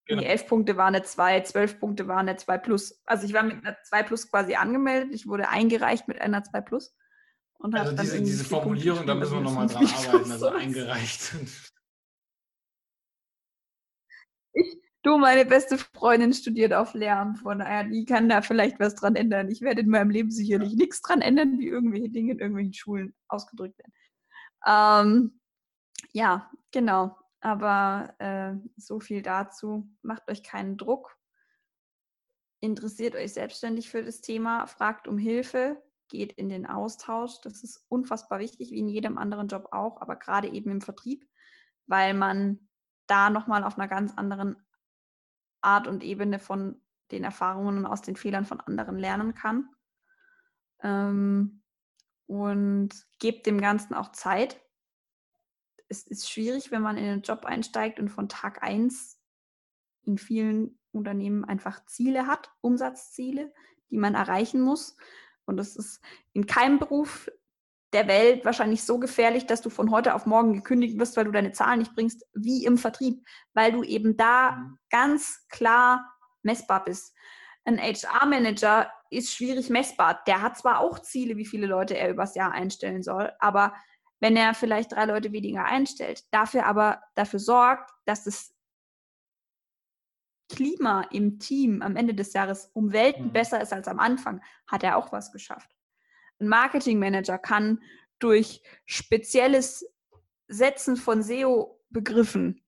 Genau. 0.07 0.21
Die 0.21 0.27
elf 0.27 0.47
Punkte 0.47 0.77
waren 0.77 0.95
eine 0.95 1.03
2, 1.03 1.41
zwölf 1.41 1.81
Punkte 1.81 2.07
waren 2.09 2.29
eine 2.29 2.37
2 2.37 2.59
plus. 2.59 3.01
Also 3.07 3.27
ich 3.27 3.33
war 3.33 3.43
mit 3.43 3.65
einer 3.65 3.77
2 3.85 4.03
plus 4.03 4.31
quasi 4.31 4.55
angemeldet. 4.55 5.15
Ich 5.15 5.27
wurde 5.27 5.49
eingereicht 5.49 6.09
mit 6.09 6.21
einer 6.21 6.45
2 6.45 6.61
plus. 6.61 6.95
Und 7.59 7.75
also 7.75 7.97
diese, 7.97 8.21
diese 8.23 8.45
Formulierung, 8.45 9.07
da 9.07 9.15
müssen 9.15 9.35
wir 9.35 9.41
nochmal 9.41 9.67
dran 9.67 9.87
arbeiten, 9.87 10.33
also 10.33 10.49
eingereicht. 10.49 11.35
Ich, 14.53 14.77
du, 15.03 15.17
meine 15.17 15.47
beste 15.47 15.79
Freundin 15.79 16.35
studiert 16.35 16.75
auf 16.75 16.93
Lehramt, 16.93 17.39
von 17.39 17.61
daher, 17.61 17.85
die 17.85 18.05
kann 18.05 18.29
da 18.29 18.43
vielleicht 18.43 18.79
was 18.81 18.95
dran 18.95 19.17
ändern. 19.17 19.51
Ich 19.51 19.63
werde 19.63 19.81
in 19.81 19.89
meinem 19.89 20.11
Leben 20.11 20.31
sicherlich 20.31 20.73
ja. 20.73 20.77
nichts 20.77 21.01
dran 21.01 21.23
ändern, 21.23 21.59
wie 21.59 21.67
irgendwelche 21.67 22.11
Dinge 22.11 22.33
in 22.33 22.39
irgendwelchen 22.39 22.75
Schulen 22.75 23.15
ausgedrückt 23.29 23.79
werden. 23.79 23.95
Ähm, 24.67 25.41
ja, 26.13 26.51
genau. 26.71 27.17
Aber 27.45 28.15
äh, 28.21 28.55
so 28.79 29.01
viel 29.01 29.21
dazu. 29.21 29.87
Macht 30.01 30.31
euch 30.31 30.43
keinen 30.43 30.79
Druck. 30.79 31.15
Interessiert 32.61 33.15
euch 33.15 33.35
selbstständig 33.35 33.91
für 33.91 34.03
das 34.03 34.23
Thema, 34.23 34.67
fragt 34.67 35.07
um 35.07 35.19
Hilfe, 35.19 35.77
geht 36.09 36.33
in 36.33 36.49
den 36.49 36.65
Austausch. 36.65 37.43
Das 37.43 37.63
ist 37.63 37.85
unfassbar 37.91 38.39
wichtig, 38.39 38.71
wie 38.71 38.79
in 38.79 38.89
jedem 38.89 39.19
anderen 39.19 39.49
Job 39.49 39.69
auch, 39.73 40.01
aber 40.01 40.17
gerade 40.17 40.49
eben 40.49 40.71
im 40.71 40.81
Vertrieb, 40.81 41.29
weil 41.87 42.15
man 42.15 42.67
da 43.07 43.29
nochmal 43.29 43.63
auf 43.63 43.79
einer 43.79 43.89
ganz 43.89 44.15
anderen 44.17 44.57
Art 45.61 45.87
und 45.87 46.03
Ebene 46.03 46.39
von 46.39 46.81
den 47.11 47.25
Erfahrungen 47.25 47.77
und 47.77 47.87
aus 47.87 48.01
den 48.01 48.17
Fehlern 48.17 48.47
von 48.47 48.61
anderen 48.61 48.97
lernen 48.97 49.35
kann. 49.35 49.69
Ähm, 50.83 51.63
und 52.27 52.89
gebt 53.19 53.45
dem 53.45 53.61
Ganzen 53.61 53.93
auch 53.93 54.13
Zeit 54.13 54.64
es 55.89 56.07
ist 56.07 56.31
schwierig, 56.31 56.71
wenn 56.71 56.83
man 56.83 56.97
in 56.97 57.05
den 57.05 57.23
Job 57.23 57.45
einsteigt 57.45 57.99
und 58.01 58.09
von 58.09 58.29
Tag 58.29 58.63
1 58.63 59.19
in 60.05 60.19
vielen 60.19 60.79
Unternehmen 60.93 61.45
einfach 61.45 61.85
Ziele 61.87 62.27
hat, 62.27 62.51
Umsatzziele, 62.61 63.53
die 63.91 63.99
man 63.99 64.15
erreichen 64.15 64.61
muss. 64.61 64.97
Und 65.45 65.57
das 65.57 65.77
ist 65.77 66.01
in 66.33 66.47
keinem 66.47 66.79
Beruf 66.79 67.31
der 67.93 68.09
Welt 68.09 68.45
wahrscheinlich 68.45 68.83
so 68.83 68.99
gefährlich, 68.99 69.47
dass 69.47 69.63
du 69.63 69.71
von 69.71 69.91
heute 69.91 70.15
auf 70.15 70.27
morgen 70.27 70.53
gekündigt 70.53 70.99
wirst, 70.99 71.17
weil 71.17 71.27
du 71.27 71.31
deine 71.31 71.53
Zahlen 71.53 71.79
nicht 71.79 71.95
bringst, 71.95 72.25
wie 72.35 72.65
im 72.65 72.77
Vertrieb, 72.77 73.25
weil 73.55 73.73
du 73.73 73.83
eben 73.85 74.17
da 74.17 74.53
mhm. 74.53 74.79
ganz 74.91 75.47
klar 75.49 76.05
messbar 76.43 76.85
bist. 76.85 77.15
Ein 77.65 77.79
HR-Manager 77.79 78.91
ist 79.11 79.33
schwierig 79.33 79.71
messbar. 79.71 80.23
Der 80.27 80.43
hat 80.43 80.59
zwar 80.59 80.81
auch 80.81 80.99
Ziele, 80.99 81.37
wie 81.37 81.47
viele 81.47 81.67
Leute 81.67 81.97
er 81.97 82.11
übers 82.11 82.35
Jahr 82.35 82.53
einstellen 82.53 83.03
soll, 83.03 83.33
aber 83.39 83.75
wenn 84.25 84.37
er 84.39 84.55
vielleicht 84.55 84.93
drei 84.93 85.05
Leute 85.05 85.33
weniger 85.33 85.67
einstellt, 85.67 86.25
dafür 86.31 86.65
aber 86.65 87.03
dafür 87.15 87.39
sorgt, 87.39 87.91
dass 88.07 88.25
das 88.25 88.55
Klima 90.49 91.03
im 91.11 91.39
Team 91.39 91.83
am 91.83 91.95
Ende 91.95 92.15
des 92.15 92.33
Jahres 92.33 92.71
um 92.73 92.95
Welten 92.95 93.27
mhm. 93.27 93.33
besser 93.35 93.61
ist 93.61 93.75
als 93.75 93.87
am 93.87 93.99
Anfang, 93.99 94.41
hat 94.67 94.83
er 94.83 94.97
auch 94.97 95.13
was 95.13 95.31
geschafft. 95.31 95.69
Ein 96.41 96.49
Marketingmanager 96.49 97.37
kann 97.37 97.83
durch 98.19 98.63
spezielles 98.87 99.87
Setzen 100.49 100.97
von 100.97 101.23
SEO-Begriffen, 101.23 102.65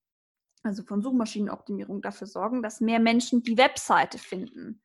also 0.62 0.82
von 0.82 1.00
Suchmaschinenoptimierung, 1.00 2.02
dafür 2.02 2.26
sorgen, 2.26 2.62
dass 2.62 2.82
mehr 2.82 3.00
Menschen 3.00 3.42
die 3.42 3.56
Webseite 3.56 4.18
finden. 4.18 4.82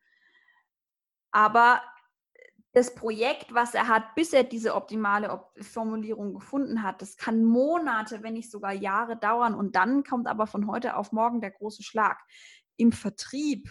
Aber 1.32 1.82
das 2.72 2.94
Projekt, 2.94 3.52
was 3.52 3.74
er 3.74 3.88
hat, 3.88 4.14
bis 4.14 4.32
er 4.32 4.44
diese 4.44 4.74
optimale 4.74 5.44
Formulierung 5.60 6.32
gefunden 6.34 6.82
hat, 6.82 7.02
das 7.02 7.18
kann 7.18 7.44
Monate, 7.44 8.22
wenn 8.22 8.32
nicht 8.32 8.50
sogar 8.50 8.72
Jahre 8.72 9.16
dauern. 9.16 9.54
Und 9.54 9.76
dann 9.76 10.04
kommt 10.04 10.26
aber 10.26 10.46
von 10.46 10.66
heute 10.66 10.96
auf 10.96 11.12
morgen 11.12 11.42
der 11.42 11.50
große 11.50 11.82
Schlag. 11.82 12.18
Im 12.76 12.92
Vertrieb 12.92 13.70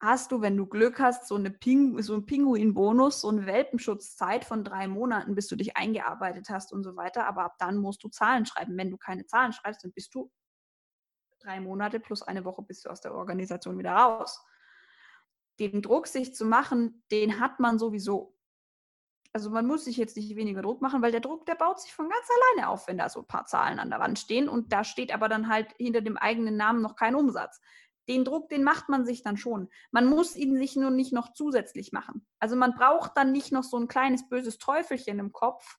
hast 0.00 0.32
du, 0.32 0.40
wenn 0.40 0.56
du 0.56 0.66
Glück 0.66 1.00
hast, 1.00 1.28
so, 1.28 1.36
eine 1.36 1.50
Ping, 1.50 2.00
so 2.02 2.14
einen 2.14 2.24
Pinguin-Bonus, 2.24 3.20
so 3.20 3.28
eine 3.28 3.44
Welpenschutzzeit 3.44 4.46
von 4.46 4.64
drei 4.64 4.88
Monaten, 4.88 5.34
bis 5.34 5.48
du 5.48 5.56
dich 5.56 5.76
eingearbeitet 5.76 6.48
hast 6.48 6.72
und 6.72 6.84
so 6.84 6.96
weiter. 6.96 7.26
Aber 7.26 7.44
ab 7.44 7.56
dann 7.58 7.76
musst 7.76 8.02
du 8.02 8.08
Zahlen 8.08 8.46
schreiben. 8.46 8.76
Wenn 8.78 8.90
du 8.90 8.96
keine 8.96 9.26
Zahlen 9.26 9.52
schreibst, 9.52 9.84
dann 9.84 9.92
bist 9.92 10.14
du 10.14 10.30
drei 11.40 11.60
Monate 11.60 12.00
plus 12.00 12.22
eine 12.22 12.44
Woche 12.44 12.62
bist 12.62 12.86
du 12.86 12.88
aus 12.88 13.00
der 13.00 13.14
Organisation 13.14 13.78
wieder 13.78 13.92
raus 13.92 14.42
den 15.58 15.82
Druck, 15.82 16.06
sich 16.06 16.34
zu 16.34 16.44
machen, 16.44 17.02
den 17.10 17.40
hat 17.40 17.60
man 17.60 17.78
sowieso. 17.78 18.36
Also 19.34 19.48
man 19.50 19.66
muss 19.66 19.84
sich 19.84 19.96
jetzt 19.96 20.16
nicht 20.16 20.36
weniger 20.36 20.60
Druck 20.60 20.82
machen, 20.82 21.00
weil 21.00 21.12
der 21.12 21.20
Druck, 21.20 21.46
der 21.46 21.54
baut 21.54 21.80
sich 21.80 21.94
von 21.94 22.08
ganz 22.08 22.26
alleine 22.30 22.68
auf, 22.68 22.86
wenn 22.86 22.98
da 22.98 23.08
so 23.08 23.20
ein 23.20 23.26
paar 23.26 23.46
Zahlen 23.46 23.78
an 23.78 23.88
der 23.88 23.98
Wand 23.98 24.18
stehen 24.18 24.48
und 24.48 24.72
da 24.72 24.84
steht 24.84 25.12
aber 25.12 25.28
dann 25.28 25.48
halt 25.48 25.68
hinter 25.78 26.02
dem 26.02 26.18
eigenen 26.18 26.56
Namen 26.56 26.82
noch 26.82 26.96
kein 26.96 27.14
Umsatz. 27.14 27.60
Den 28.08 28.24
Druck, 28.24 28.48
den 28.48 28.64
macht 28.64 28.88
man 28.88 29.06
sich 29.06 29.22
dann 29.22 29.36
schon. 29.36 29.68
Man 29.90 30.06
muss 30.06 30.36
ihn 30.36 30.56
sich 30.56 30.76
nur 30.76 30.90
nicht 30.90 31.12
noch 31.12 31.32
zusätzlich 31.32 31.92
machen. 31.92 32.26
Also 32.40 32.56
man 32.56 32.74
braucht 32.74 33.16
dann 33.16 33.32
nicht 33.32 33.52
noch 33.52 33.62
so 33.62 33.78
ein 33.78 33.88
kleines 33.88 34.28
böses 34.28 34.58
Teufelchen 34.58 35.18
im 35.18 35.32
Kopf, 35.32 35.78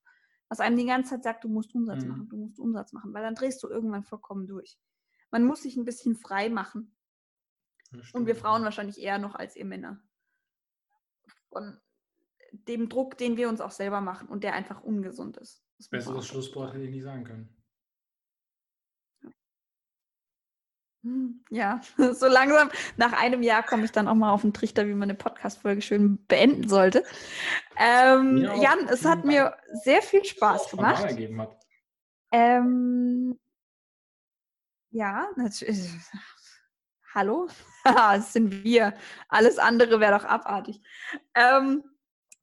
was 0.49 0.59
einem 0.59 0.77
die 0.77 0.85
ganze 0.85 1.11
Zeit 1.11 1.23
sagt, 1.23 1.43
du 1.43 1.49
musst 1.49 1.75
Umsatz 1.75 2.03
mhm. 2.03 2.09
machen, 2.09 2.29
du 2.29 2.37
musst 2.37 2.59
Umsatz 2.59 2.93
machen, 2.93 3.13
weil 3.13 3.23
dann 3.23 3.35
drehst 3.35 3.61
du 3.61 3.67
irgendwann 3.67 4.03
vollkommen 4.03 4.47
durch. 4.47 4.79
Man 5.31 5.45
muss 5.45 5.63
sich 5.63 5.75
ein 5.77 5.85
bisschen 5.85 6.15
frei 6.15 6.49
machen. 6.49 6.95
Und 8.13 8.25
wir 8.25 8.35
Frauen 8.35 8.63
wahrscheinlich 8.63 8.99
eher 8.99 9.17
noch 9.17 9.35
als 9.35 9.55
ihr 9.55 9.65
Männer. 9.65 10.01
Von 11.49 11.79
dem 12.51 12.89
Druck, 12.89 13.17
den 13.17 13.37
wir 13.37 13.49
uns 13.49 13.61
auch 13.61 13.71
selber 13.71 14.01
machen 14.01 14.27
und 14.27 14.43
der 14.43 14.53
einfach 14.53 14.81
ungesund 14.83 15.37
ist. 15.37 15.63
Das 15.77 15.89
Besseres 15.89 16.27
Schlusswort 16.27 16.73
hätte 16.73 16.85
ich 16.85 16.91
nicht 16.91 17.03
sagen 17.03 17.23
können. 17.23 17.63
Ja, 21.49 21.81
so 22.13 22.27
langsam 22.27 22.69
nach 22.95 23.13
einem 23.13 23.43
Jahr 23.43 23.63
komme 23.63 23.85
ich 23.85 23.91
dann 23.91 24.07
auch 24.07 24.15
mal 24.15 24.31
auf 24.31 24.41
den 24.41 24.53
Trichter, 24.53 24.87
wie 24.87 24.93
man 24.93 25.09
eine 25.09 25.15
Podcast-Folge 25.15 25.81
schön 25.81 26.25
beenden 26.27 26.69
sollte. 26.69 27.03
Ähm, 27.77 28.37
Jan, 28.37 28.87
es 28.87 29.03
hat 29.03 29.25
mir 29.25 29.55
sehr 29.83 30.01
viel 30.01 30.23
Spaß 30.23 30.69
gemacht. 30.69 31.05
Ähm, 32.31 33.37
ja, 34.91 35.27
natürlich 35.35 35.89
hallo, 37.13 37.47
das 37.83 38.33
sind 38.33 38.63
wir. 38.63 38.93
Alles 39.29 39.59
andere 39.59 39.99
wäre 39.99 40.17
doch 40.17 40.25
abartig. 40.25 40.81
Ähm, 41.35 41.83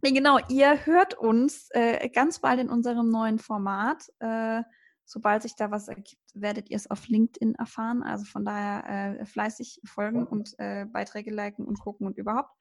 nee, 0.03 0.13
genau, 0.13 0.39
ihr 0.49 0.87
hört 0.87 1.15
uns 1.15 1.69
äh, 1.71 2.09
ganz 2.09 2.39
bald 2.41 2.61
in 2.61 2.71
unserem 2.71 3.09
neuen 3.09 3.39
Format. 3.39 4.09
Äh, 4.21 4.63
sobald 5.05 5.43
sich 5.43 5.57
da 5.57 5.71
was 5.71 5.89
ergibt, 5.89 6.23
werdet 6.35 6.71
ihr 6.71 6.77
es 6.77 6.91
auf 6.91 7.09
LinkedIn 7.09 7.57
erfahren. 7.57 8.03
Also 8.03 8.25
von 8.25 8.45
daher 8.45 9.19
äh, 9.21 9.27
fleißig 9.27 9.81
folgen 9.85 10.27
und 10.27 10.55
äh, 10.59 10.87
Beiträge 10.87 11.33
liken 11.33 11.65
und 11.65 11.81
gucken 11.81 12.07
und 12.07 12.17
überhaupt. 12.17 12.53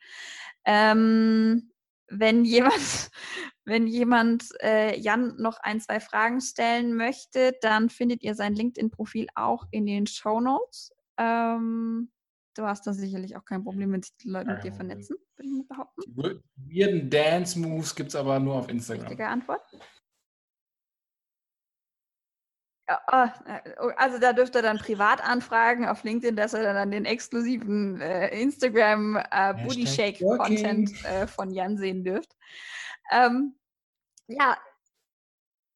Ähm, 0.65 1.71
wenn 2.07 2.43
jemand, 2.45 3.11
wenn 3.65 3.85
jemand 3.85 4.45
äh, 4.63 4.99
Jan 4.99 5.35
noch 5.37 5.59
ein, 5.59 5.79
zwei 5.79 5.99
Fragen 5.99 6.41
stellen 6.41 6.95
möchte, 6.95 7.53
dann 7.61 7.89
findet 7.89 8.23
ihr 8.23 8.33
sein 8.33 8.55
LinkedIn-Profil 8.55 9.27
auch 9.35 9.65
in 9.69 9.85
den 9.85 10.07
Show 10.07 10.39
Notes. 10.39 10.91
Ähm, 11.19 12.09
du 12.55 12.63
hast 12.63 12.87
da 12.87 12.93
sicherlich 12.93 13.35
auch 13.35 13.45
kein 13.45 13.63
Problem, 13.63 13.91
wenn 13.91 14.01
sich 14.01 14.15
die 14.17 14.29
Leute 14.29 14.53
mit 14.53 14.63
dir 14.63 14.73
vernetzen, 14.73 15.17
würde 15.35 15.49
ich 15.49 15.55
mal 15.55 15.65
behaupten. 15.67 16.01
Die 16.07 16.79
weirden 16.79 17.09
Dance-Moves 17.09 17.93
gibt 17.93 18.09
es 18.09 18.15
aber 18.15 18.39
nur 18.39 18.55
auf 18.55 18.69
Instagram. 18.69 19.03
Richtige 19.03 19.27
Antwort. 19.27 19.61
Äh, 22.87 22.95
oh, 23.81 23.91
also 23.97 24.17
da 24.17 24.33
dürft 24.33 24.55
ihr 24.55 24.63
dann 24.63 24.79
privat 24.79 25.23
anfragen 25.23 25.85
auf 25.85 26.03
LinkedIn, 26.03 26.35
dass 26.35 26.53
ihr 26.53 26.63
dann 26.63 26.89
den 26.89 27.05
exklusiven 27.05 28.01
äh, 28.01 28.29
Instagram 28.29 29.17
äh, 29.29 29.53
Booty 29.63 29.85
Shake 29.85 30.19
Content 30.19 30.91
äh, 31.05 31.27
von 31.27 31.51
Jan 31.51 31.77
sehen 31.77 32.03
dürft. 32.03 32.35
Ähm, 33.11 33.55
ja, 34.27 34.57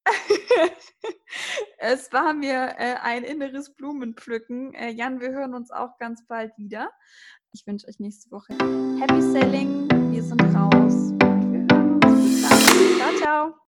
es 1.78 2.12
war 2.12 2.34
mir 2.34 2.76
äh, 2.78 2.96
ein 3.02 3.24
inneres 3.24 3.74
Blumenpflücken. 3.74 4.74
Äh, 4.74 4.92
Jan, 4.92 5.20
wir 5.20 5.32
hören 5.32 5.54
uns 5.54 5.72
auch 5.72 5.98
ganz 5.98 6.26
bald 6.28 6.58
wieder. 6.58 6.92
Ich 7.52 7.66
wünsche 7.68 7.88
euch 7.88 8.00
nächste 8.00 8.32
Woche 8.32 8.54
Happy 9.00 9.22
Selling. 9.22 9.88
Wir 10.12 10.24
sind 10.24 10.42
raus. 10.56 11.14
Wir 11.20 11.68
hören 11.70 12.04
uns. 12.04 12.42
Ciao, 12.98 13.14
ciao. 13.22 13.64